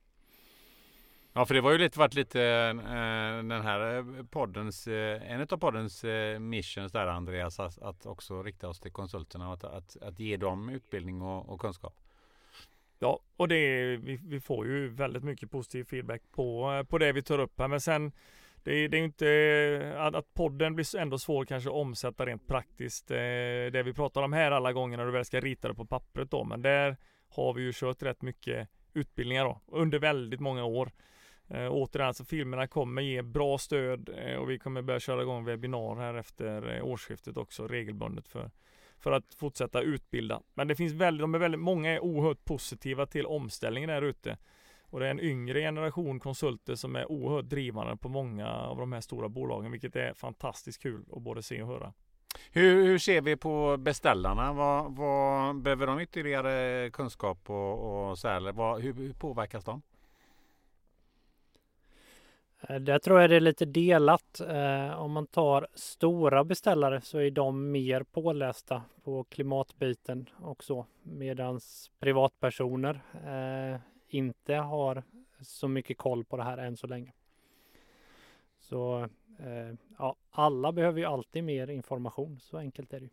Ja, 1.34 1.46
för 1.46 1.54
det 1.54 1.62
var 1.62 1.72
ju 1.72 1.78
lite 1.78 2.00
varit 2.00 2.14
lite 2.14 2.42
eh, 2.42 2.76
den 3.44 3.62
här 3.62 3.98
eh, 3.98 4.26
poddens, 4.30 4.88
eh, 4.88 5.32
en 5.32 5.42
av 5.42 5.58
poddens 5.58 6.04
eh, 6.04 6.40
missions 6.40 6.92
där 6.92 7.08
Andreas, 7.08 7.60
att, 7.60 7.82
att, 7.82 8.06
också 8.06 8.44
rikta 8.44 8.68
oss 8.70 8.80
till 8.80 8.92
konsulterna 8.92 9.48
och 9.48 9.54
att, 9.54 9.64
att, 9.64 9.98
att 10.02 10.20
ge 10.20 10.38
dem 10.38 10.70
utbildning 10.70 11.22
och, 11.22 11.50
och 11.50 11.62
kunskap. 11.62 11.94
Ja, 13.00 13.20
och 13.38 13.48
det 13.48 13.98
vi, 13.98 14.20
vi, 14.24 14.40
får 14.40 14.68
ju 14.68 14.88
väldigt 14.88 15.24
mycket 15.24 15.52
positiv 15.52 15.84
feedback 15.84 16.22
på, 16.32 16.74
eh, 16.74 16.84
på 16.84 16.98
det 16.98 17.12
vi 17.12 17.22
tar 17.22 17.40
upp 17.40 17.60
här. 17.60 17.68
Men 17.68 17.82
sen 17.82 18.12
det, 18.64 18.88
det 18.88 18.98
är 18.98 19.04
inte 19.04 19.28
eh, 19.28 20.02
att, 20.02 20.16
att 20.16 20.34
podden 20.34 20.76
blir 20.76 20.98
ändå 20.98 21.18
svår 21.20 21.46
kanske 21.46 21.70
att 21.70 21.76
omsätta 21.76 22.26
rent 22.26 22.48
praktiskt. 22.48 23.12
Eh, 23.12 23.18
det 23.72 23.84
vi 23.86 23.94
pratar 23.94 24.22
om 24.22 24.34
här 24.34 24.52
alla 24.52 24.74
gånger 24.74 24.98
när 24.98 25.06
du 25.06 25.12
väl 25.12 25.26
ska 25.26 25.40
rita 25.40 25.68
det 25.68 25.74
på 25.74 25.86
pappret 25.86 26.32
då. 26.32 26.44
Men 26.44 26.62
där 26.62 26.98
har 27.30 27.54
vi 27.54 27.62
ju 27.62 27.72
kört 27.74 28.04
rätt 28.04 28.22
mycket 28.22 28.70
utbildningar 28.94 29.46
då, 29.46 29.62
under 29.68 30.00
väldigt 30.00 30.40
många 30.40 30.64
år. 30.66 30.92
Eh, 31.50 31.68
återigen, 31.72 32.08
alltså 32.08 32.24
filmerna 32.24 32.68
kommer 32.68 33.02
ge 33.02 33.22
bra 33.22 33.58
stöd 33.58 34.10
eh, 34.18 34.36
och 34.36 34.50
vi 34.50 34.60
kommer 34.60 34.82
börja 34.82 35.00
köra 35.00 35.22
igång 35.22 35.46
webbinar 35.46 35.96
här 35.96 36.14
efter 36.14 36.76
eh, 36.76 36.86
årsskiftet 36.86 37.38
också 37.38 37.68
regelbundet 37.68 38.28
för, 38.28 38.52
för 38.98 39.12
att 39.12 39.34
fortsätta 39.34 39.82
utbilda. 39.82 40.42
Men 40.54 40.68
det 40.68 40.76
finns 40.76 40.94
väldigt, 40.94 41.22
de 41.22 41.36
är 41.36 41.40
väldigt, 41.40 41.60
många 41.60 41.92
är 41.92 42.00
oerhört 42.00 42.46
positiva 42.46 43.06
till 43.06 43.26
omställningen 43.26 43.90
där 43.90 44.02
ute. 44.02 44.38
Och 44.92 45.00
det 45.00 45.08
är 45.08 45.12
en 45.12 45.20
yngre 45.20 45.60
generation 45.60 46.20
konsulter 46.20 46.76
som 46.76 46.96
är 46.96 47.12
oerhört 47.12 47.46
drivande 47.46 47.98
på 47.98 48.10
många 48.10 48.50
av 48.50 48.78
de 48.78 48.94
här 48.94 49.02
stora 49.02 49.30
bolagen, 49.30 49.72
vilket 49.72 49.96
är 49.96 50.14
fantastiskt 50.14 50.82
kul 50.82 51.06
att 51.16 51.22
både 51.22 51.44
se 51.44 51.62
och 51.62 51.68
höra. 51.68 51.94
Hur, 52.52 52.86
hur 52.86 52.98
ser 52.98 53.22
vi 53.22 53.38
på 53.38 53.78
beställarna? 53.78 54.54
Vad, 54.54 54.96
vad 54.96 55.62
behöver 55.62 55.88
de 55.88 56.00
ytterligare 56.00 56.90
kunskap 56.90 57.50
och, 57.50 58.10
och 58.10 58.18
så 58.18 58.28
här, 58.28 58.52
vad, 58.52 58.82
hur, 58.82 58.94
hur 58.94 59.14
påverkas 59.14 59.64
de? 59.64 59.82
Eh, 62.62 62.80
där 62.80 63.00
tror 63.00 63.22
jag 63.22 63.30
det 63.30 63.36
är 63.36 63.40
lite 63.40 63.66
delat. 63.66 64.40
Eh, 64.40 65.02
om 65.02 65.12
man 65.12 65.28
tar 65.28 65.68
stora 65.74 66.44
beställare 66.44 67.02
så 67.02 67.18
är 67.18 67.32
de 67.32 67.72
mer 67.72 68.04
pålästa 68.04 68.84
på 69.04 69.24
klimatbiten 69.24 70.30
och 70.36 70.64
så. 70.64 70.86
Medan 71.04 71.60
privatpersoner 72.00 73.02
eh, 73.26 73.80
inte 74.08 74.56
har 74.56 75.04
så 75.42 75.68
mycket 75.68 75.98
koll 75.98 76.26
på 76.26 76.38
det 76.38 76.44
här 76.44 76.58
än 76.58 76.78
så 76.78 76.88
länge. 76.88 77.14
Så 78.58 79.08
ja, 79.98 80.16
alla 80.32 80.72
behöver 80.72 81.00
ju 81.00 81.06
alltid 81.06 81.44
mer 81.44 81.70
information. 81.70 82.40
Så 82.40 82.58
enkelt 82.58 82.94
är 82.94 83.00
det 83.00 83.06
ju. 83.06 83.10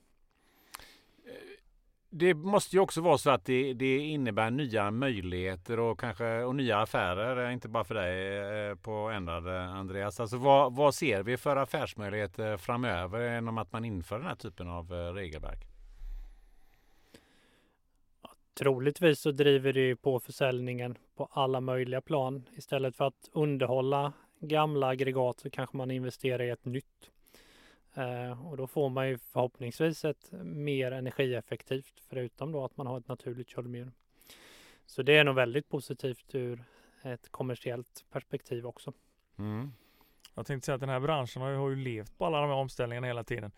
Det 2.10 2.34
måste 2.34 2.76
ju 2.76 2.82
också 2.82 3.00
vara 3.00 3.18
så 3.18 3.30
att 3.30 3.44
det, 3.44 3.74
det 3.74 3.98
innebär 3.98 4.50
nya 4.50 4.90
möjligheter 4.90 5.80
och 5.80 6.00
kanske 6.00 6.42
och 6.42 6.56
nya 6.56 6.78
affärer, 6.78 7.46
eh, 7.46 7.52
inte 7.52 7.68
bara 7.68 7.84
för 7.84 7.94
dig 7.94 8.38
eh, 8.68 8.74
på 8.74 8.90
ändrade 8.90 9.64
Andreas. 9.64 10.20
Alltså 10.20 10.36
vad, 10.36 10.76
vad 10.76 10.94
ser 10.94 11.22
vi 11.22 11.36
för 11.36 11.56
affärsmöjligheter 11.56 12.56
framöver 12.56 13.34
genom 13.34 13.58
att 13.58 13.72
man 13.72 13.84
inför 13.84 14.18
den 14.18 14.26
här 14.26 14.34
typen 14.34 14.68
av 14.68 14.94
eh, 14.94 15.12
regelverk? 15.12 15.66
Troligtvis 18.58 19.20
så 19.20 19.30
driver 19.30 19.72
det 19.72 19.96
på 19.96 20.20
försäljningen 20.20 20.98
på 21.16 21.28
alla 21.30 21.60
möjliga 21.60 22.00
plan. 22.00 22.48
Istället 22.56 22.96
för 22.96 23.04
att 23.04 23.30
underhålla 23.32 24.12
gamla 24.40 24.86
aggregat 24.86 25.40
så 25.40 25.50
kanske 25.50 25.76
man 25.76 25.90
investerar 25.90 26.42
i 26.42 26.50
ett 26.50 26.64
nytt. 26.64 27.10
Eh, 27.96 28.46
och 28.46 28.56
då 28.56 28.66
får 28.66 28.88
man 28.88 29.08
ju 29.08 29.18
förhoppningsvis 29.18 30.04
ett 30.04 30.32
mer 30.42 30.92
energieffektivt 30.92 32.02
förutom 32.08 32.52
då 32.52 32.64
att 32.64 32.76
man 32.76 32.86
har 32.86 32.98
ett 32.98 33.08
naturligt 33.08 33.48
köldmjöl. 33.48 33.90
Så 34.86 35.02
det 35.02 35.16
är 35.16 35.24
nog 35.24 35.34
väldigt 35.34 35.68
positivt 35.68 36.34
ur 36.34 36.64
ett 37.02 37.28
kommersiellt 37.30 38.04
perspektiv 38.10 38.66
också. 38.66 38.92
Mm. 39.38 39.72
Jag 40.34 40.46
tänkte 40.46 40.66
säga 40.66 40.74
att 40.74 40.80
den 40.80 40.88
här 40.88 41.00
branschen 41.00 41.42
har 41.42 41.50
ju, 41.50 41.56
har 41.56 41.70
ju 41.70 41.76
levt 41.76 42.18
på 42.18 42.26
alla 42.26 42.40
de 42.40 42.46
här 42.50 42.56
omställningarna 42.56 43.06
hela 43.06 43.24
tiden. 43.24 43.52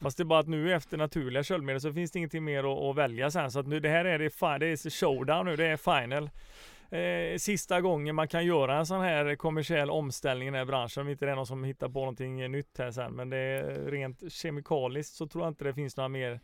Fast 0.00 0.16
det 0.16 0.22
är 0.22 0.24
bara 0.24 0.40
att 0.40 0.48
nu 0.48 0.74
efter 0.74 0.96
naturliga 0.96 1.42
köldmedel 1.42 1.80
så 1.80 1.92
finns 1.92 2.10
det 2.10 2.18
ingenting 2.18 2.44
mer 2.44 2.64
att, 2.64 2.82
att 2.82 2.96
välja 2.96 3.30
sen. 3.30 3.50
Så 3.50 3.58
att 3.58 3.66
nu 3.66 3.80
det 3.80 3.88
här 3.88 4.04
är 4.04 4.18
det, 4.18 4.58
det 4.58 4.66
är 4.66 4.90
showdown 4.90 5.46
nu, 5.46 5.56
det 5.56 5.66
är 5.66 5.76
final. 5.76 6.30
Eh, 6.90 7.38
sista 7.38 7.80
gången 7.80 8.14
man 8.14 8.28
kan 8.28 8.46
göra 8.46 8.78
en 8.78 8.86
sån 8.86 9.00
här 9.00 9.36
kommersiell 9.36 9.90
omställning 9.90 10.48
i 10.48 10.50
den 10.50 10.58
här 10.58 10.64
branschen. 10.64 11.00
Om 11.00 11.08
inte 11.08 11.24
det 11.24 11.32
är 11.32 11.36
någon 11.36 11.46
som 11.46 11.64
hittar 11.64 11.88
på 11.88 11.98
någonting 11.98 12.50
nytt 12.50 12.78
här 12.78 12.90
sen. 12.90 13.12
Men 13.12 13.30
det 13.30 13.36
är 13.36 13.90
rent 13.90 14.32
kemikaliskt 14.32 15.14
så 15.14 15.26
tror 15.26 15.44
jag 15.44 15.50
inte 15.50 15.64
det 15.64 15.74
finns 15.74 15.96
några 15.96 16.08
mer 16.08 16.40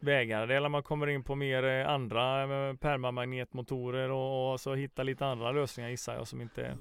vägar. 0.00 0.46
Det 0.46 0.54
är 0.54 0.60
när 0.60 0.68
man 0.68 0.82
kommer 0.82 1.06
in 1.06 1.22
på 1.22 1.34
mer 1.34 1.64
eh, 1.64 1.88
andra 1.88 2.42
eh, 2.42 2.76
permamagnetmotorer 2.76 4.10
och, 4.10 4.52
och 4.52 4.60
så 4.60 4.74
hittar 4.74 5.04
lite 5.04 5.26
andra 5.26 5.52
lösningar 5.52 5.90
gissar 5.90 6.14
jag 6.14 6.28
som 6.28 6.40
inte 6.40 6.78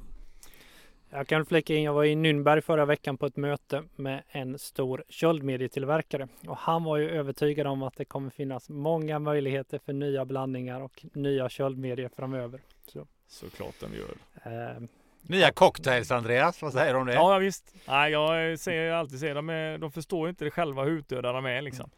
jag 1.13 1.27
kan 1.27 1.45
flika 1.45 1.75
in, 1.75 1.83
jag 1.83 1.93
var 1.93 2.03
i 2.03 2.15
Nürnberg 2.15 2.61
förra 2.61 2.85
veckan 2.85 3.17
på 3.17 3.25
ett 3.25 3.37
möte 3.37 3.83
med 3.95 4.23
en 4.29 4.59
stor 4.59 5.03
köldmedietillverkare 5.09 6.27
och 6.47 6.57
han 6.57 6.83
var 6.83 6.97
ju 6.97 7.09
övertygad 7.09 7.67
om 7.67 7.83
att 7.83 7.95
det 7.95 8.05
kommer 8.05 8.29
finnas 8.29 8.69
många 8.69 9.19
möjligheter 9.19 9.79
för 9.85 9.93
nya 9.93 10.25
blandningar 10.25 10.81
och 10.81 11.05
nya 11.13 11.49
köldmedier 11.49 12.09
framöver. 12.15 12.61
Så. 12.87 13.07
Såklart 13.27 13.75
de 13.79 13.93
gör. 13.95 14.15
Eh, 14.43 14.81
nya 15.21 15.51
cocktails 15.51 16.11
Andreas, 16.11 16.61
vad 16.61 16.73
säger 16.73 16.93
du 16.93 16.99
om 16.99 17.07
det? 17.07 17.13
Ja, 17.13 17.37
visst. 17.37 17.75
Nej, 17.87 18.11
jag 18.11 18.59
säger 18.59 18.91
alltid 18.91 19.19
säger 19.19 19.35
de, 19.35 19.49
är, 19.49 19.77
de 19.77 19.91
förstår 19.91 20.29
inte 20.29 20.45
det 20.45 20.51
själva 20.51 20.83
hur 20.83 20.91
utdöda 20.91 21.31
de 21.31 21.45
är 21.45 21.61
liksom. 21.61 21.89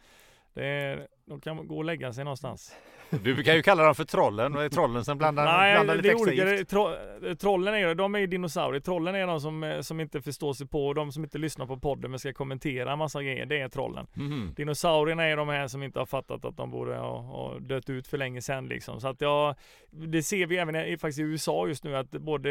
Det 0.53 1.07
de 1.25 1.41
kan 1.41 1.67
gå 1.67 1.77
och 1.77 1.85
lägga 1.85 2.13
sig 2.13 2.23
någonstans. 2.23 2.75
Du 3.23 3.43
kan 3.43 3.55
ju 3.55 3.61
kalla 3.61 3.83
dem 3.83 3.95
för 3.95 4.03
trollen 4.03 4.51
det 4.51 4.63
är 4.63 4.69
trollen 4.69 5.05
som 5.05 5.17
blandar, 5.17 5.45
Nej, 5.45 5.73
blandar 5.73 5.95
lite 5.95 6.07
det 6.07 6.13
är 6.13 6.51
olika. 6.51 6.65
Tro, 6.65 6.89
trollen 7.35 7.73
är 7.73 7.95
de 7.95 8.15
är 8.15 8.27
dinosaurier. 8.27 8.79
Trollen 8.79 9.15
är 9.15 9.27
de 9.27 9.41
som, 9.41 9.63
eh, 9.63 9.81
som 9.81 9.99
inte 9.99 10.21
förstår 10.21 10.53
sig 10.53 10.67
på, 10.67 10.93
de 10.93 11.11
som 11.11 11.23
inte 11.23 11.37
lyssnar 11.37 11.65
på 11.65 11.77
podden 11.77 12.11
men 12.11 12.19
ska 12.19 12.33
kommentera 12.33 12.91
en 12.91 12.99
massa 12.99 13.23
grejer. 13.23 13.45
Det 13.45 13.61
är 13.61 13.69
trollen. 13.69 14.07
Mm. 14.17 14.53
Dinosaurierna 14.55 15.23
är 15.23 15.37
de 15.37 15.49
här 15.49 15.67
som 15.67 15.83
inte 15.83 15.99
har 15.99 16.05
fattat 16.05 16.45
att 16.45 16.57
de 16.57 16.71
borde 16.71 16.95
ha, 16.95 17.19
ha 17.19 17.59
dött 17.59 17.89
ut 17.89 18.07
för 18.07 18.17
länge 18.17 18.41
sedan 18.41 18.67
liksom. 18.67 19.01
Så 19.01 19.07
att 19.07 19.21
ja, 19.21 19.55
det 19.89 20.23
ser 20.23 20.45
vi 20.45 20.57
även 20.57 20.75
i, 20.75 20.97
faktiskt 20.97 21.19
i 21.19 21.23
USA 21.23 21.67
just 21.67 21.83
nu 21.83 21.95
att 21.95 22.11
både 22.11 22.49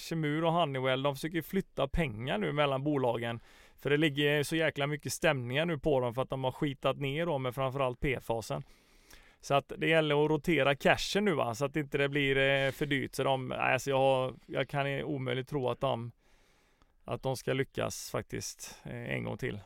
Chemur 0.00 0.44
och 0.44 0.52
Honeywell, 0.52 1.02
de 1.02 1.14
försöker 1.14 1.42
flytta 1.42 1.88
pengar 1.88 2.38
nu 2.38 2.52
mellan 2.52 2.84
bolagen. 2.84 3.40
För 3.80 3.90
det 3.90 3.96
ligger 3.96 4.42
så 4.42 4.56
jäkla 4.56 4.86
mycket 4.86 5.12
stämningar 5.12 5.66
nu 5.66 5.78
på 5.78 6.00
dem 6.00 6.14
för 6.14 6.22
att 6.22 6.30
de 6.30 6.44
har 6.44 6.52
skitat 6.52 7.00
ner 7.00 7.26
dem 7.26 7.42
med 7.42 7.54
framförallt 7.54 8.00
P-fasen. 8.00 8.62
Så 9.40 9.54
att 9.54 9.72
det 9.76 9.88
gäller 9.88 10.24
att 10.24 10.30
rotera 10.30 10.74
cashen 10.74 11.24
nu 11.24 11.34
va, 11.34 11.54
så 11.54 11.64
att 11.64 11.76
inte 11.76 11.98
det 11.98 12.08
blir 12.08 12.36
eh, 12.36 12.70
för 12.70 12.86
dyrt. 12.86 13.14
Så 13.14 13.24
de, 13.24 13.52
alltså 13.52 13.90
jag, 13.90 13.98
har, 13.98 14.34
jag 14.46 14.68
kan 14.68 14.86
omöjligt 15.02 15.48
tro 15.48 15.68
att 15.68 15.80
de, 15.80 16.12
att 17.04 17.22
de 17.22 17.36
ska 17.36 17.52
lyckas 17.52 18.10
faktiskt 18.10 18.80
eh, 18.84 19.14
en 19.14 19.24
gång 19.24 19.38
till. 19.38 19.60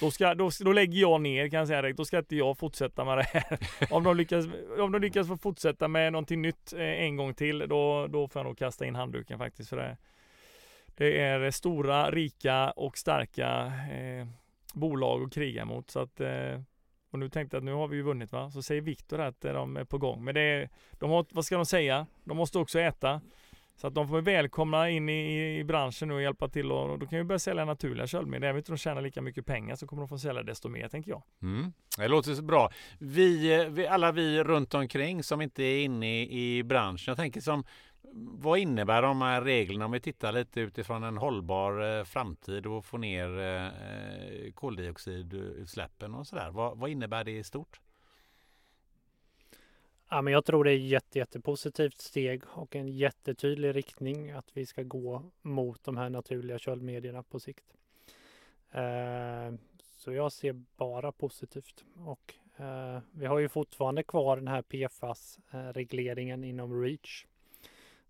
Då, 0.00 0.10
ska, 0.10 0.34
då, 0.34 0.50
då 0.60 0.72
lägger 0.72 1.00
jag 1.00 1.20
ner 1.20 1.48
kan 1.48 1.58
jag 1.58 1.68
säga 1.68 1.82
direkt. 1.82 1.96
Då 1.96 2.04
ska 2.04 2.18
inte 2.18 2.36
jag 2.36 2.58
fortsätta 2.58 3.04
med 3.04 3.18
det 3.18 3.22
här. 3.22 3.58
Om 3.90 4.04
de 4.04 4.16
lyckas, 4.16 4.44
om 4.78 4.92
de 4.92 5.02
lyckas 5.02 5.28
få 5.28 5.36
fortsätta 5.36 5.88
med 5.88 6.12
någonting 6.12 6.42
nytt 6.42 6.72
eh, 6.72 6.80
en 6.80 7.16
gång 7.16 7.34
till, 7.34 7.58
då, 7.58 8.06
då 8.06 8.28
får 8.28 8.40
jag 8.40 8.46
nog 8.46 8.58
kasta 8.58 8.86
in 8.86 8.94
handduken 8.94 9.38
faktiskt. 9.38 9.68
För 9.68 9.76
det, 9.76 9.96
det 10.96 11.20
är 11.20 11.50
stora, 11.50 12.10
rika 12.10 12.70
och 12.70 12.98
starka 12.98 13.72
eh, 13.92 14.26
bolag 14.74 15.22
att 15.22 15.32
kriga 15.32 15.64
mot. 15.64 15.90
Så 15.90 16.00
att 16.00 16.20
eh, 16.20 16.60
och 17.10 17.18
nu 17.18 17.28
tänkte 17.28 17.56
jag 17.56 17.60
att 17.60 17.64
nu 17.64 17.72
har 17.72 17.88
vi 17.88 17.96
ju 17.96 18.02
vunnit 18.02 18.32
va. 18.32 18.50
Så 18.50 18.62
säger 18.62 18.80
Viktor 18.82 19.20
att 19.20 19.44
eh, 19.44 19.52
de 19.52 19.76
är 19.76 19.84
på 19.84 19.98
gång. 19.98 20.24
Men 20.24 20.34
det 20.34 20.40
är, 20.40 20.68
de 20.92 21.10
har, 21.10 21.26
vad 21.30 21.44
ska 21.44 21.56
de 21.56 21.66
säga? 21.66 22.06
De 22.24 22.36
måste 22.36 22.58
också 22.58 22.78
äta. 22.78 23.20
Så 23.76 23.86
att 23.86 23.94
de 23.94 24.08
får 24.08 24.20
välkomna 24.20 24.90
in 24.90 25.08
i, 25.08 25.58
i 25.58 25.64
branschen 25.64 26.10
och 26.10 26.22
hjälpa 26.22 26.48
till 26.48 26.72
och, 26.72 26.90
och 26.90 26.98
då 26.98 27.06
kan 27.06 27.18
vi 27.18 27.24
börja 27.24 27.38
sälja 27.38 27.64
naturliga 27.64 28.06
köldmedel. 28.06 28.48
Även 28.48 28.56
om 28.56 28.62
de 28.66 28.76
tjänar 28.76 29.02
lika 29.02 29.22
mycket 29.22 29.46
pengar 29.46 29.76
så 29.76 29.86
kommer 29.86 30.02
de 30.02 30.08
få 30.08 30.18
sälja 30.18 30.42
desto 30.42 30.68
mer 30.68 30.88
tänker 30.88 31.10
jag. 31.10 31.22
Mm. 31.42 31.72
Det 31.98 32.08
låter 32.08 32.34
så 32.34 32.42
bra. 32.42 32.70
Vi, 32.98 33.60
eh, 33.60 33.68
vi, 33.68 33.86
alla 33.86 34.12
vi 34.12 34.44
runt 34.44 34.74
omkring 34.74 35.22
som 35.22 35.40
inte 35.42 35.62
är 35.62 35.84
inne 35.84 36.22
i, 36.22 36.58
i 36.58 36.62
branschen. 36.62 37.10
Jag 37.10 37.16
tänker 37.16 37.40
som 37.40 37.64
vad 38.12 38.58
innebär 38.58 39.02
de 39.02 39.22
här 39.22 39.42
reglerna 39.42 39.84
om 39.84 39.92
vi 39.92 40.00
tittar 40.00 40.32
lite 40.32 40.60
utifrån 40.60 41.02
en 41.02 41.16
hållbar 41.16 41.98
eh, 41.98 42.04
framtid 42.04 42.66
och 42.66 42.84
få 42.84 42.98
ner 42.98 43.38
eh, 43.38 44.52
koldioxidutsläppen 44.52 46.14
och 46.14 46.26
sådär? 46.26 46.50
Vad, 46.50 46.78
vad 46.78 46.90
innebär 46.90 47.24
det 47.24 47.38
i 47.38 47.44
stort? 47.44 47.80
Ja, 50.08 50.22
men 50.22 50.32
jag 50.32 50.44
tror 50.44 50.64
det 50.64 50.72
är 50.72 50.76
ett 50.76 50.90
jätte, 50.90 51.18
jättepositivt 51.18 52.00
steg 52.00 52.42
och 52.46 52.76
en 52.76 52.88
jättetydlig 52.88 53.76
riktning 53.76 54.30
att 54.30 54.50
vi 54.52 54.66
ska 54.66 54.82
gå 54.82 55.22
mot 55.42 55.84
de 55.84 55.96
här 55.96 56.10
naturliga 56.10 56.58
köldmedierna 56.58 57.22
på 57.22 57.40
sikt. 57.40 57.74
Eh, 58.70 59.54
så 59.80 60.12
jag 60.12 60.32
ser 60.32 60.52
bara 60.76 61.12
positivt 61.12 61.84
och 61.96 62.34
eh, 62.56 63.00
vi 63.10 63.26
har 63.26 63.38
ju 63.38 63.48
fortfarande 63.48 64.02
kvar 64.02 64.36
den 64.36 64.48
här 64.48 64.62
PFAS-regleringen 64.62 66.44
eh, 66.44 66.50
inom 66.50 66.82
REACH 66.82 67.26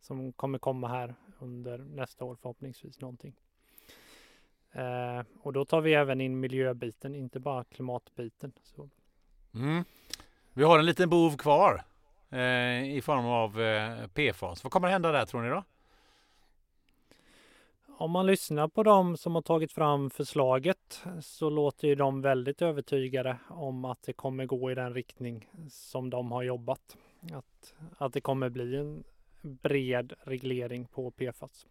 som 0.01 0.33
kommer 0.33 0.59
komma 0.59 0.89
här 0.89 1.15
under 1.39 1.79
nästa 1.79 2.25
år 2.25 2.37
förhoppningsvis 2.43 3.01
någonting. 3.01 3.35
Eh, 4.73 5.23
och 5.43 5.53
då 5.53 5.65
tar 5.65 5.81
vi 5.81 5.95
även 5.95 6.21
in 6.21 6.41
miljöbiten, 6.41 7.15
inte 7.15 7.41
bara 7.41 7.65
klimatbiten. 7.65 8.53
Så. 8.63 8.89
Mm. 9.55 9.85
Vi 10.53 10.65
har 10.65 10.79
en 10.79 10.87
liten 10.87 11.09
bov 11.11 11.37
kvar 11.37 11.85
eh, 12.31 12.97
i 12.97 13.01
form 13.05 13.27
av 13.27 13.61
eh, 13.61 14.07
PFAS. 14.07 14.65
Vad 14.65 14.73
kommer 14.73 14.89
hända 14.89 15.13
där 15.13 15.27
tror 15.27 15.43
ni 15.43 15.49
då? 15.49 15.65
Om 17.99 18.11
man 18.11 18.27
lyssnar 18.27 18.69
på 18.69 18.83
dem 18.83 19.17
som 19.17 19.35
har 19.35 19.43
tagit 19.43 19.73
fram 19.73 20.11
förslaget 20.11 21.03
så 21.21 21.51
låter 21.51 21.89
ju 21.89 21.95
de 21.95 22.23
väldigt 22.23 22.63
övertygade 22.63 23.39
om 23.49 23.85
att 23.85 24.03
det 24.03 24.13
kommer 24.13 24.47
gå 24.47 24.71
i 24.71 24.75
den 24.75 24.95
riktning 24.95 25.51
som 25.71 26.11
de 26.11 26.33
har 26.33 26.43
jobbat. 26.43 26.97
Att, 27.33 27.75
att 27.99 28.13
det 28.13 28.21
kommer 28.21 28.49
bli 28.49 28.77
en 28.77 29.05
bred 29.47 30.13
reglering 30.25 30.87
på 30.87 31.11
PFAS. 31.11 31.67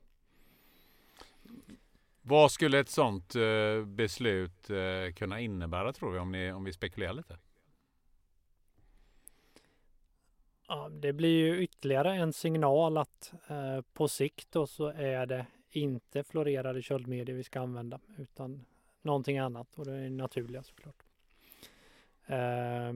Vad 2.21 2.51
skulle 2.51 2.79
ett 2.79 2.89
sådant 2.89 3.35
eh, 3.35 3.85
beslut 3.85 4.69
eh, 4.69 5.13
kunna 5.13 5.39
innebära 5.39 5.93
tror 5.93 6.11
vi 6.11 6.19
om, 6.19 6.31
ni, 6.31 6.51
om 6.51 6.63
vi 6.63 6.73
spekulerar 6.73 7.13
lite? 7.13 7.37
Ja, 10.67 10.89
det 10.89 11.13
blir 11.13 11.37
ju 11.45 11.63
ytterligare 11.63 12.15
en 12.15 12.33
signal 12.33 12.97
att 12.97 13.33
eh, 13.47 13.81
på 13.93 14.07
sikt 14.07 14.51
då 14.51 14.67
så 14.67 14.87
är 14.87 15.25
det 15.25 15.45
inte 15.69 16.23
fluorerade 16.23 16.81
köldmedier 16.81 17.35
vi 17.35 17.43
ska 17.43 17.59
använda 17.59 17.99
utan 18.17 18.65
någonting 19.01 19.37
annat 19.37 19.67
och 19.75 19.85
det 19.85 19.93
är 19.93 20.09
naturliga 20.09 20.63
såklart. 20.63 21.03
Eh, 22.25 22.93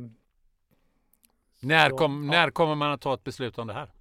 När, 1.59 1.89
så, 1.89 1.97
kom, 1.97 2.23
ja. 2.23 2.31
när 2.31 2.51
kommer 2.51 2.75
man 2.75 2.91
att 2.91 3.01
ta 3.01 3.13
ett 3.13 3.23
beslut 3.23 3.57
om 3.57 3.67
det 3.67 3.73
här? 3.73 3.91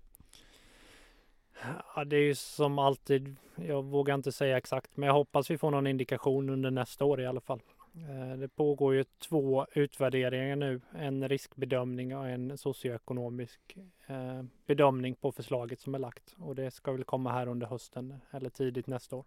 Ja, 1.96 2.04
det 2.04 2.16
är 2.16 2.20
ju 2.22 2.34
som 2.34 2.78
alltid. 2.78 3.36
Jag 3.56 3.84
vågar 3.84 4.14
inte 4.14 4.32
säga 4.32 4.56
exakt, 4.58 4.96
men 4.96 5.06
jag 5.06 5.14
hoppas 5.14 5.50
vi 5.50 5.58
får 5.58 5.70
någon 5.70 5.86
indikation 5.86 6.50
under 6.50 6.70
nästa 6.70 7.04
år 7.04 7.20
i 7.20 7.26
alla 7.26 7.40
fall. 7.40 7.60
Eh, 7.94 8.38
Det 8.38 8.48
pågår 8.48 8.94
ju 8.94 9.04
två 9.28 9.66
utvärderingar 9.74 10.56
nu, 10.56 10.80
en 10.94 11.28
riskbedömning 11.28 12.16
och 12.16 12.28
en 12.28 12.58
socioekonomisk 12.58 13.60
eh, 14.06 14.42
bedömning 14.66 15.14
på 15.14 15.32
förslaget 15.32 15.80
som 15.80 15.94
är 15.94 15.98
lagt 15.98 16.34
och 16.38 16.54
det 16.54 16.70
ska 16.70 16.92
väl 16.92 17.04
komma 17.04 17.32
här 17.32 17.48
under 17.48 17.66
hösten 17.66 18.14
eller 18.30 18.50
tidigt 18.50 18.86
nästa 18.86 19.16
år. 19.16 19.24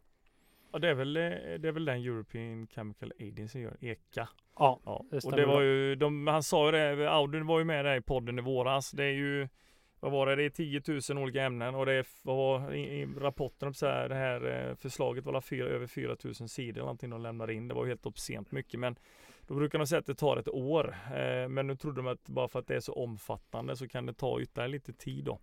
Ja, 0.72 0.80
det 0.80 0.90
är 0.90 0.94
väl, 0.94 1.18
eh, 1.18 1.24
det 1.60 1.68
är 1.68 1.72
väl 1.72 1.86
den 1.86 1.98
European 1.98 2.68
Chemical 2.68 3.14
Agency 3.20 3.60
gör, 3.60 3.78
ECA. 3.82 4.30
Ja, 4.60 4.80
Ja, 4.86 5.06
Det 5.12 5.26
och 5.26 5.32
det 5.32 5.46
var 5.46 5.62
ju, 5.62 5.96
de, 5.96 6.28
han 6.28 6.44
sa 6.44 6.66
ju 6.66 6.72
det, 6.72 7.12
Audun 7.12 7.46
var 7.48 7.60
ju 7.60 7.66
med 7.66 7.86
där 7.86 7.96
i 7.96 8.02
podden 8.02 8.40
i 8.40 8.42
våras. 8.42 8.92
Det 8.92 9.04
är 9.04 9.12
ju, 9.12 9.48
vad 10.02 10.12
var 10.12 10.26
det, 10.26 10.36
det 10.36 10.46
är 10.46 10.50
10 10.50 10.82
000 11.10 11.24
olika 11.24 11.44
ämnen 11.44 11.76
och 11.76 11.86
det 11.86 11.94
är, 11.94 12.06
vad 12.24 12.38
var 12.38 12.74
i, 12.74 13.02
i 13.02 13.06
rapporten, 13.06 13.74
så 13.74 13.86
här, 13.86 14.10
det 14.10 14.16
här 14.16 14.70
eh, 14.70 14.76
förslaget 14.76 15.26
var 15.26 15.42
fyra, 15.42 15.68
över 15.68 15.88
4 15.88 16.16
000 16.24 16.34
sidor 16.34 16.72
eller 16.72 16.82
någonting 16.82 17.10
de 17.10 17.22
lämnade 17.22 17.54
in. 17.54 17.68
Det 17.68 17.74
var 17.74 17.86
helt 17.86 18.06
obscent 18.06 18.52
mycket 18.52 18.80
men 18.80 18.96
då 19.48 19.54
brukar 19.54 19.80
de 19.80 19.88
säga 19.88 20.00
att 20.00 20.06
det 20.06 20.16
tar 20.16 20.38
ett 20.38 20.48
år. 20.48 20.96
Eh, 21.16 21.48
men 21.48 21.68
nu 21.68 21.76
trodde 21.76 22.00
de 22.00 22.08
att 22.08 22.28
bara 22.28 22.48
för 22.48 22.60
att 22.60 22.68
det 22.68 22.76
är 22.76 22.80
så 22.80 22.94
omfattande 22.94 23.76
så 23.76 23.88
kan 23.88 24.06
det 24.06 24.14
ta 24.14 24.42
ytterligare 24.42 24.72
lite 24.72 24.94
tid 24.94 25.24
då. 25.26 25.40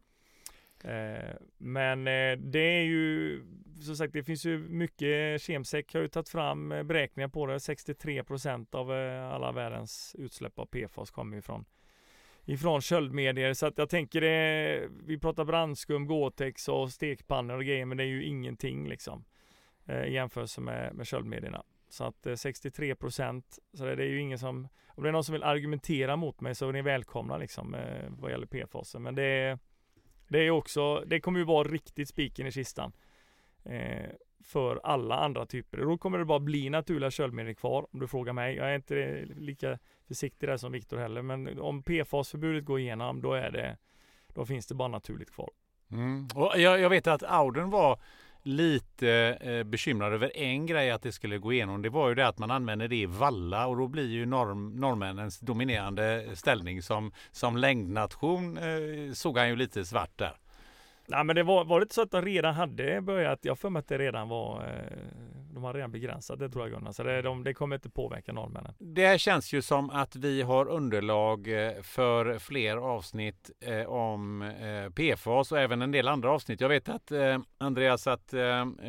Eh, 0.88 1.35
men 1.59 2.07
eh, 2.07 2.38
det 2.38 2.59
är 2.79 2.83
ju 2.83 3.42
som 3.81 3.97
sagt 3.97 4.12
det 4.12 4.25
finns 4.25 4.44
ju 4.44 4.59
mycket 4.59 5.42
Kemsek 5.42 5.94
har 5.94 6.01
ju 6.01 6.09
tagit 6.09 6.29
fram 6.29 6.73
eh, 6.73 6.83
beräkningar 6.83 7.29
på 7.29 7.47
det. 7.47 7.59
63% 7.59 8.75
av 8.75 8.92
eh, 8.92 9.29
alla 9.35 9.53
världens 9.53 10.16
utsläpp 10.18 10.59
av 10.59 10.66
PFAS 10.66 11.11
kommer 11.11 11.37
ifrån 11.37 11.64
ifrån 12.48 12.80
köldmedier 12.80 13.54
så 13.54 13.66
att 13.66 13.78
jag 13.78 13.88
tänker 13.88 14.20
det 14.20 14.88
Vi 15.06 15.18
pratar 15.18 15.44
brandskum, 15.44 16.06
Gore-Tex 16.06 16.68
och 16.68 16.92
stekpannor 16.92 17.56
och 17.56 17.64
grejer 17.64 17.84
men 17.84 17.96
det 17.96 18.04
är 18.04 18.08
ju 18.08 18.24
ingenting 18.24 18.88
liksom 18.88 19.24
eh, 19.87 20.04
i 20.04 20.12
jämförelse 20.12 20.61
med, 20.61 20.94
med 20.94 21.06
köldmedierna. 21.06 21.62
Så 21.88 22.04
att 22.04 22.26
eh, 22.26 22.34
63 22.34 22.94
så 23.72 23.84
det 23.84 23.92
är 23.92 24.08
ju 24.08 24.20
ingen 24.20 24.38
som 24.38 24.68
Om 24.88 25.02
det 25.02 25.08
är 25.08 25.12
någon 25.12 25.24
som 25.24 25.32
vill 25.32 25.42
argumentera 25.42 26.16
mot 26.16 26.40
mig 26.40 26.54
så 26.54 26.68
är 26.68 26.72
ni 26.72 26.82
välkomna 26.82 27.38
liksom 27.38 27.74
eh, 27.74 28.11
vad 28.18 28.30
gäller 28.30 28.46
PFAS 28.46 28.94
men 28.94 29.14
det 29.14 29.58
det 30.28 30.38
är 30.38 30.50
också, 30.50 31.04
det 31.06 31.20
kommer 31.20 31.38
ju 31.38 31.44
vara 31.44 31.68
riktigt 31.68 32.08
spiken 32.08 32.46
i 32.46 32.52
kistan. 32.52 32.92
Eh, 33.64 34.11
för 34.44 34.81
alla 34.85 35.16
andra 35.16 35.46
typer. 35.46 35.79
Då 35.79 35.98
kommer 35.98 36.18
det 36.18 36.24
bara 36.24 36.38
bli 36.38 36.70
naturliga 36.70 37.11
köldmedel 37.11 37.55
kvar 37.55 37.87
om 37.92 38.01
du 38.01 38.09
frågar 38.09 38.33
mig. 38.33 38.57
Jag 38.57 38.70
är 38.70 38.74
inte 38.74 39.24
lika 39.37 39.79
försiktig 40.09 40.48
där 40.48 40.57
som 40.57 40.72
Viktor 40.72 40.96
heller. 40.96 41.22
Men 41.22 41.61
om 41.61 41.83
PFAS-förbudet 41.83 42.64
går 42.64 42.81
igenom 42.81 43.20
då 43.20 43.33
är 43.33 43.51
det 43.51 43.77
Då 44.35 44.46
finns 44.46 44.66
det 44.66 44.74
bara 44.74 44.88
naturligt 44.88 45.31
kvar. 45.31 45.51
Mm. 45.90 46.29
Och 46.35 46.53
jag, 46.57 46.81
jag 46.81 46.90
vet 46.90 47.07
att 47.07 47.22
Auden 47.22 47.70
var 47.70 48.01
lite 48.42 49.38
eh, 49.40 49.64
bekymrad 49.64 50.12
över 50.12 50.37
en 50.37 50.66
grej 50.66 50.90
att 50.90 51.03
det 51.03 51.12
skulle 51.12 51.38
gå 51.38 51.53
igenom. 51.53 51.83
Det 51.83 51.88
var 51.88 52.09
ju 52.09 52.14
det 52.14 52.27
att 52.27 52.38
man 52.38 52.51
använder 52.51 52.88
det 52.88 52.96
i 52.96 53.07
valla 53.07 53.66
och 53.66 53.77
då 53.77 53.88
blir 53.88 54.09
ju 54.09 54.27
norm, 54.27 54.77
norrmännens 54.77 55.40
dominerande 55.40 56.27
ställning 56.35 56.83
som, 56.83 57.12
som 57.31 57.57
längdnation 57.57 58.59
eh, 58.59 59.12
såg 59.12 59.38
han 59.38 59.48
ju 59.48 59.57
lite 59.57 59.85
svart 59.85 60.18
där. 60.18 60.37
Nej 61.11 61.25
men 61.25 61.37
det 61.37 61.42
var, 61.42 61.64
var 61.64 61.81
det 61.81 61.85
inte 61.85 61.94
så 61.94 62.03
att 62.03 62.11
de 62.11 62.23
redan 62.23 62.55
hade 62.55 63.01
börjat? 63.01 63.38
Jag 63.42 63.59
för 63.59 63.71
mig 63.71 63.81
att 63.81 63.88
det 63.88 63.99
redan 63.99 64.29
var 64.29 64.62
eh, 64.62 64.97
De 65.55 65.64
har 65.64 65.75
redan 65.75 65.92
begränsat 65.92 66.38
det 66.38 66.49
tror 66.51 66.64
jag 66.64 66.73
Gunnar. 66.73 66.92
Så 66.92 67.03
det, 67.03 67.23
de, 67.23 67.44
det 67.44 67.55
kommer 67.55 67.77
inte 67.77 67.90
påverka 67.90 68.33
norrmännen. 68.33 68.73
Det 68.79 69.21
känns 69.21 69.53
ju 69.53 69.62
som 69.62 69.90
att 69.90 70.16
vi 70.16 70.42
har 70.42 70.68
underlag 70.68 71.66
eh, 71.66 71.83
för 71.83 72.38
fler 72.38 72.77
avsnitt 72.77 73.51
eh, 73.61 73.87
om 73.88 74.53
PFAS 74.94 75.53
och 75.53 75.59
även 75.59 75.83
en 75.83 75.92
del 75.92 76.09
andra 76.09 76.31
avsnitt. 76.31 76.61
Jag 76.61 76.68
vet 76.68 76.88
att 76.88 77.12
Andreas 77.59 78.07
att 78.07 78.29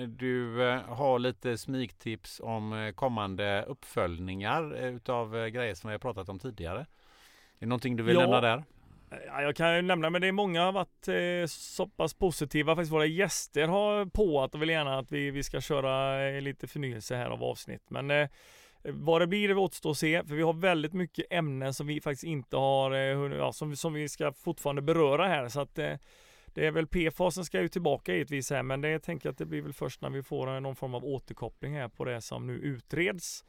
du 0.07 0.57
har 0.87 1.19
lite 1.19 1.57
smygtips 1.57 2.41
om 2.43 2.91
kommande 2.95 3.65
uppföljningar 3.67 4.75
utav 4.85 5.47
grejer 5.49 5.73
som 5.75 5.87
vi 5.87 5.93
har 5.93 5.99
pratat 5.99 6.29
om 6.29 6.39
tidigare. 6.39 6.79
Är 6.79 6.85
det 7.59 7.65
någonting 7.65 7.95
du 7.95 8.03
vill 8.03 8.15
Ja. 8.15 8.21
nämna 8.21 8.41
där? 8.41 8.63
Ja, 9.11 9.41
jag 9.41 9.55
kan 9.55 9.75
ju 9.75 9.81
nämna, 9.81 10.09
men 10.09 10.21
det 10.21 10.27
är 10.27 10.31
många 10.31 10.63
har 10.63 10.71
varit 10.71 11.07
eh, 11.07 11.47
så 11.47 11.87
pass 11.87 12.13
positiva. 12.13 12.75
Faktiskt 12.75 12.91
våra 12.91 13.05
gäster 13.05 13.67
har 13.67 14.05
på 14.05 14.41
att 14.43 14.55
och 14.55 14.61
vill 14.61 14.69
gärna 14.69 14.99
att 14.99 15.11
vi, 15.11 15.31
vi 15.31 15.43
ska 15.43 15.61
köra 15.61 16.27
eh, 16.29 16.41
lite 16.41 16.67
förnyelse 16.67 17.15
här 17.15 17.29
av 17.29 17.43
avsnitt. 17.43 17.89
Men 17.89 18.11
eh, 18.11 18.29
vad 18.83 19.21
det 19.21 19.27
blir 19.27 19.47
det 19.47 19.55
återstår 19.55 19.91
att 19.91 19.97
se, 19.97 20.23
för 20.23 20.35
vi 20.35 20.41
har 20.41 20.53
väldigt 20.53 20.93
mycket 20.93 21.25
ämnen 21.29 21.73
som 21.73 21.87
vi 21.87 22.01
faktiskt 22.01 22.23
inte 22.23 22.57
har, 22.57 22.91
eh, 22.91 23.17
hunnit- 23.17 23.37
ja, 23.37 23.51
som, 23.53 23.75
som 23.75 23.93
vi 23.93 24.09
ska 24.09 24.31
fortfarande 24.33 24.81
beröra 24.81 25.27
här. 25.27 25.49
Så 25.49 25.61
att 25.61 25.79
eh, 25.79 25.93
det 26.45 26.65
är 26.67 26.71
väl 26.71 26.87
PFASen 26.87 27.31
som 27.31 27.45
ska 27.45 27.61
ju 27.61 27.67
tillbaka 27.67 28.13
givetvis 28.13 28.49
här, 28.51 28.63
men 28.63 28.81
det 28.81 28.99
tänker 28.99 29.27
jag 29.27 29.31
att 29.31 29.37
det 29.37 29.45
blir 29.45 29.61
väl 29.61 29.73
först 29.73 30.01
när 30.01 30.09
vi 30.09 30.23
får 30.23 30.55
eh, 30.55 30.59
någon 30.59 30.75
form 30.75 30.95
av 30.95 31.05
återkoppling 31.05 31.75
här 31.75 31.87
på 31.87 32.05
det 32.05 32.21
som 32.21 32.47
nu 32.47 32.53
utreds. 32.53 33.43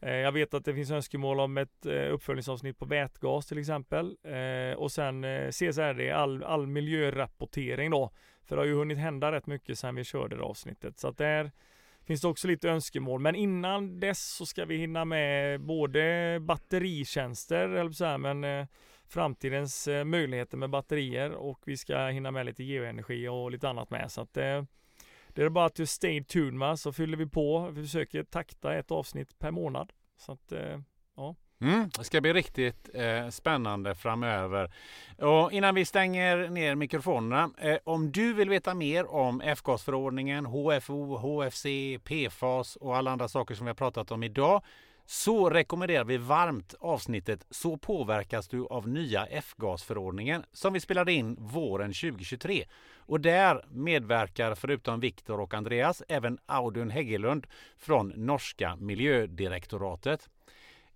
Eh, 0.00 0.14
jag 0.14 0.32
vet 0.32 0.54
att 0.54 0.64
det 0.64 0.74
finns 0.74 0.90
önskemål 0.90 1.40
om 1.40 1.58
ett 1.58 1.86
eh, 1.86 2.12
uppföljningsavsnitt 2.12 2.78
på 2.78 2.84
vätgas 2.84 3.46
till 3.46 3.58
exempel. 3.58 4.16
Eh, 4.24 4.78
och 4.78 4.92
sen 4.92 5.22
CSRD, 5.52 6.10
all, 6.10 6.44
all 6.44 6.66
miljörapportering 6.66 7.90
då. 7.90 8.10
För 8.44 8.56
det 8.56 8.62
har 8.62 8.66
ju 8.66 8.74
hunnit 8.74 8.98
hända 8.98 9.32
rätt 9.32 9.46
mycket 9.46 9.78
sedan 9.78 9.94
vi 9.94 10.04
körde 10.04 10.36
det 10.36 10.42
avsnittet. 10.42 10.98
Så 10.98 11.08
att 11.08 11.18
där 11.18 11.50
finns 12.04 12.20
det 12.20 12.28
också 12.28 12.48
lite 12.48 12.70
önskemål. 12.70 13.20
Men 13.20 13.34
innan 13.34 14.00
dess 14.00 14.34
så 14.36 14.46
ska 14.46 14.64
vi 14.64 14.76
hinna 14.76 15.04
med 15.04 15.60
både 15.60 16.38
batteritjänster, 16.40 17.68
eller 17.68 17.90
så 17.90 18.04
här, 18.04 18.18
men 18.18 18.66
framtidens 19.08 19.88
möjligheter 20.04 20.56
med 20.56 20.70
batterier 20.70 21.30
och 21.30 21.60
vi 21.66 21.76
ska 21.76 22.06
hinna 22.06 22.30
med 22.30 22.46
lite 22.46 22.64
geoenergi 22.64 23.28
och 23.28 23.50
lite 23.50 23.68
annat 23.68 23.90
med. 23.90 24.12
Så 24.12 24.20
att 24.20 24.38
det 25.36 25.42
är 25.42 25.48
bara 25.48 25.66
att 25.66 25.88
stay 25.88 26.24
tuned 26.24 26.54
med 26.54 26.78
så 26.78 26.92
fyller 26.92 27.16
vi 27.16 27.26
på. 27.26 27.70
Vi 27.70 27.82
försöker 27.82 28.22
takta 28.22 28.74
ett 28.74 28.90
avsnitt 28.90 29.38
per 29.38 29.50
månad. 29.50 29.92
Så 30.16 30.32
att, 30.32 30.52
eh, 30.52 30.80
ja. 31.16 31.34
Mm, 31.60 31.90
det 31.98 32.04
ska 32.04 32.20
bli 32.20 32.32
riktigt 32.32 32.90
eh, 32.94 33.28
spännande 33.28 33.94
framöver. 33.94 34.72
Och 35.18 35.52
innan 35.52 35.74
vi 35.74 35.84
stänger 35.84 36.48
ner 36.48 36.74
mikrofonerna. 36.74 37.50
Eh, 37.58 37.78
om 37.84 38.12
du 38.12 38.34
vill 38.34 38.48
veta 38.48 38.74
mer 38.74 39.14
om 39.14 39.40
F-gasförordningen, 39.40 40.46
HFO, 40.46 41.16
HFC, 41.16 41.66
PFAS 42.04 42.76
och 42.76 42.96
alla 42.96 43.10
andra 43.10 43.28
saker 43.28 43.54
som 43.54 43.66
vi 43.66 43.70
har 43.70 43.74
pratat 43.74 44.10
om 44.10 44.22
idag 44.22 44.62
så 45.06 45.50
rekommenderar 45.50 46.04
vi 46.04 46.16
varmt 46.16 46.74
avsnittet 46.80 47.46
Så 47.50 47.76
påverkas 47.76 48.48
du 48.48 48.66
av 48.66 48.88
nya 48.88 49.26
F-gasförordningen 49.26 50.44
som 50.52 50.72
vi 50.72 50.80
spelade 50.80 51.12
in 51.12 51.36
våren 51.38 51.92
2023. 51.92 52.64
Och 53.06 53.20
där 53.20 53.64
medverkar 53.68 54.54
förutom 54.54 55.00
Viktor 55.00 55.40
och 55.40 55.54
Andreas 55.54 56.02
även 56.08 56.38
Audun 56.46 56.90
Häggelund 56.90 57.46
från 57.76 58.12
norska 58.16 58.76
miljödirektoratet. 58.76 60.28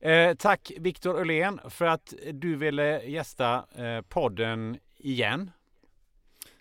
Eh, 0.01 0.35
tack 0.35 0.73
Viktor 0.79 1.19
Öhlén 1.19 1.61
för 1.69 1.87
att 1.87 2.15
du 2.33 2.57
ville 2.57 3.03
gästa 3.03 3.65
eh, 3.77 4.01
podden 4.01 4.79
igen. 4.99 5.51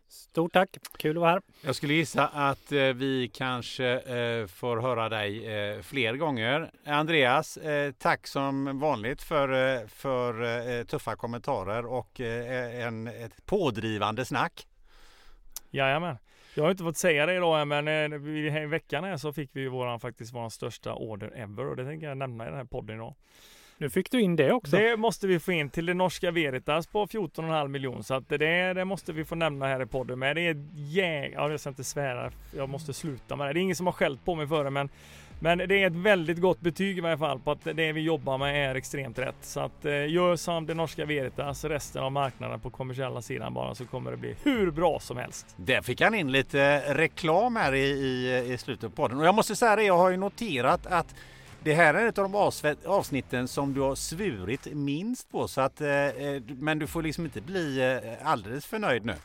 Stort 0.08 0.54
tack! 0.54 0.78
Kul 0.98 1.18
att 1.18 1.22
vara 1.22 1.32
här. 1.32 1.42
Jag 1.62 1.76
skulle 1.76 1.94
gissa 1.94 2.28
att 2.28 2.72
eh, 2.72 2.80
vi 2.80 3.32
kanske 3.34 3.86
eh, 3.86 4.48
får 4.48 4.78
höra 4.78 5.10
dig 5.10 5.46
eh, 5.48 5.82
fler 5.82 6.16
gånger. 6.16 6.72
Andreas, 6.86 7.58
eh, 7.58 7.92
tack 7.92 8.28
som 8.28 8.80
vanligt 8.80 9.22
för, 9.22 9.88
för 9.88 10.84
tuffa 10.84 11.16
kommentarer 11.16 11.86
och 11.86 12.20
en, 12.20 13.08
ett 13.08 13.46
pådrivande 13.46 14.26
snack. 14.26 14.68
Jajamän. 15.72 16.18
Jag 16.56 16.64
har 16.64 16.72
inte 16.72 16.84
fått 16.84 16.98
säga 16.98 17.26
det 17.26 17.36
idag 17.36 17.68
men 17.68 17.88
eh, 17.88 18.28
i 18.30 18.66
veckan 18.66 19.04
här 19.04 19.18
så 19.18 19.34
fick 19.34 19.50
vi 19.54 19.62
ju 19.62 19.70
våran, 19.70 20.00
faktiskt 20.00 20.34
våran 20.34 20.52
största 20.52 20.94
order 20.94 21.32
ever 21.36 21.68
och 21.68 21.76
det 21.76 21.86
tänker 21.86 22.08
jag 22.08 22.18
nämna 22.18 22.44
i 22.44 22.48
den 22.48 22.58
här 22.58 22.66
podden 22.66 22.96
idag. 22.96 23.16
Nu 23.78 23.90
fick 23.90 24.12
du 24.12 24.22
in 24.22 24.36
det 24.36 24.52
också. 24.52 24.78
Det 24.78 24.98
måste 24.98 25.28
vi 25.28 25.40
få 25.40 25.52
in 25.52 25.70
till 25.70 25.86
det 25.86 25.94
norska 25.94 26.32
Veritas 26.32 26.88
på 26.88 27.06
14,5 27.06 27.68
miljoner 27.68 28.02
så 28.02 28.14
att 28.14 28.30
det, 28.30 28.74
det 28.74 28.86
måste 28.86 29.14
vi 29.14 29.26
få 29.26 29.36
nämna 29.36 29.68
här 29.68 29.82
i 29.82 29.86
podden. 29.86 30.20
Men 30.20 30.36
det 30.36 30.42
är 30.42 30.66
jäg... 30.74 31.34
Ja, 31.34 31.52
jag 31.52 31.60
ska 31.60 31.70
inte 31.70 31.84
svära. 31.84 32.32
Jag 32.56 32.70
måste 32.70 32.94
sluta 32.94 33.36
med 33.36 33.48
det. 33.48 33.54
Det 33.54 33.60
är 33.60 33.62
ingen 33.62 33.76
som 33.76 33.86
har 33.86 33.94
skällt 33.94 34.26
på 34.26 34.36
mig 34.36 34.48
för 34.48 34.64
det, 34.64 34.70
men 34.70 34.90
men 35.40 35.58
det 35.58 35.84
är 35.84 35.88
ett 35.88 35.96
väldigt 35.96 36.42
gott 36.42 36.62
betyg 36.62 36.98
i 36.98 37.02
varje 37.02 37.18
fall 37.18 37.40
på 37.40 37.52
att 37.52 37.64
det 37.64 37.92
vi 37.92 38.02
jobbar 38.02 38.38
med 38.38 38.70
är 38.70 38.76
extremt 38.76 39.20
rätt. 39.20 39.36
Så 39.42 39.60
att 39.60 39.86
eh, 39.86 40.10
gör 40.10 40.36
som 40.36 40.66
det 40.66 40.74
norska 40.74 41.06
Veritas, 41.06 41.66
resten 41.66 42.04
av 42.04 42.12
marknaden 42.12 42.60
på 42.60 42.70
kommersiella 42.70 43.22
sidan 43.22 43.54
bara 43.54 43.76
så 43.76 43.86
kommer 43.86 44.12
det 44.12 44.18
bli 44.18 44.36
hur 44.44 44.72
bra 44.72 45.00
som 45.00 45.18
helst. 45.18 45.56
Där 45.56 45.82
fick 45.82 46.02
han 46.02 46.16
in 46.16 46.32
lite 46.32 46.62
eh, 46.62 46.94
reklam 46.94 47.56
här 47.56 47.74
i, 47.74 47.90
i, 47.90 48.54
i 48.54 48.58
slutet 48.58 48.96
på 48.96 49.02
podden. 49.02 49.20
Och 49.20 49.26
jag 49.26 49.36
måste 49.36 49.56
säga 49.56 49.76
det, 49.76 49.84
jag 49.84 49.98
har 49.98 50.10
ju 50.10 50.18
noterat 50.18 50.86
att 50.86 51.16
Det 51.64 51.74
här 51.74 51.94
är 51.94 52.08
ett 52.08 52.18
av 52.18 52.32
de 52.32 52.52
avsnitten 52.86 53.48
som 53.48 53.74
du 53.74 53.82
har 53.82 53.96
svurit 53.96 54.68
minst 54.74 55.32
på 55.32 55.48
så 55.48 55.62
att, 55.62 55.82
eh, 55.82 55.90
eh 55.90 56.42
men 56.48 56.80
du 56.80 56.88
får 56.88 57.04
liksom 57.04 57.26
inte 57.26 57.42
bli 57.42 57.82
eh, 57.82 58.28
alldeles 58.32 58.66
för 58.66 58.80
nöjd 58.80 59.06
nu. 59.06 59.16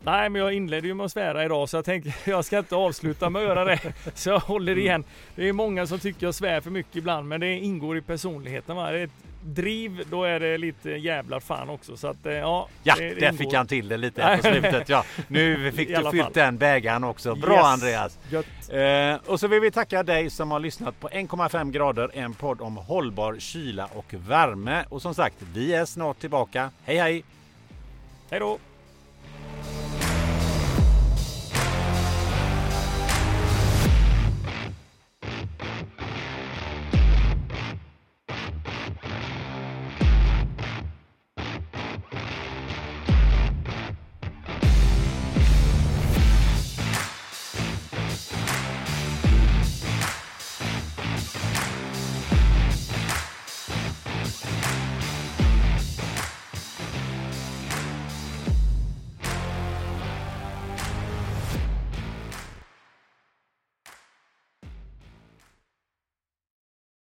Nej, 0.00 0.28
men 0.28 0.42
jag 0.42 0.52
inledde 0.52 0.88
ju 0.88 0.94
med 0.94 1.06
att 1.06 1.12
svära 1.12 1.44
idag 1.44 1.68
så 1.68 1.76
jag 1.76 1.84
tänker 1.84 2.14
jag 2.30 2.44
ska 2.44 2.58
inte 2.58 2.76
avsluta 2.76 3.30
med 3.30 3.42
att 3.42 3.48
göra 3.48 3.64
det. 3.64 3.80
Så 4.14 4.28
jag 4.30 4.40
håller 4.40 4.72
mm. 4.72 4.84
igen. 4.84 5.04
Det 5.34 5.48
är 5.48 5.52
många 5.52 5.86
som 5.86 5.98
tycker 5.98 6.26
jag 6.26 6.34
svär 6.34 6.60
för 6.60 6.70
mycket 6.70 6.96
ibland, 6.96 7.28
men 7.28 7.40
det 7.40 7.58
ingår 7.58 7.98
i 7.98 8.00
personligheten. 8.00 8.76
Va? 8.76 8.90
Det 8.90 8.98
är 8.98 9.04
ett 9.04 9.10
driv, 9.44 10.04
då 10.10 10.24
är 10.24 10.40
det 10.40 10.58
lite 10.58 10.90
jävlar 10.90 11.40
fan 11.40 11.70
också. 11.70 11.96
Så 11.96 12.06
att, 12.06 12.16
ja, 12.22 12.68
ja 12.82 12.94
det, 12.98 13.08
det 13.08 13.20
där 13.20 13.32
fick 13.32 13.54
han 13.54 13.66
till 13.66 13.88
det 13.88 13.96
lite 13.96 14.36
på 14.42 14.48
slutet. 14.48 14.88
Ja, 14.88 15.04
nu 15.28 15.72
fick 15.72 15.88
du 15.88 16.10
fyllt 16.10 16.34
den 16.34 16.58
bägaren 16.58 17.04
också. 17.04 17.34
Bra 17.34 17.54
yes. 17.54 17.64
Andreas! 17.64 18.18
Eh, 18.70 19.18
och 19.26 19.40
så 19.40 19.48
vill 19.48 19.60
vi 19.60 19.70
tacka 19.70 20.02
dig 20.02 20.30
som 20.30 20.50
har 20.50 20.60
lyssnat 20.60 21.00
på 21.00 21.08
1,5 21.08 21.70
grader, 21.70 22.10
en 22.14 22.34
podd 22.34 22.60
om 22.60 22.76
hållbar 22.76 23.36
kyla 23.38 23.88
och 23.94 24.14
värme. 24.14 24.84
Och 24.88 25.02
som 25.02 25.14
sagt, 25.14 25.36
vi 25.54 25.74
är 25.74 25.84
snart 25.84 26.18
tillbaka. 26.18 26.70
Hej 26.84 26.96
hej! 26.96 27.24
Hej 28.30 28.40
då! 28.40 28.58